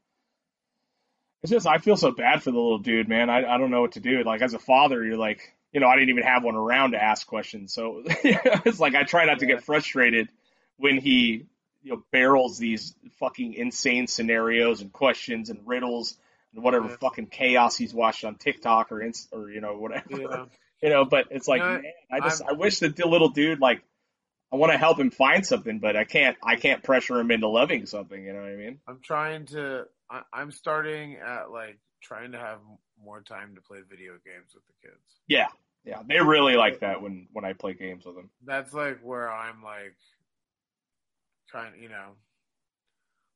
it's 1.42 1.52
just 1.52 1.66
I 1.66 1.80
feel 1.80 1.98
so 1.98 2.12
bad 2.12 2.44
for 2.44 2.52
the 2.52 2.58
little 2.58 2.78
dude, 2.78 3.10
man. 3.10 3.30
I 3.30 3.40
I 3.40 3.58
don't 3.58 3.72
know 3.72 3.82
what 3.82 3.94
to 3.94 4.00
do. 4.00 4.24
Like 4.24 4.42
as 4.42 4.54
a 4.54 4.60
father, 4.60 5.04
you're 5.04 5.18
like, 5.18 5.42
you 5.74 5.80
know, 5.80 5.88
I 5.88 5.96
didn't 5.96 6.10
even 6.10 6.24
have 6.24 6.44
one 6.44 6.56
around 6.56 6.92
to 6.92 7.04
ask 7.04 7.26
questions, 7.26 7.74
so 7.74 8.04
it's 8.06 8.80
like 8.80 8.94
I 8.94 9.04
try 9.04 9.26
not 9.26 9.40
to 9.40 9.48
get 9.48 9.64
frustrated 9.64 10.30
when 10.78 10.98
he, 10.98 11.48
you 11.82 11.92
know, 11.92 12.04
barrels 12.12 12.60
these 12.60 12.96
fucking 13.20 13.56
insane 13.56 14.06
scenarios 14.06 14.82
and 14.82 14.94
questions 14.94 15.50
and 15.50 15.60
riddles 15.66 16.18
and 16.54 16.64
whatever 16.64 16.88
Yeah. 16.90 16.98
fucking 16.98 17.28
chaos 17.28 17.78
he's 17.78 17.94
watched 17.94 18.24
on 18.26 18.36
TikTok 18.36 18.92
or 18.92 19.02
Inst- 19.02 19.30
or 19.32 19.50
you 19.50 19.62
know 19.62 19.78
whatever 19.78 20.06
Yeah. 20.10 20.46
you 20.82 20.90
know 20.90 21.06
but 21.06 21.28
it's 21.32 21.48
like 21.48 21.62
man 21.62 21.84
i 22.12 22.20
just 22.20 22.42
i 22.44 22.54
wish 22.54 22.80
that 22.80 22.96
the 22.96 23.08
little 23.08 23.30
dude 23.30 23.60
like 23.60 23.82
i 24.52 24.56
want 24.56 24.72
to 24.72 24.78
help 24.78 25.00
him 25.00 25.12
find 25.12 25.46
something 25.46 25.80
but 25.80 25.96
i 25.96 26.04
can't 26.04 26.36
i 26.44 26.56
can't 26.56 26.82
pressure 26.84 27.20
him 27.20 27.30
into 27.32 27.48
loving 27.48 27.86
something 27.86 28.24
you 28.24 28.34
know 28.34 28.40
what 28.42 28.50
i 28.52 28.56
mean 28.56 28.80
I'm 28.88 29.00
trying 29.02 29.46
to. 29.48 29.86
I, 30.10 30.22
I'm 30.34 30.52
starting 30.52 31.18
at 31.18 31.52
like 31.52 31.78
trying 32.02 32.32
to 32.34 32.40
have 32.40 32.60
more 33.04 33.22
time 33.22 33.56
to 33.56 33.62
play 33.62 33.78
video 33.88 34.14
games 34.26 34.54
with 34.56 34.64
the 34.68 34.88
kids. 34.88 35.04
yeah 35.28 35.48
yeah 35.86 36.02
they 36.08 36.20
really 36.20 36.56
like 36.56 36.80
that 36.82 37.02
when 37.02 37.28
when 37.32 37.46
i 37.46 37.54
play 37.54 37.74
games 37.74 38.06
with 38.06 38.16
them 38.16 38.30
That's 38.46 38.74
like 38.74 39.00
where 39.04 39.32
I'm 39.32 39.64
like 39.64 39.96
trying. 41.48 41.82
You 41.82 41.90
know, 41.90 42.12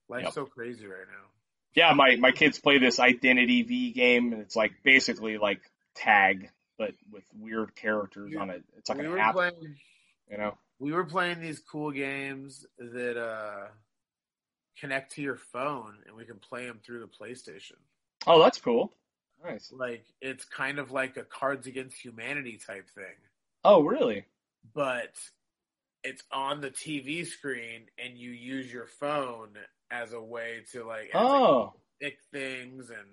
life's 0.09 0.25
Yep. 0.25 0.33
so 0.33 0.45
crazy 0.45 0.85
right 0.85 1.07
now. 1.07 1.27
Yeah 1.75 1.93
my 1.93 2.15
my 2.17 2.31
kids 2.31 2.59
play 2.59 2.77
this 2.79 2.99
identity 2.99 3.61
v 3.63 3.91
game 3.91 4.33
and 4.33 4.41
it's 4.41 4.55
like 4.55 4.71
basically 4.83 5.37
like 5.37 5.61
tag 5.95 6.49
but 6.77 6.91
with 7.11 7.23
weird 7.39 7.75
characters 7.75 8.31
You- 8.31 8.39
on 8.39 8.49
it. 8.49 8.63
It's 8.77 8.89
like 8.89 8.97
we 8.99 9.05
an 9.05 9.11
were 9.11 9.19
app 9.19 9.33
playing. 9.35 9.75
you 10.29 10.37
know? 10.37 10.57
We 10.79 10.91
were 10.91 11.05
playing 11.05 11.39
these 11.39 11.59
cool 11.59 11.91
games 11.91 12.65
that 12.79 13.17
uh 13.17 13.67
connect 14.79 15.13
to 15.15 15.21
your 15.21 15.37
phone, 15.37 15.95
and 16.05 16.17
we 16.17 16.25
can 16.25 16.37
play 16.37 16.65
them 16.65 16.79
through 16.85 16.99
the 16.99 17.07
PlayStation. 17.07 17.77
oh 18.27 18.41
that's 18.41 18.57
cool. 18.59 18.91
Nice. 19.43 19.71
Like 19.71 20.05
it's 20.21 20.43
kind 20.45 20.79
of 20.79 20.91
like 20.91 21.15
a 21.17 21.23
Cards 21.23 21.67
Against 21.67 21.97
Humanity 22.03 22.59
type 22.65 22.89
thing, 22.93 23.15
oh 23.63 23.83
really? 23.83 24.25
But 24.73 25.13
it's 26.03 26.23
on 26.31 26.59
the 26.61 26.71
TV 26.71 27.25
screen, 27.25 27.83
and 28.03 28.17
you 28.17 28.31
use 28.31 28.71
your 28.71 28.87
phone 28.87 29.51
as 30.01 30.13
a 30.13 30.21
way 30.21 30.63
to 30.71 30.85
like, 30.85 31.11
oh 31.13 31.73
pick 31.99 32.17
things 32.31 32.89
and 32.89 33.07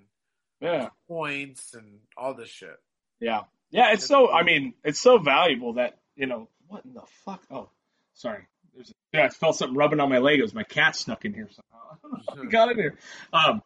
yeah 0.60 0.88
points 1.08 1.74
and 1.74 2.00
all 2.16 2.34
this 2.34 2.48
shit. 2.48 2.76
Yeah. 3.20 3.42
Yeah, 3.70 3.92
it's 3.92 4.06
so 4.06 4.30
I 4.30 4.42
mean, 4.42 4.74
it's 4.84 5.00
so 5.00 5.18
valuable 5.18 5.74
that, 5.74 5.98
you 6.14 6.26
know, 6.26 6.48
what 6.68 6.84
in 6.84 6.92
the 6.92 7.02
fuck? 7.24 7.42
Oh, 7.50 7.70
sorry. 8.14 8.46
There's 8.74 8.90
a, 8.90 8.92
yeah, 9.12 9.24
I 9.24 9.28
felt 9.28 9.56
something 9.56 9.76
rubbing 9.76 10.00
on 10.00 10.10
my 10.10 10.18
leg. 10.18 10.38
It 10.38 10.42
was 10.42 10.54
my 10.54 10.62
cat 10.62 10.96
snuck 10.96 11.24
in 11.24 11.32
here 11.32 11.48
somehow. 11.50 11.86
I 11.92 11.96
don't 12.02 12.12
know 12.12 12.22
how 12.28 12.42
he 12.42 12.48
got 12.48 12.70
in 12.70 12.76
here. 12.78 12.98
Um 13.32 13.62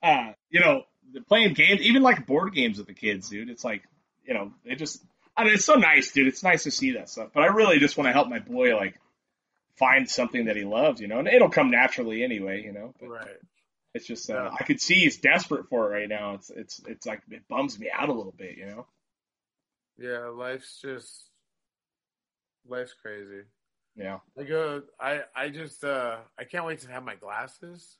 uh, 0.00 0.32
you 0.48 0.60
know, 0.60 0.84
playing 1.28 1.54
games, 1.54 1.80
even 1.80 2.02
like 2.02 2.24
board 2.24 2.54
games 2.54 2.78
with 2.78 2.86
the 2.86 2.94
kids, 2.94 3.28
dude. 3.28 3.50
It's 3.50 3.64
like, 3.64 3.82
you 4.24 4.34
know, 4.34 4.52
they 4.64 4.76
just 4.76 5.02
I 5.36 5.44
mean, 5.44 5.54
it's 5.54 5.64
so 5.64 5.74
nice, 5.74 6.12
dude. 6.12 6.28
It's 6.28 6.42
nice 6.42 6.64
to 6.64 6.70
see 6.70 6.92
that 6.92 7.08
stuff. 7.08 7.30
But 7.32 7.42
I 7.42 7.46
really 7.46 7.78
just 7.78 7.96
want 7.96 8.08
to 8.08 8.12
help 8.12 8.28
my 8.28 8.38
boy 8.38 8.76
like 8.76 9.00
find 9.78 10.08
something 10.08 10.46
that 10.46 10.56
he 10.56 10.64
loves, 10.64 11.00
you 11.00 11.08
know, 11.08 11.18
and 11.18 11.28
it'll 11.28 11.50
come 11.50 11.70
naturally 11.70 12.22
anyway, 12.24 12.62
you 12.62 12.72
know. 12.72 12.94
But 13.00 13.08
Right. 13.08 13.36
it's 13.94 14.06
just 14.06 14.28
uh, 14.30 14.34
Yeah. 14.34 14.56
I 14.58 14.64
could 14.64 14.80
see 14.80 14.94
he's 14.96 15.18
desperate 15.18 15.68
for 15.68 15.86
it 15.86 15.98
right 16.00 16.08
now. 16.08 16.34
It's 16.34 16.50
it's 16.50 16.80
it's 16.86 17.06
like 17.06 17.22
it 17.30 17.46
bums 17.48 17.78
me 17.78 17.88
out 17.92 18.08
a 18.08 18.12
little 18.12 18.32
bit, 18.36 18.56
you 18.56 18.66
know. 18.66 18.86
Yeah, 19.98 20.26
life's 20.28 20.80
just 20.80 21.28
life's 22.66 22.94
crazy. 23.02 23.42
Yeah. 23.96 24.18
I 24.38 24.42
go. 24.44 24.82
I 25.00 25.22
I 25.34 25.48
just 25.48 25.82
uh 25.84 26.18
I 26.38 26.44
can't 26.44 26.64
wait 26.66 26.80
to 26.80 26.90
have 26.90 27.02
my 27.04 27.14
glasses. 27.16 27.96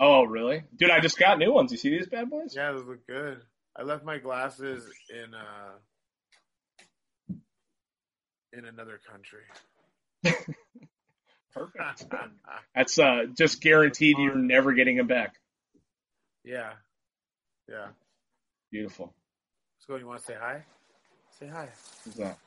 Oh, 0.00 0.24
really? 0.24 0.64
Dude, 0.74 0.90
I 0.90 1.00
just 1.00 1.18
got 1.18 1.38
new 1.38 1.52
ones. 1.52 1.70
You 1.70 1.78
see 1.78 1.90
these 1.90 2.08
bad 2.08 2.28
boys? 2.30 2.54
Yeah, 2.56 2.72
those 2.72 2.86
look 2.86 3.06
good. 3.06 3.42
I 3.76 3.82
left 3.82 4.04
my 4.04 4.18
glasses 4.18 4.84
in 5.10 5.34
uh 5.34 5.74
in 8.54 8.64
another 8.66 8.98
country. 9.10 9.44
Perfect. 11.54 12.06
That's 12.74 12.98
uh 12.98 13.24
just 13.36 13.60
guaranteed 13.60 14.16
you're 14.18 14.34
never 14.34 14.72
getting 14.72 14.96
them 14.96 15.06
back. 15.06 15.34
yeah, 16.44 16.72
yeah. 17.68 17.88
Beautiful. 18.70 19.14
Let's. 19.88 20.00
You 20.00 20.06
want 20.06 20.20
to 20.20 20.24
say 20.24 20.34
hi? 20.40 20.64
Say 21.38 21.46
hi. 21.48 21.68
Who's 22.04 22.14
that? 22.14 22.38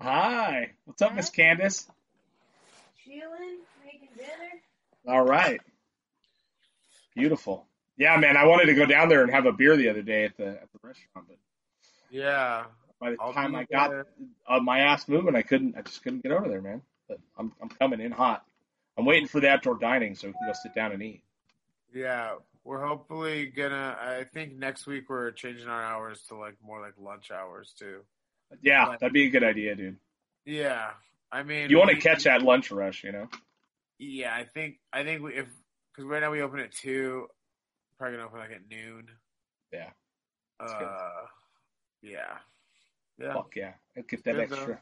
Hi. 0.00 0.70
What's 0.84 1.02
up, 1.02 1.14
Miss 1.14 1.30
Candace? 1.30 1.86
Chilling, 3.04 3.58
making 3.84 4.08
dinner. 4.16 4.28
All 5.06 5.24
right. 5.24 5.60
Beautiful. 7.16 7.66
Yeah, 7.96 8.16
man. 8.16 8.36
I 8.36 8.44
wanted 8.46 8.66
to 8.66 8.74
go 8.74 8.86
down 8.86 9.08
there 9.08 9.22
and 9.22 9.30
have 9.32 9.46
a 9.46 9.52
beer 9.52 9.76
the 9.76 9.88
other 9.88 10.02
day 10.02 10.24
at 10.24 10.36
the 10.36 10.46
at 10.48 10.68
the 10.72 10.78
restaurant, 10.82 11.28
but 11.28 11.38
Yeah. 12.10 12.64
By 13.00 13.10
the 13.10 13.16
I'll 13.20 13.32
time 13.32 13.54
I 13.54 13.64
got 13.64 13.92
uh, 14.48 14.60
my 14.60 14.80
ass 14.80 15.08
moving, 15.08 15.34
I 15.36 15.42
couldn't. 15.42 15.76
I 15.76 15.82
just 15.82 16.02
couldn't 16.02 16.22
get 16.22 16.32
over 16.32 16.48
there, 16.48 16.60
man. 16.62 16.82
But 17.08 17.18
I'm 17.38 17.52
I'm 17.62 17.68
coming 17.68 18.00
in 18.00 18.12
hot. 18.12 18.44
I'm 18.96 19.04
waiting 19.04 19.28
for 19.28 19.40
the 19.40 19.48
outdoor 19.48 19.76
dining 19.78 20.14
so 20.14 20.26
we 20.26 20.32
can 20.32 20.46
go 20.46 20.52
sit 20.62 20.74
down 20.74 20.92
and 20.92 21.02
eat. 21.02 21.22
Yeah. 21.94 22.34
We're 22.64 22.84
hopefully 22.84 23.46
gonna 23.46 23.96
I 23.98 24.24
think 24.24 24.54
next 24.54 24.86
week 24.86 25.08
we're 25.08 25.30
changing 25.30 25.68
our 25.68 25.82
hours 25.82 26.20
to 26.28 26.34
like 26.36 26.56
more 26.62 26.80
like 26.82 26.94
lunch 26.98 27.30
hours 27.30 27.72
too. 27.78 28.00
Yeah, 28.60 28.86
But- 28.86 29.00
that'd 29.00 29.12
be 29.12 29.26
a 29.26 29.30
good 29.30 29.44
idea, 29.44 29.74
dude. 29.74 29.96
Yeah. 30.44 30.90
I 31.30 31.42
mean 31.44 31.70
You 31.70 31.78
want 31.78 31.90
to 31.90 31.96
catch 31.96 32.24
that 32.24 32.42
lunch 32.42 32.70
rush, 32.70 33.04
you 33.04 33.12
know? 33.12 33.28
Yeah, 33.98 34.34
I 34.34 34.44
think 34.44 34.80
I 34.92 35.02
think 35.04 35.22
we, 35.22 35.34
if 35.34 35.46
because 35.94 36.04
right 36.10 36.20
now 36.20 36.30
we 36.30 36.42
open 36.42 36.58
at 36.60 36.72
two, 36.72 37.28
probably 37.96 38.16
gonna 38.18 38.28
open 38.28 38.40
like 38.40 38.50
at 38.50 38.68
noon. 38.68 39.08
Yeah. 39.72 39.90
That's 40.60 40.72
good. 40.74 40.82
Uh, 40.84 41.26
yeah, 42.02 42.38
yeah. 43.18 43.34
Fuck 43.34 43.52
yeah. 43.56 43.72
Get 44.08 44.24
that 44.24 44.34
Good, 44.36 44.48
though. 44.50 44.56
extra. 44.56 44.80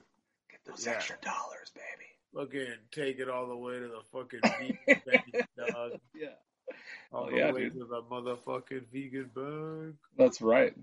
Get 0.51 0.61
those 0.67 0.87
Yeah. 0.87 0.93
extra 0.93 1.17
dollars, 1.23 1.73
baby. 1.75 2.11
Fucking 2.35 2.75
take 2.93 3.19
it 3.19 3.29
all 3.31 3.47
the 3.49 3.57
way 3.57 3.75
to 3.79 3.89
the 3.89 4.03
fucking 4.13 4.41
vegan 4.87 5.47
dog. 5.57 5.93
Yeah. 6.15 6.29
All 7.13 7.25
Oh, 7.27 7.31
the 7.31 7.37
yeah, 7.37 7.53
way 7.53 7.63
dude. 7.65 7.75
to 7.75 7.85
the 7.87 8.03
motherfucking 8.03 8.87
vegan 8.93 9.31
bank. 9.35 9.97
That's 10.19 10.41
right. 10.43 10.75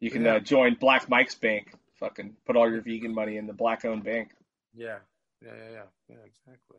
You 0.00 0.10
can 0.10 0.24
Yeah. 0.24 0.34
uh, 0.34 0.40
join 0.40 0.74
Black 0.74 1.08
Mike's 1.08 1.34
bank. 1.36 1.72
Fucking 2.00 2.36
put 2.44 2.56
all 2.56 2.70
your 2.70 2.82
vegan 2.82 3.14
money 3.14 3.38
in 3.38 3.46
the 3.46 3.54
black 3.54 3.84
owned 3.86 4.04
bank. 4.04 4.32
Yeah, 4.74 4.98
yeah, 5.42 5.54
yeah, 5.56 5.70
yeah, 5.70 5.82
yeah. 6.10 6.16
Exactly. 6.26 6.76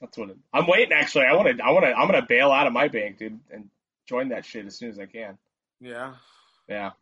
That's 0.00 0.16
what 0.16 0.30
it, 0.30 0.36
I'm 0.52 0.66
waiting. 0.68 0.92
Actually, 0.92 1.24
I 1.24 1.32
want 1.34 1.56
to. 1.56 1.64
I 1.64 1.70
want 1.72 1.84
to. 1.84 1.92
I'm 1.92 2.06
gonna 2.06 2.24
bail 2.24 2.52
out 2.52 2.68
of 2.68 2.72
my 2.72 2.86
bank, 2.86 3.18
dude, 3.18 3.40
and 3.50 3.68
join 4.06 4.28
that 4.28 4.44
shit 4.44 4.66
as 4.66 4.76
soon 4.76 4.90
as 4.90 4.98
I 5.00 5.06
can. 5.06 5.36
Yeah, 5.80 6.14
Yeah. 6.68 6.92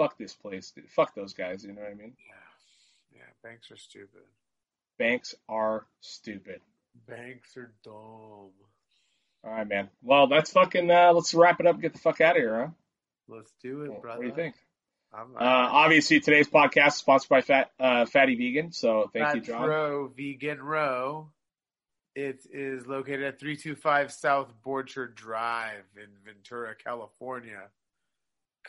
Fuck 0.00 0.16
this 0.16 0.32
place, 0.34 0.70
dude. 0.70 0.88
Fuck 0.88 1.14
those 1.14 1.34
guys. 1.34 1.62
You 1.62 1.74
know 1.74 1.82
what 1.82 1.90
I 1.90 1.94
mean? 1.94 2.14
yeah, 2.26 3.18
yeah. 3.18 3.22
Banks 3.42 3.70
are 3.70 3.76
stupid. 3.76 4.22
Banks 4.98 5.34
are 5.46 5.84
stupid. 6.00 6.62
Banks 7.06 7.54
are 7.58 7.70
dumb. 7.84 7.92
All 7.92 8.50
right, 9.44 9.68
man. 9.68 9.90
Well, 10.02 10.26
that's 10.26 10.52
fucking. 10.52 10.90
Uh, 10.90 11.12
let's 11.12 11.34
wrap 11.34 11.60
it 11.60 11.66
up. 11.66 11.74
and 11.74 11.82
Get 11.82 11.92
the 11.92 11.98
fuck 11.98 12.22
out 12.22 12.36
of 12.36 12.42
here, 12.42 12.64
huh? 12.64 12.70
Let's 13.36 13.52
do 13.62 13.82
it, 13.82 13.90
What, 13.90 14.00
brother. 14.00 14.18
what 14.20 14.22
do 14.22 14.28
you 14.28 14.34
think? 14.34 14.54
I'm, 15.12 15.36
Uh, 15.36 15.38
obviously, 15.40 16.20
today's 16.20 16.48
podcast 16.48 16.88
is 16.88 16.94
sponsored 16.94 17.28
by 17.28 17.42
Fat 17.42 17.70
uh, 17.78 18.06
Fatty 18.06 18.36
Vegan. 18.36 18.72
So 18.72 19.10
thank 19.12 19.34
you, 19.34 19.40
John. 19.42 19.68
Row 19.68 20.08
Vegan 20.16 20.62
Row. 20.62 21.28
It 22.14 22.40
is 22.50 22.86
located 22.86 23.22
at 23.24 23.38
325 23.38 24.12
South 24.12 24.52
Borchard 24.66 25.14
Drive 25.14 25.84
in 25.96 26.08
Ventura, 26.24 26.74
California. 26.74 27.68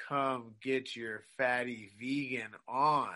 Come 0.08 0.56
get 0.62 0.96
your 0.96 1.24
fatty 1.38 1.90
vegan 2.00 2.52
on. 2.68 3.10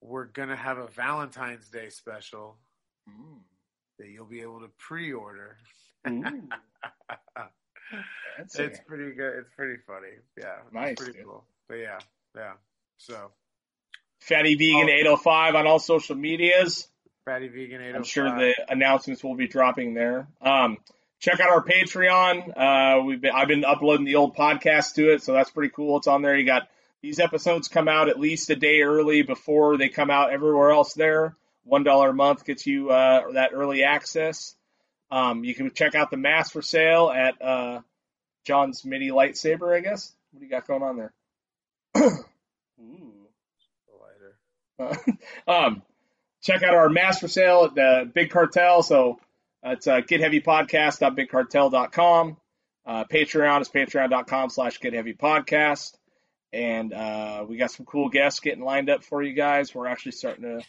We're 0.00 0.24
going 0.26 0.48
to 0.50 0.56
have 0.56 0.78
a 0.78 0.86
Valentine's 0.88 1.68
Day 1.68 1.88
special 1.90 2.56
Mm. 3.08 3.38
that 4.00 4.08
you'll 4.08 4.26
be 4.26 4.40
able 4.40 4.60
to 4.60 4.68
pre 4.78 5.12
order. 5.12 5.56
Fancy. 6.04 6.28
It's 8.38 8.80
pretty 8.86 9.12
good. 9.14 9.38
It's 9.38 9.50
pretty 9.54 9.80
funny. 9.86 10.08
Yeah. 10.36 10.56
it's 10.64 10.74
Nice, 10.74 10.96
Pretty 10.96 11.12
dude. 11.12 11.24
cool. 11.24 11.44
But 11.68 11.76
yeah. 11.76 11.98
Yeah. 12.34 12.52
So, 12.98 13.30
Fatty 14.20 14.56
Vegan 14.56 14.88
Oh. 14.88 14.92
805 14.92 15.54
on 15.54 15.66
all 15.68 15.78
social 15.78 16.16
medias. 16.16 16.88
fatty 17.24 17.46
vegan 17.48 17.80
805. 17.80 17.94
I'm 17.96 18.02
sure 18.04 18.24
the 18.38 18.54
announcements 18.68 19.22
will 19.22 19.36
be 19.36 19.46
dropping 19.46 19.94
there. 19.94 20.26
Um, 20.40 20.78
check 21.18 21.40
out 21.40 21.50
our 21.50 21.62
Patreon. 21.62 22.56
Uh, 22.56 23.02
we've 23.04 23.20
been 23.20 23.32
I've 23.34 23.48
been 23.48 23.64
uploading 23.64 24.06
the 24.06 24.16
old 24.16 24.36
podcast 24.36 24.94
to 24.94 25.12
it, 25.12 25.22
so 25.22 25.32
that's 25.32 25.50
pretty 25.50 25.72
cool. 25.74 25.96
It's 25.98 26.06
on 26.06 26.22
there. 26.22 26.36
You 26.36 26.46
got 26.46 26.68
these 27.02 27.20
episodes 27.20 27.68
come 27.68 27.88
out 27.88 28.08
at 28.08 28.18
least 28.18 28.50
a 28.50 28.56
day 28.56 28.82
early 28.82 29.22
before 29.22 29.76
they 29.76 29.88
come 29.88 30.10
out 30.10 30.32
everywhere 30.32 30.70
else. 30.70 30.94
There, 30.94 31.36
one 31.64 31.84
dollar 31.84 32.10
a 32.10 32.14
month 32.14 32.44
gets 32.44 32.66
you 32.66 32.90
uh, 32.90 33.32
that 33.32 33.50
early 33.52 33.82
access. 33.84 34.54
Um, 35.10 35.44
you 35.44 35.54
can 35.54 35.70
check 35.72 35.94
out 35.94 36.10
the 36.10 36.16
mask 36.16 36.52
for 36.52 36.62
sale 36.62 37.10
at 37.14 37.40
uh, 37.40 37.80
John's 38.44 38.84
Mini 38.84 39.10
Lightsaber. 39.10 39.76
I 39.76 39.80
guess. 39.80 40.12
What 40.32 40.40
do 40.40 40.46
you 40.46 40.50
got 40.50 40.66
going 40.66 40.82
on 40.82 40.96
there? 40.96 41.12
Ooh. 42.80 43.12
Lighter. 44.78 45.00
Um, 45.48 45.82
check 46.42 46.62
out 46.62 46.74
our 46.74 46.88
mask 46.88 47.20
for 47.20 47.28
sale 47.28 47.64
at 47.64 47.74
the 47.74 48.10
Big 48.12 48.30
Cartel. 48.30 48.82
So 48.82 49.18
uh, 49.66 49.70
it's 49.72 49.86
uh, 49.86 50.00
getheavypodcast.bigcartel.com. 50.00 52.36
Uh, 52.86 53.04
Patreon 53.04 53.60
is 53.62 53.68
patreon.com 53.68 54.50
slash 54.50 54.78
getheavypodcast. 54.80 55.96
And 56.52 56.92
uh, 56.94 57.44
we 57.48 57.56
got 57.56 57.70
some 57.72 57.84
cool 57.86 58.08
guests 58.08 58.40
getting 58.40 58.62
lined 58.64 58.88
up 58.88 59.02
for 59.04 59.22
you 59.22 59.34
guys. 59.34 59.74
We're 59.74 59.88
actually 59.88 60.12
starting 60.12 60.44
to 60.44 60.60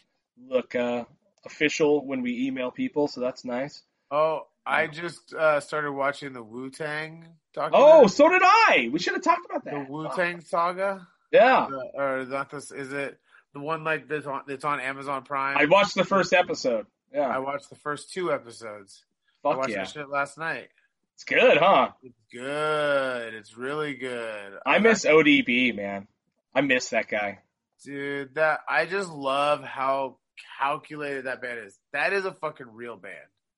look 0.49 0.75
uh, 0.75 1.05
official 1.45 2.05
when 2.05 2.21
we 2.21 2.47
email 2.47 2.71
people, 2.71 3.07
so 3.07 3.21
that's 3.21 3.45
nice. 3.45 3.83
Oh, 4.09 4.47
I 4.65 4.87
just 4.87 5.33
uh, 5.33 5.59
started 5.59 5.91
watching 5.91 6.33
the 6.33 6.41
Wu 6.43 6.69
Tang. 6.71 7.25
Oh, 7.55 8.07
so 8.07 8.27
did 8.29 8.41
I. 8.43 8.89
We 8.91 8.99
should 8.99 9.13
have 9.13 9.23
talked 9.23 9.45
about 9.49 9.63
that. 9.65 9.85
the. 9.87 9.91
Wu 9.91 10.09
Tang 10.15 10.41
saga, 10.41 11.07
Yeah. 11.31 11.67
The- 11.69 11.91
or 12.01 12.25
not 12.25 12.49
this? 12.49 12.71
Is 12.71 12.91
it 12.91 13.17
the 13.53 13.59
one 13.59 13.83
like 13.83 14.07
that's 14.09 14.25
on 14.25 14.41
that's 14.47 14.65
on 14.65 14.79
Amazon 14.79 15.23
Prime? 15.23 15.57
I 15.57 15.65
watched 15.65 15.95
the 15.95 16.03
first 16.03 16.33
episode. 16.33 16.87
Yeah. 17.14 17.22
I 17.28 17.39
watched 17.39 17.70
the 17.70 17.76
first 17.76 18.12
two 18.14 18.32
episodes. 18.32 19.03
I 19.43 19.49
Fuck 19.49 19.58
watched 19.60 19.70
yeah. 19.72 19.78
that 19.84 19.89
shit 19.89 20.10
last 20.10 20.38
night. 20.38 20.70
It's 21.16 21.24
good, 21.24 21.58
huh? 21.58 21.89
It's 22.03 22.20
good. 22.32 23.34
It's 23.34 23.58
really 23.58 23.95
good. 23.95 24.53
I 24.66 24.80
miss 24.80 25.05
ODB, 25.05 25.76
man. 25.76 26.08
I 26.53 26.62
miss 26.62 26.89
that 26.89 27.08
guy. 27.08 27.39
dude. 27.84 28.36
That 28.36 28.60
I 28.70 28.86
just 28.86 29.10
love 29.10 29.64
how 29.64 30.18
calculated 30.60 31.26
that 31.26 31.41
band 31.41 31.60
is. 31.66 31.78
That 31.93 32.14
is 32.14 32.26
a 32.26 32.34
fucking 32.34 32.68
real 32.72 32.97
band. 32.97 33.16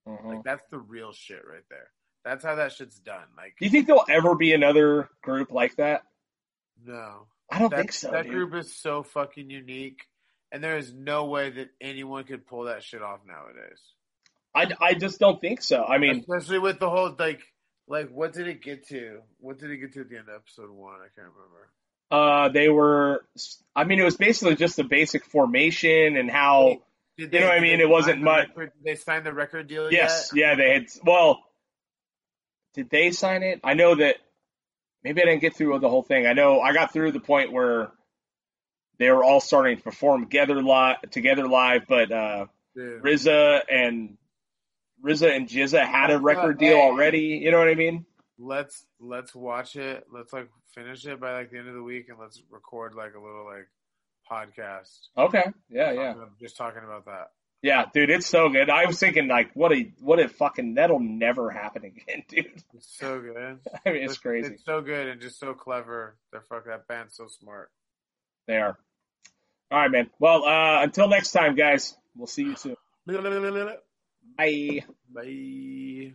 Mhm. 0.07 0.25
Like 0.25 0.43
that's 0.43 0.63
the 0.71 0.79
real 0.79 1.11
shit 1.11 1.41
right 1.45 1.63
there. 1.69 1.89
That's 2.23 2.43
how 2.43 2.55
that 2.55 2.71
shit's 2.73 2.99
done. 2.99 3.23
Like 3.37 3.55
Do 3.59 3.65
you 3.65 3.71
think 3.71 3.87
there'll 3.87 4.05
ever 4.09 4.35
be 4.35 4.53
another 4.53 5.09
group 5.21 5.51
like 5.51 5.75
that? 5.77 6.03
no. 6.85 7.27
I 7.51 7.57
don't 7.59 7.71
that, 7.71 7.77
think 7.77 7.93
so, 7.93 8.11
That 8.11 8.23
dude. 8.25 8.31
group 8.33 8.53
is 8.53 8.73
so 8.75 9.01
fucking 9.01 9.49
unique, 9.49 10.05
and 10.51 10.63
there 10.63 10.77
is 10.77 10.93
no 10.93 11.25
way 11.25 11.49
that 11.49 11.69
anyone 11.81 12.23
could 12.23 12.45
pull 12.47 12.63
that 12.65 12.83
shit 12.83 13.01
off 13.01 13.19
nowadays. 13.27 13.79
I, 14.55 14.67
I 14.81 14.93
just 14.95 15.19
don't 15.19 15.39
think 15.39 15.61
so. 15.61 15.83
I 15.83 15.97
mean, 15.99 16.19
Especially 16.19 16.59
with 16.59 16.79
the 16.79 16.89
whole 16.89 17.15
like, 17.19 17.41
like 17.87 18.09
what 18.09 18.33
did 18.33 18.47
it 18.47 18.61
get 18.63 18.87
to? 18.87 19.19
What 19.39 19.59
did 19.59 19.69
it 19.71 19.77
get 19.77 19.93
to 19.93 20.01
at 20.01 20.09
the 20.09 20.17
end 20.17 20.29
of 20.29 20.35
episode 20.35 20.69
one? 20.71 20.95
I 20.95 21.07
can't 21.15 21.27
remember. 21.33 21.69
uh, 22.11 22.49
they 22.49 22.67
were. 22.69 23.23
I 23.75 23.83
mean, 23.83 23.99
it 23.99 24.03
was 24.03 24.17
basically 24.17 24.55
just 24.55 24.75
the 24.75 24.83
basic 24.83 25.23
formation 25.25 26.17
and 26.17 26.29
how. 26.31 26.81
Did 27.17 27.33
You 27.33 27.41
know 27.41 27.47
what 27.47 27.57
I 27.57 27.61
mean? 27.61 27.79
It 27.81 27.89
wasn't 27.89 28.15
sign 28.17 28.23
much- 28.23 28.47
record- 28.55 28.71
Did 28.77 28.83
they 28.83 28.95
signed 28.95 29.25
the 29.25 29.33
record 29.33 29.67
deal 29.67 29.91
Yes, 29.91 30.31
yet? 30.33 30.39
yeah, 30.41 30.55
they 30.55 30.73
had. 30.73 30.85
Well, 31.03 31.39
did 32.73 32.89
they 32.89 33.11
sign 33.11 33.43
it? 33.43 33.59
I 33.63 33.73
know 33.73 33.95
that. 33.95 34.15
Maybe 35.03 35.21
I 35.21 35.25
didn't 35.25 35.41
get 35.41 35.55
through 35.55 35.77
the 35.79 35.89
whole 35.89 36.03
thing. 36.03 36.27
I 36.27 36.33
know 36.33 36.59
I 36.59 36.73
got 36.73 36.91
through 36.91 37.11
the 37.13 37.19
point 37.21 37.51
where 37.53 37.89
they 38.99 39.09
were 39.09 39.23
all 39.23 39.39
starting 39.39 39.77
to 39.77 39.83
perform 39.83 40.25
together 40.25 40.61
live, 40.61 40.97
together 41.09 41.47
live, 41.47 41.85
but 41.87 42.11
uh, 42.11 42.45
Dude. 42.75 43.01
RZA 43.01 43.61
and 43.71 44.17
RZA 45.03 45.35
and 45.35 45.47
GZA 45.47 45.85
had 45.85 46.11
a 46.11 46.19
record 46.19 46.59
deal 46.59 46.77
already. 46.77 47.39
You 47.41 47.51
know 47.51 47.57
what 47.59 47.69
I 47.69 47.75
mean? 47.75 48.05
Let's 48.37 48.85
let's 48.99 49.33
watch 49.33 49.75
it. 49.75 50.05
Let's 50.11 50.31
like 50.33 50.49
finish 50.75 51.05
it 51.05 51.19
by 51.19 51.33
like 51.33 51.51
the 51.51 51.57
end 51.57 51.67
of 51.67 51.73
the 51.73 51.83
week, 51.83 52.09
and 52.09 52.19
let's 52.19 52.41
record 52.49 52.93
like 52.95 53.13
a 53.15 53.19
little 53.19 53.45
like 53.45 53.67
podcast. 54.29 54.97
Okay. 55.17 55.45
Yeah, 55.69 55.91
yeah. 55.91 56.13
Talking- 56.13 56.29
Just 56.39 56.57
talking 56.57 56.83
about 56.83 57.05
that. 57.05 57.31
Yeah, 57.61 57.85
dude, 57.93 58.09
it's 58.09 58.25
so 58.27 58.47
good. 58.47 58.69
I 58.69 58.85
was 58.85 58.97
thinking 58.99 59.27
like, 59.27 59.51
what 59.53 59.73
a 59.73 59.91
what 59.99 60.19
a 60.19 60.29
fucking 60.29 60.75
that'll 60.75 60.99
never 61.01 61.49
happen 61.49 61.83
again, 61.85 62.23
dude. 62.29 62.63
It's 62.73 62.97
so 62.97 63.19
good. 63.19 63.59
I 63.85 63.91
mean, 63.91 64.03
it's 64.03 64.17
crazy. 64.17 64.53
It's 64.53 64.65
so 64.65 64.81
good 64.81 65.07
and 65.07 65.19
just 65.19 65.39
so 65.39 65.53
clever. 65.53 66.15
They're 66.31 66.41
fuck 66.41 66.65
that 66.65 66.87
band's 66.87 67.15
so 67.15 67.27
smart. 67.27 67.69
They 68.47 68.55
are. 68.57 68.77
All 69.71 69.79
right, 69.79 69.91
man. 69.91 70.09
Well, 70.19 70.45
uh, 70.45 70.83
until 70.83 71.07
next 71.07 71.31
time, 71.31 71.55
guys. 71.55 71.95
We'll 72.15 72.27
see 72.27 72.43
you 72.43 72.55
soon. 72.55 72.75
Bye. 74.37 74.85
Bye. 75.13 76.13